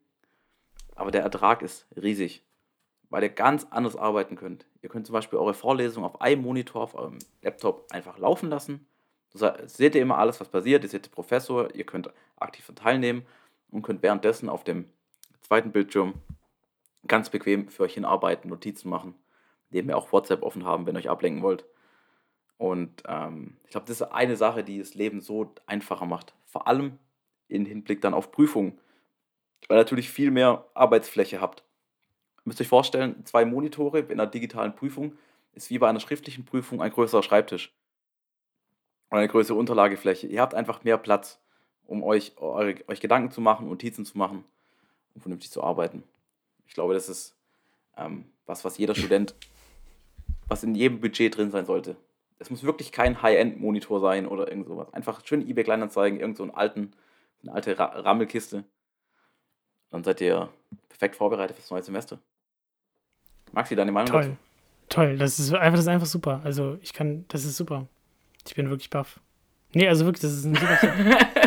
aber 0.95 1.11
der 1.11 1.23
Ertrag 1.23 1.63
ist 1.63 1.87
riesig, 1.95 2.43
weil 3.11 3.23
ihr 3.23 3.29
ganz 3.29 3.67
anders 3.71 3.97
arbeiten 3.97 4.37
könnt. 4.37 4.67
Ihr 4.83 4.89
könnt 4.89 5.07
zum 5.07 5.13
Beispiel 5.13 5.39
eure 5.39 5.55
Vorlesung 5.55 6.05
auf 6.05 6.21
einem 6.21 6.43
Monitor, 6.43 6.83
auf 6.83 6.95
eurem 6.95 7.19
Laptop 7.43 7.87
einfach 7.93 8.19
laufen 8.19 8.49
lassen. 8.49 8.87
Da 9.35 9.57
seht 9.67 9.95
ihr 9.95 10.01
immer 10.01 10.17
alles, 10.17 10.41
was 10.41 10.49
passiert. 10.49 10.83
Ihr 10.83 10.89
seht 10.89 11.05
den 11.05 11.13
Professor, 11.13 11.75
ihr 11.75 11.85
könnt 11.85 12.11
aktiv 12.37 12.71
teilnehmen 12.75 13.27
und 13.71 13.83
könnt 13.83 14.03
währenddessen 14.03 14.49
auf 14.49 14.65
dem 14.65 14.91
zweiten 15.43 15.73
Bildschirm 15.73 16.15
ganz 17.07 17.31
bequem 17.31 17.69
für 17.69 17.85
euch 17.85 17.95
hinarbeiten, 17.95 18.51
Notizen 18.51 18.89
machen, 18.89 19.15
neben 19.71 19.89
ihr 19.89 19.97
auch 19.97 20.13
WhatsApp 20.13 20.43
offen 20.43 20.65
haben, 20.65 20.87
wenn 20.87 20.97
ihr 20.97 21.01
euch 21.01 21.11
ablenken 21.11 21.43
wollt. 21.43 21.65
Und 22.59 23.03
ähm, 23.07 23.59
ich 23.65 23.71
glaube, 23.71 23.87
das 23.87 24.01
ist 24.01 24.11
eine 24.11 24.37
Sache, 24.37 24.65
die 24.65 24.79
das 24.79 24.95
Leben 24.95 25.21
so 25.21 25.55
einfacher 25.67 26.07
macht. 26.07 26.35
Vor 26.47 26.67
allem 26.67 26.99
im 27.49 27.67
Hinblick 27.67 28.01
dann 28.01 28.15
auf 28.15 28.33
Prüfungen, 28.33 28.79
weil 29.69 29.77
ihr 29.77 29.83
natürlich 29.83 30.11
viel 30.11 30.31
mehr 30.31 30.67
Arbeitsfläche 30.75 31.41
habt. 31.41 31.61
Ihr 32.39 32.43
müsst 32.45 32.61
euch 32.61 32.69
vorstellen, 32.69 33.25
zwei 33.25 33.45
Monitore 33.45 34.01
in 34.01 34.13
einer 34.13 34.27
digitalen 34.27 34.75
Prüfung 34.75 35.17
ist 35.53 35.71
wie 35.71 35.79
bei 35.79 35.89
einer 35.89 36.01
schriftlichen 36.01 36.45
Prüfung 36.45 36.83
ein 36.83 36.91
größerer 36.91 37.23
Schreibtisch 37.23 37.75
oder 39.11 39.21
eine 39.21 39.29
größere 39.29 39.57
Unterlagefläche. 39.57 40.27
Ihr 40.27 40.41
habt 40.41 40.55
einfach 40.55 40.85
mehr 40.85 40.99
Platz, 40.99 41.41
um 41.87 42.03
euch, 42.03 42.33
eure, 42.37 42.77
euch 42.89 43.01
Gedanken 43.01 43.31
zu 43.31 43.41
machen, 43.41 43.69
Notizen 43.69 44.05
zu 44.05 44.19
machen 44.19 44.45
und 45.15 45.21
vernünftig 45.21 45.51
zu 45.51 45.63
arbeiten. 45.63 46.03
Ich 46.67 46.75
glaube, 46.75 46.95
das 46.95 47.09
ist 47.09 47.35
ähm, 47.97 48.27
was, 48.47 48.65
was 48.65 48.79
jeder 48.79 48.95
Student, 48.95 49.35
was 50.49 50.63
in 50.63 50.75
jedem 50.75 51.01
Budget 51.01 51.37
drin 51.37 51.51
sein 51.51 51.67
sollte. 51.67 51.97
Es 52.39 52.51
muss 52.51 52.63
wirklich 52.63 52.93
kein 52.93 53.23
High-End-Monitor 53.23 54.01
sein 54.01 54.27
oder 54.27 54.49
irgend 54.49 54.67
sowas. 54.67 54.93
Einfach 54.93 55.25
schön 55.25 55.49
eBay 55.49 55.65
Kleinanzeigen, 55.65 56.21
irgend 56.21 56.37
so 56.37 56.43
einen 56.43 56.53
alten, 56.53 56.93
eine 57.43 57.53
alte 57.53 57.79
Ra 57.79 57.87
Rammelkiste. 57.87 58.65
Dann 59.91 60.05
seid 60.05 60.21
ihr 60.21 60.51
perfekt 60.89 61.17
vorbereitet 61.17 61.57
fürs 61.57 61.71
neue 61.71 61.83
Semester. 61.83 62.19
Maxi, 63.53 63.75
deine 63.75 63.93
Meinung 63.93 64.11
Toll. 64.11 64.23
Dazu? 64.23 64.37
Toll, 64.89 65.19
das 65.19 65.39
ist 65.39 65.53
einfach, 65.53 65.73
das 65.73 65.81
ist 65.81 65.89
einfach 65.89 66.07
super. 66.07 66.41
Also 66.45 66.79
ich 66.83 66.93
kann, 66.93 67.25
das 67.29 67.45
ist 67.45 67.57
super. 67.57 67.87
Ich 68.47 68.55
bin 68.55 68.69
wirklich 68.69 68.91
baff. 68.91 69.21
Nee, 69.73 69.89
also 69.89 70.05
wirklich, 70.05 70.23
das 70.23 70.33
ist 70.33 70.45
ein 70.45 70.55
super. 70.55 70.79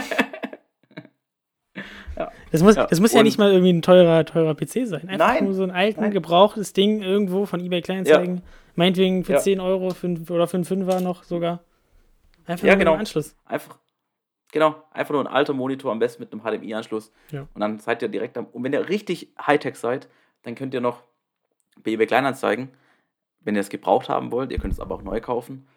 Das 2.52 2.64
muss, 2.64 2.76
ja, 2.76 2.88
das 2.88 3.00
muss 3.00 3.14
ja 3.14 3.24
nicht 3.24 3.38
mal 3.38 3.52
irgendwie 3.52 3.74
ein 3.74 3.82
teurer, 3.82 4.26
teurer 4.26 4.56
PC 4.56 4.88
sein. 4.88 5.08
Einfach 5.08 5.28
nein, 5.28 5.46
nur 5.46 5.54
so 5.54 5.64
ein 5.64 5.72
alten, 5.72 6.02
nein. 6.02 6.12
gebrauchtes 6.12 6.74
Ding 6.74 7.02
irgendwo 7.02 7.46
von 7.46 7.60
eBay 7.60 7.82
Kleinanzeigen. 7.82 8.38
Ja. 8.38 8.42
Meinetwegen 8.76 9.24
für 9.24 9.34
ja. 9.34 9.40
10 9.40 9.60
Euro 9.60 9.92
für, 9.92 10.08
oder 10.30 10.48
für 10.48 10.58
einen 10.58 10.66
Fünfer 10.66 11.02
noch 11.02 11.24
sogar. 11.24 11.64
Einfach 12.46 12.66
ja, 12.66 12.74
nur 12.74 12.80
genau. 12.80 12.94
Anschluss. 12.96 13.36
Einfach, 13.46 13.78
genau, 14.52 14.76
einfach 14.92 15.14
nur 15.14 15.22
ein 15.22 15.28
alter 15.28 15.54
Monitor, 15.54 15.92
am 15.92 16.00
besten 16.00 16.24
mit 16.24 16.32
einem 16.32 16.42
HDMI-Anschluss. 16.42 17.12
Ja. 17.32 17.48
Und 17.54 17.62
dann 17.62 17.80
seid 17.80 18.02
ihr 18.02 18.08
direkt 18.08 18.38
am. 18.38 18.46
Und 18.48 18.64
wenn 18.64 18.74
ihr 18.74 18.90
richtig 18.90 19.34
Hightech 19.46 19.76
seid, 19.76 20.08
dann 20.44 20.56
könnt 20.56 20.74
ihr 20.74 20.82
noch 20.82 21.04
bei 21.84 21.92
eBay 21.92 22.08
Kleinanzeigen, 22.08 22.70
wenn 23.42 23.56
ihr 23.56 23.62
es 23.62 23.70
gebraucht 23.70 24.10
haben 24.10 24.32
wollt, 24.32 24.52
ihr 24.52 24.60
könnt 24.60 24.74
es 24.74 24.80
aber 24.80 24.96
auch 24.96 25.02
neu 25.02 25.22
kaufen, 25.22 25.68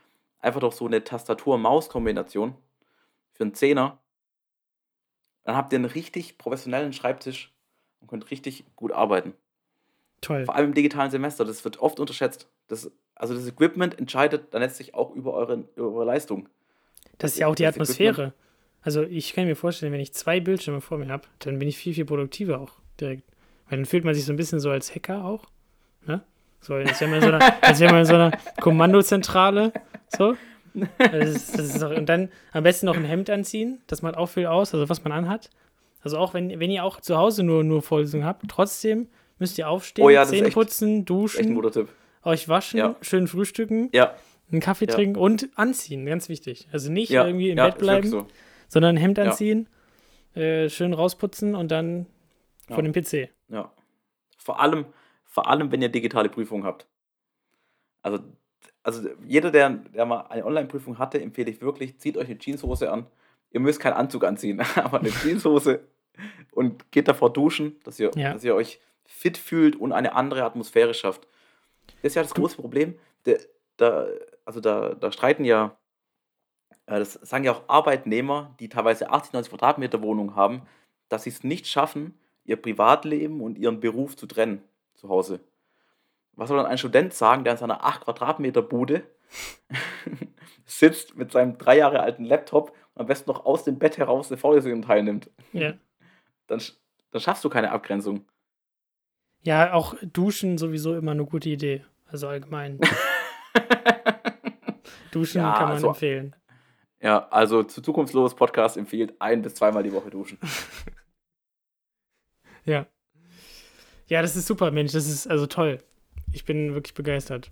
einfach 0.41 0.61
doch 0.61 0.73
so 0.73 0.87
eine 0.87 1.05
Tastatur-Maus-Kombination 1.05 2.55
für 3.33 3.45
einen 3.45 3.55
Zehner. 3.55 3.99
Dann 5.45 5.57
habt 5.57 5.73
ihr 5.73 5.77
einen 5.77 5.87
richtig 5.87 6.39
professionellen 6.39 6.93
Schreibtisch 6.93 7.53
und 8.01 8.09
könnt 8.09 8.31
richtig 8.31 8.65
gut 8.77 8.93
arbeiten. 8.93 9.35
Toll. 10.21 10.45
Vor 10.45 10.55
allem 10.55 10.69
im 10.69 10.75
digitalen 10.75 11.11
Semester, 11.11 11.45
das 11.45 11.65
wird 11.65 11.79
oft 11.79 11.99
unterschätzt. 11.99 12.49
Das, 12.69 12.91
also 13.15 13.35
das 13.35 13.47
Equipment 13.47 13.99
entscheidet 13.99 14.55
dann 14.55 14.63
letztlich 14.63 14.95
auch 14.95 15.15
über 15.15 15.35
eure, 15.35 15.65
über 15.75 15.93
eure 15.93 16.05
Leistung. 16.05 16.49
Das 17.19 17.33
ist 17.33 17.39
ja 17.39 17.49
auch 17.49 17.55
die 17.55 17.67
Atmosphäre. 17.67 18.11
Equipment. 18.11 18.35
Also 18.83 19.03
ich 19.03 19.33
kann 19.33 19.47
mir 19.47 19.57
vorstellen, 19.57 19.93
wenn 19.93 20.01
ich 20.01 20.13
zwei 20.13 20.41
Bildschirme 20.41 20.81
vor 20.81 20.99
mir 20.99 21.09
habe, 21.09 21.27
dann 21.41 21.59
bin 21.59 21.69
ich 21.69 21.77
viel, 21.77 21.95
viel 21.95 22.05
produktiver 22.05 22.61
auch 22.61 22.73
direkt. 23.01 23.25
Weil 23.69 23.79
dann 23.79 23.87
fühlt 23.87 24.05
man 24.05 24.15
sich 24.15 24.25
so 24.25 24.33
ein 24.33 24.37
bisschen 24.37 24.61
so 24.61 24.71
als 24.71 24.95
Hacker 24.95 25.25
auch. 25.25 25.45
Ne? 26.07 26.23
So, 26.61 26.75
als 26.75 27.01
wäre 27.01 27.11
man, 27.11 27.21
so 27.21 27.29
einer, 27.29 27.63
als 27.63 27.81
wär 27.81 27.91
man 27.91 28.01
in 28.01 28.07
so 28.07 28.15
einer 28.15 28.33
Kommandozentrale. 28.61 29.73
So. 30.09 30.37
Das 30.99 31.29
ist, 31.29 31.59
das 31.59 31.75
ist 31.75 31.83
auch, 31.83 31.91
und 31.91 32.09
dann 32.09 32.31
am 32.53 32.63
besten 32.63 32.87
noch 32.87 32.97
ein 32.97 33.05
Hemd 33.05 33.29
anziehen. 33.31 33.83
Das 33.87 34.03
macht 34.03 34.17
auch 34.17 34.27
viel 34.27 34.47
aus, 34.47 34.75
also 34.75 34.89
was 34.89 35.05
man 35.05 35.13
anhat. 35.13 35.51
Also 36.03 36.19
auch 36.19 36.35
wenn, 36.35 36.59
wenn 36.59 36.71
ihr 36.71 36.85
auch 36.85 37.01
zu 37.01 37.17
Hause 37.17 37.43
nur, 37.43 37.63
nur 37.65 37.83
Vorlesungen 37.83 38.25
habt, 38.25 38.43
trotzdem 38.49 39.09
müsst 39.39 39.59
ihr 39.59 39.69
aufstehen, 39.69 40.05
oh 40.05 40.09
ja, 40.09 40.25
Zähne 40.25 40.51
putzen, 40.51 41.05
duschen, 41.05 41.61
euch 42.25 42.49
waschen, 42.49 42.79
ja. 42.79 42.97
schön 43.03 43.29
frühstücken, 43.29 43.89
ja. 43.93 44.15
einen 44.51 44.61
Kaffee 44.61 44.87
trinken 44.87 45.19
und 45.19 45.49
anziehen, 45.55 46.07
ganz 46.07 46.29
wichtig. 46.29 46.69
Also 46.73 46.91
nicht 46.91 47.11
irgendwie 47.11 47.51
im 47.51 47.57
Bett 47.57 47.79
bleiben, 47.79 48.09
so. 48.09 48.27
sondern 48.69 48.97
ein 48.97 48.99
Hemd 49.01 49.19
anziehen, 49.19 49.69
äh, 50.35 50.69
schön 50.69 50.93
rausputzen 50.93 51.55
und 51.55 51.71
dann 51.71 52.07
von 52.69 52.85
dem 52.85 52.93
PC. 52.93 53.31
Ja. 53.49 53.71
Vor 54.39 54.61
allem, 54.61 54.87
vor 55.25 55.49
allem, 55.49 55.71
wenn 55.71 55.83
ihr 55.83 55.89
digitale 55.89 56.29
Prüfungen 56.29 56.65
habt. 56.65 56.87
Also, 58.03 58.19
also 58.83 59.09
jeder, 59.27 59.51
der, 59.51 59.71
der 59.71 60.07
mal 60.07 60.23
eine 60.29 60.45
Online-Prüfung 60.45 60.99
hatte, 60.99 61.21
empfehle 61.21 61.51
ich 61.51 61.61
wirklich, 61.61 61.99
zieht 61.99 62.17
euch 62.17 62.27
eine 62.27 62.39
Jeanshose 62.39 62.91
an. 62.91 63.07
Ihr 63.51 63.61
müsst 63.61 63.81
keinen 63.81 63.95
Anzug 63.95 64.25
anziehen, 64.25 64.61
aber 64.77 65.01
eine 65.01 65.11
Jeanshose 65.11 65.81
und 66.53 66.91
geht 66.91 67.09
davor 67.09 67.33
duschen, 67.33 67.77
dass 67.85 67.99
ihr, 67.99 68.11
ja. 68.15 68.33
dass 68.33 68.45
ihr 68.45 68.55
euch 68.55 68.81
fit 69.05 69.39
fühlt 69.39 69.77
und 69.77 69.93
eine 69.93 70.15
andere 70.15 70.45
Atmosphäre 70.45 70.95
schafft. 70.95 71.27
Das 72.03 72.13
ist 72.13 72.15
ja 72.15 72.23
das 72.23 72.35
große 72.35 72.57
Problem. 72.57 72.99
Der, 73.27 73.39
da, 73.77 74.07
also 74.45 74.61
da, 74.61 74.95
da 74.95 75.13
streiten 75.13 75.45
ja, 75.45 75.77
äh, 76.87 76.99
das 76.99 77.15
sagen 77.15 77.45
ja 77.45 77.53
auch 77.53 77.69
Arbeitnehmer, 77.69 78.55
die 78.61 78.69
teilweise 78.69 79.11
80, 79.11 79.33
90 79.33 79.51
Quadratmeter 79.51 80.03
Wohnungen 80.03 80.35
haben, 80.35 80.63
dass 81.09 81.25
sie 81.25 81.31
es 81.31 81.45
nicht 81.45 81.67
schaffen, 81.67 82.19
ihr 82.45 82.57
Privatleben 82.57 83.41
und 83.41 83.59
ihren 83.59 83.81
Beruf 83.81 84.17
zu 84.17 84.27
trennen 84.27 84.63
zu 84.95 85.09
Hause. 85.09 85.41
Was 86.35 86.49
soll 86.49 86.57
dann 86.57 86.67
ein 86.67 86.79
Student 86.79 87.13
sagen, 87.13 87.45
der 87.45 87.55
in 87.55 87.59
seiner 87.59 87.85
8 87.85 88.05
Quadratmeter 88.05 88.63
Bude 88.63 89.03
sitzt 90.65 91.17
mit 91.17 91.33
seinem 91.33 91.59
drei 91.59 91.77
Jahre 91.77 92.01
alten 92.01 92.25
Laptop 92.25 92.71
und 92.95 93.03
am 93.03 93.07
besten 93.07 93.31
noch 93.31 93.45
aus 93.45 93.65
dem 93.65 93.79
Bett 93.79 93.99
heraus 93.99 94.31
eine 94.31 94.39
Vorlesung 94.39 94.83
teilnimmt? 94.83 95.31
Ja. 95.53 95.75
Dann, 96.47 96.63
dann 97.11 97.21
schaffst 97.21 97.45
du 97.45 97.51
keine 97.51 97.71
Abgrenzung. 97.71 98.27
Ja, 99.43 99.73
auch 99.73 99.95
Duschen 100.03 100.57
sowieso 100.57 100.97
immer 100.97 101.13
eine 101.13 101.25
gute 101.25 101.49
Idee. 101.49 101.85
Also 102.07 102.29
allgemein. 102.29 102.79
duschen 105.11 105.43
ja, 105.43 105.53
kann 105.53 105.65
man 105.65 105.73
also, 105.73 105.89
empfehlen. 105.89 106.37
Ja, 107.01 107.27
also 107.31 107.65
zu 107.65 107.83
Zukunftslos 107.83 108.37
Podcast 108.37 108.77
empfiehlt 108.77 109.21
ein 109.21 109.43
bis 109.43 109.55
zweimal 109.55 109.83
die 109.83 109.93
Woche 109.93 110.11
duschen. 110.11 110.39
ja. 112.65 112.87
Ja, 114.07 114.23
das 114.23 114.37
ist 114.37 114.47
super, 114.47 114.71
Mensch. 114.71 114.93
Das 114.93 115.09
ist 115.09 115.27
also 115.27 115.47
toll. 115.47 115.83
Ich 116.33 116.45
bin 116.45 116.75
wirklich 116.75 116.95
begeistert. 116.95 117.51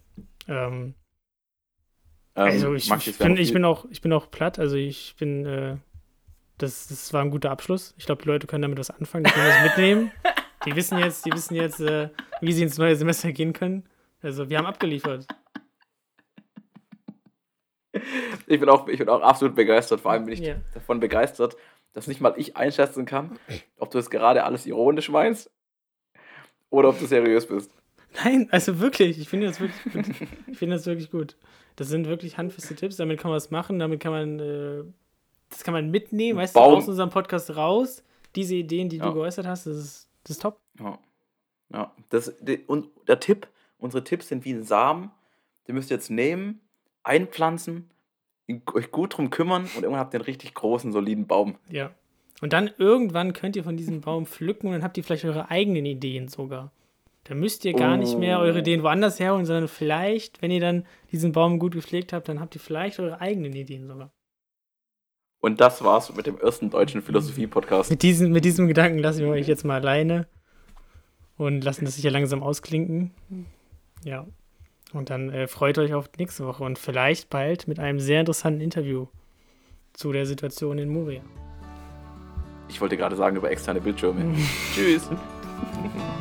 Ähm, 0.48 0.94
ähm, 2.34 2.44
also 2.44 2.74
ich, 2.74 2.90
ich, 2.90 3.18
bin, 3.18 3.36
ich, 3.36 3.52
bin 3.52 3.64
auch, 3.64 3.86
ich 3.90 4.00
bin 4.00 4.12
auch 4.12 4.30
platt. 4.30 4.58
Also 4.58 4.76
ich 4.76 5.14
bin, 5.18 5.46
äh, 5.46 5.76
das, 6.58 6.88
das 6.88 7.12
war 7.12 7.22
ein 7.22 7.30
guter 7.30 7.50
Abschluss. 7.50 7.94
Ich 7.98 8.06
glaube, 8.06 8.22
die 8.22 8.28
Leute 8.28 8.46
können 8.46 8.62
damit 8.62 8.78
was 8.78 8.90
anfangen. 8.90 9.24
Die 9.24 9.30
können 9.30 9.48
das 9.48 9.62
mitnehmen. 9.62 10.12
Die 10.66 10.76
wissen 10.76 10.98
jetzt, 10.98 11.24
die 11.24 11.32
wissen 11.32 11.54
jetzt, 11.54 11.80
äh, 11.80 12.10
wie 12.42 12.52
sie 12.52 12.62
ins 12.62 12.76
neue 12.76 12.94
Semester 12.94 13.32
gehen 13.32 13.54
können. 13.54 13.88
Also 14.20 14.50
wir 14.50 14.58
haben 14.58 14.66
abgeliefert. 14.66 15.26
Ich 18.46 18.60
bin 18.60 18.68
auch, 18.68 18.86
ich 18.86 18.98
bin 18.98 19.08
auch 19.08 19.22
absolut 19.22 19.56
begeistert. 19.56 20.00
Vor 20.00 20.12
allem 20.12 20.26
bin 20.26 20.34
ich 20.34 20.42
yeah. 20.42 20.60
davon 20.74 21.00
begeistert, 21.00 21.56
dass 21.92 22.06
nicht 22.06 22.20
mal 22.20 22.34
ich 22.36 22.56
einschätzen 22.56 23.06
kann, 23.06 23.38
ob 23.78 23.90
du 23.90 23.98
das 23.98 24.10
gerade 24.10 24.44
alles 24.44 24.66
ironisch 24.66 25.08
meinst 25.08 25.50
oder 26.68 26.90
ob 26.90 26.98
du 26.98 27.06
seriös 27.06 27.46
bist. 27.46 27.72
Nein, 28.24 28.48
also 28.50 28.80
wirklich, 28.80 29.18
ich 29.18 29.28
finde 29.28 29.46
das 29.46 29.60
wirklich 29.60 29.92
gut. 29.92 30.16
Ich 30.46 30.58
finde 30.58 30.76
das 30.76 30.86
wirklich 30.86 31.10
gut. 31.10 31.36
Das 31.76 31.88
sind 31.88 32.06
wirklich 32.06 32.36
handfeste 32.36 32.74
Tipps, 32.74 32.96
damit 32.96 33.20
kann 33.20 33.30
man 33.30 33.36
was 33.36 33.50
machen, 33.50 33.78
damit 33.78 34.00
kann 34.00 34.12
man, 34.12 34.40
äh, 34.40 34.84
das 35.48 35.62
kann 35.64 35.72
man 35.72 35.90
mitnehmen, 35.90 36.38
weißt 36.38 36.54
Baum. 36.54 36.72
du, 36.72 36.76
aus 36.78 36.88
unserem 36.88 37.10
Podcast 37.10 37.56
raus. 37.56 38.02
Diese 38.34 38.54
Ideen, 38.54 38.88
die 38.88 38.98
ja. 38.98 39.06
du 39.06 39.14
geäußert 39.14 39.46
hast, 39.46 39.66
das 39.66 39.76
ist 39.76 40.10
das 40.24 40.36
ist 40.36 40.42
top. 40.42 40.60
Ja. 40.78 40.98
ja. 41.72 41.92
Das, 42.10 42.34
die, 42.40 42.58
und 42.66 42.88
der 43.08 43.20
Tipp, 43.20 43.48
unsere 43.78 44.04
Tipps 44.04 44.28
sind 44.28 44.44
wie 44.44 44.52
ein 44.52 44.64
Samen. 44.64 45.10
Den 45.66 45.74
müsst 45.74 45.90
ihr 45.90 45.96
jetzt 45.96 46.10
nehmen, 46.10 46.60
einpflanzen, 47.02 47.90
euch 48.74 48.90
gut 48.90 49.16
drum 49.16 49.30
kümmern 49.30 49.62
und 49.62 49.82
irgendwann 49.82 50.00
habt 50.00 50.14
ihr 50.14 50.20
einen 50.20 50.24
richtig 50.24 50.54
großen, 50.54 50.92
soliden 50.92 51.26
Baum. 51.26 51.56
Ja. 51.70 51.92
Und 52.40 52.52
dann 52.52 52.70
irgendwann 52.78 53.32
könnt 53.32 53.54
ihr 53.54 53.64
von 53.64 53.76
diesem 53.76 54.00
Baum 54.00 54.26
pflücken 54.26 54.66
und 54.66 54.72
dann 54.72 54.82
habt 54.82 54.96
ihr 54.96 55.04
vielleicht 55.04 55.24
eure 55.24 55.50
eigenen 55.50 55.84
Ideen 55.86 56.28
sogar. 56.28 56.72
Da 57.24 57.34
müsst 57.34 57.64
ihr 57.64 57.74
gar 57.74 57.96
nicht 57.96 58.18
mehr 58.18 58.40
eure 58.40 58.56
oh. 58.56 58.60
Ideen 58.60 58.82
woanders 58.82 59.20
herholen, 59.20 59.44
sondern 59.44 59.68
vielleicht, 59.68 60.40
wenn 60.42 60.50
ihr 60.50 60.60
dann 60.60 60.86
diesen 61.12 61.32
Baum 61.32 61.58
gut 61.58 61.74
gepflegt 61.74 62.12
habt, 62.12 62.28
dann 62.28 62.40
habt 62.40 62.54
ihr 62.54 62.60
vielleicht 62.60 62.98
eure 62.98 63.20
eigenen 63.20 63.52
Ideen 63.52 63.86
sogar. 63.86 64.12
Und 65.40 65.60
das 65.60 65.82
war's 65.82 66.14
mit 66.14 66.26
dem 66.26 66.38
ersten 66.38 66.70
deutschen 66.70 67.02
Philosophie-Podcast. 67.02 67.90
Mit 67.90 68.02
diesem, 68.02 68.32
mit 68.32 68.44
diesem 68.44 68.68
Gedanken 68.68 68.98
lassen 68.98 69.20
wir 69.20 69.28
euch 69.28 69.48
jetzt 69.48 69.64
mal 69.64 69.80
alleine 69.80 70.26
und 71.36 71.64
lassen 71.64 71.86
das 71.86 71.96
sicher 71.96 72.10
langsam 72.10 72.42
ausklinken. 72.42 73.12
Ja. 74.04 74.26
Und 74.92 75.08
dann 75.08 75.30
äh, 75.30 75.46
freut 75.46 75.78
euch 75.78 75.94
auf 75.94 76.10
nächste 76.18 76.46
Woche 76.46 76.64
und 76.64 76.78
vielleicht 76.78 77.30
bald 77.30 77.68
mit 77.68 77.78
einem 77.78 78.00
sehr 78.00 78.20
interessanten 78.20 78.60
Interview 78.60 79.06
zu 79.92 80.12
der 80.12 80.26
Situation 80.26 80.78
in 80.78 80.88
Moria. 80.88 81.22
Ich 82.68 82.80
wollte 82.80 82.96
gerade 82.96 83.16
sagen 83.16 83.36
über 83.36 83.50
externe 83.50 83.80
Bildschirme. 83.80 84.34
Tschüss. 84.74 85.08